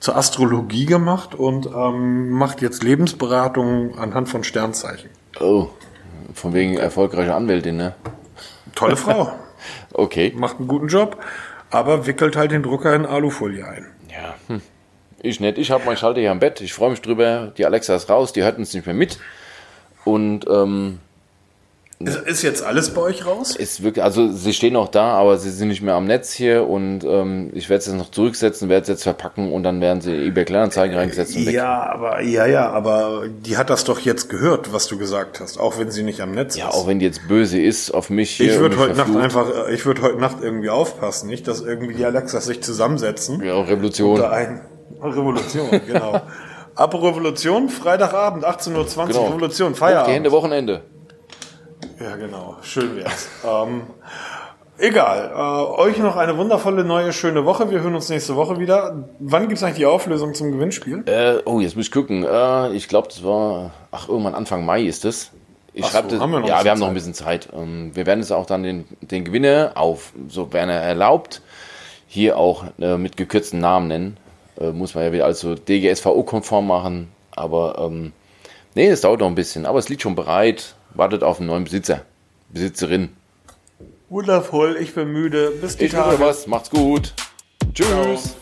zur 0.00 0.16
Astrologie 0.16 0.86
gemacht 0.86 1.34
und 1.34 1.66
ähm, 1.66 2.30
macht 2.30 2.62
jetzt 2.62 2.84
Lebensberatung 2.84 3.98
anhand 3.98 4.28
von 4.28 4.44
Sternzeichen. 4.44 5.10
Oh, 5.40 5.68
von 6.34 6.54
wegen 6.54 6.76
erfolgreicher 6.76 7.34
Anwältin, 7.34 7.76
ne? 7.76 7.94
Tolle 8.74 8.96
Frau, 8.96 9.32
Okay. 9.92 10.32
macht 10.36 10.58
einen 10.58 10.68
guten 10.68 10.88
Job, 10.88 11.18
aber 11.70 12.06
wickelt 12.06 12.36
halt 12.36 12.52
den 12.52 12.62
Drucker 12.62 12.94
in 12.94 13.06
Alufolie 13.06 13.66
ein. 13.66 13.86
Ja, 14.08 14.34
hm. 14.46 14.62
ich 15.20 15.40
nicht. 15.40 15.58
Ich 15.58 15.70
habe 15.70 15.84
meinen 15.84 15.96
Schalter 15.96 16.20
hier 16.20 16.30
am 16.30 16.38
Bett. 16.38 16.60
Ich 16.60 16.72
freue 16.72 16.90
mich 16.90 17.02
drüber. 17.02 17.52
Die 17.58 17.66
Alexa 17.66 17.96
ist 17.96 18.08
raus, 18.08 18.32
die 18.32 18.42
hört 18.42 18.58
uns 18.58 18.72
nicht 18.74 18.86
mehr 18.86 18.94
mit. 18.94 19.18
Und 20.04 20.46
ähm, 20.48 21.00
Ist, 22.00 22.16
ist 22.20 22.42
jetzt 22.42 22.62
alles 22.62 22.90
bei 22.94 23.00
euch 23.00 23.26
raus? 23.26 23.56
ist 23.56 23.82
wirklich, 23.82 24.04
also 24.04 24.30
sie 24.30 24.52
stehen 24.52 24.74
noch 24.74 24.86
da, 24.86 25.14
aber 25.14 25.36
sie 25.36 25.50
sind 25.50 25.66
nicht 25.66 25.82
mehr 25.82 25.94
am 25.94 26.04
Netz 26.04 26.32
hier 26.32 26.68
und 26.68 27.02
ähm, 27.04 27.50
ich 27.54 27.68
werde 27.68 27.80
es 27.80 27.86
jetzt 27.86 27.96
noch 27.96 28.12
zurücksetzen, 28.12 28.68
werde 28.68 28.82
es 28.82 28.88
jetzt 28.88 29.02
verpacken 29.02 29.52
und 29.52 29.64
dann 29.64 29.80
werden 29.80 30.00
sie 30.00 30.12
eBay 30.12 30.44
Kleinanzeigen 30.44 30.96
reingesetzt 30.96 31.34
und 31.34 31.46
weg. 31.46 31.54
Ja, 31.54 31.90
aber 31.92 32.20
ja, 32.22 32.46
ja, 32.46 32.70
aber 32.70 33.22
die 33.28 33.56
hat 33.56 33.68
das 33.68 33.82
doch 33.82 33.98
jetzt 33.98 34.28
gehört, 34.30 34.72
was 34.72 34.86
du 34.86 34.96
gesagt 34.96 35.40
hast, 35.40 35.58
auch 35.58 35.78
wenn 35.80 35.90
sie 35.90 36.04
nicht 36.04 36.20
am 36.20 36.30
Netz 36.32 36.56
Ja, 36.56 36.68
ist. 36.68 36.74
auch 36.76 36.86
wenn 36.86 37.00
die 37.00 37.06
jetzt 37.06 37.26
böse 37.26 37.60
ist 37.60 37.90
auf 37.90 38.10
mich 38.10 38.30
hier. 38.30 38.52
ich 38.52 38.60
würde 38.60 38.76
heute 38.78 38.94
Nacht 38.94 39.10
verflucht. 39.10 39.24
einfach, 39.24 39.66
äh, 39.68 39.74
ich 39.74 39.84
würde 39.84 40.02
heute 40.02 40.18
Nacht 40.18 40.36
irgendwie 40.40 40.70
aufpassen, 40.70 41.28
nicht, 41.28 41.48
dass 41.48 41.62
irgendwie 41.62 41.94
die 41.94 42.04
Alexas 42.04 42.44
sich 42.46 42.62
zusammensetzen. 42.62 43.42
Ja, 43.42 43.60
Revolution. 43.60 44.12
Unter 44.14 44.30
ein 44.30 44.60
Revolution, 45.02 45.68
genau. 45.84 46.20
Ab 46.76 46.94
Revolution, 46.94 47.68
Freitagabend, 47.70 48.44
18.20 48.46 48.76
Uhr, 48.76 49.06
Genau. 49.08 49.26
Revolution, 49.30 49.72
Hochgehende 49.72 49.76
Feierabend. 49.78 50.30
Wochenende. 50.30 50.82
Ja, 52.00 52.16
genau. 52.16 52.56
Schön 52.62 52.96
wär's. 52.96 53.28
ähm, 53.44 53.82
egal. 54.78 55.30
Äh, 55.34 55.80
euch 55.80 55.98
noch 55.98 56.16
eine 56.16 56.36
wundervolle, 56.36 56.84
neue, 56.84 57.12
schöne 57.12 57.44
Woche. 57.44 57.70
Wir 57.70 57.80
hören 57.80 57.94
uns 57.94 58.08
nächste 58.08 58.36
Woche 58.36 58.60
wieder. 58.60 59.08
Wann 59.18 59.48
gibt's 59.48 59.62
eigentlich 59.62 59.78
die 59.78 59.86
Auflösung 59.86 60.34
zum 60.34 60.52
Gewinnspiel? 60.52 61.02
Äh, 61.06 61.42
oh, 61.44 61.60
jetzt 61.60 61.76
muss 61.76 61.86
ich 61.86 61.92
gucken. 61.92 62.24
Äh, 62.24 62.72
ich 62.72 62.88
glaube, 62.88 63.08
das 63.08 63.24
war, 63.24 63.72
ach, 63.90 64.08
irgendwann 64.08 64.34
Anfang 64.34 64.64
Mai 64.64 64.82
ist 64.82 65.04
das. 65.04 65.32
Ich 65.72 65.84
so, 65.84 65.90
schreibe 65.90 66.08
das. 66.08 66.20
haben 66.20 66.30
wir 66.30 66.40
noch 66.40 66.48
ja, 66.48 66.62
wir 66.62 66.70
haben 66.70 66.78
noch 66.78 66.86
ein 66.86 66.90
Zeit. 66.90 66.94
bisschen 66.94 67.14
Zeit. 67.14 67.48
Ähm, 67.52 67.90
wir 67.94 68.06
werden 68.06 68.20
es 68.20 68.30
auch 68.32 68.46
dann 68.46 68.62
den, 68.62 68.84
den 69.00 69.24
Gewinner 69.24 69.72
auf, 69.74 70.12
sofern 70.28 70.68
er 70.68 70.80
erlaubt, 70.80 71.42
hier 72.06 72.36
auch 72.38 72.64
äh, 72.80 72.96
mit 72.96 73.16
gekürzten 73.16 73.60
Namen 73.60 73.88
nennen. 73.88 74.16
Äh, 74.60 74.70
muss 74.70 74.94
man 74.94 75.04
ja 75.04 75.12
wieder 75.12 75.24
also 75.24 75.54
DGSVO-konform 75.56 76.66
machen. 76.66 77.08
Aber 77.32 77.78
ähm, 77.78 78.12
nee, 78.74 78.88
es 78.88 79.00
dauert 79.00 79.20
noch 79.20 79.26
ein 79.26 79.34
bisschen. 79.34 79.66
Aber 79.66 79.78
es 79.80 79.88
liegt 79.88 80.02
schon 80.02 80.14
bereit. 80.14 80.74
Wartet 80.98 81.22
auf 81.22 81.38
einen 81.38 81.46
neuen 81.46 81.62
Besitzer. 81.62 82.02
Besitzerin. 82.52 83.10
Wundervoll, 84.08 84.76
ich 84.80 84.94
bin 84.94 85.12
müde. 85.12 85.52
Bis 85.60 85.76
die 85.76 85.84
Ich 85.84 85.92
Tage. 85.92 86.18
was. 86.18 86.48
Macht's 86.48 86.70
gut. 86.70 87.14
Tschüss. 87.72 88.34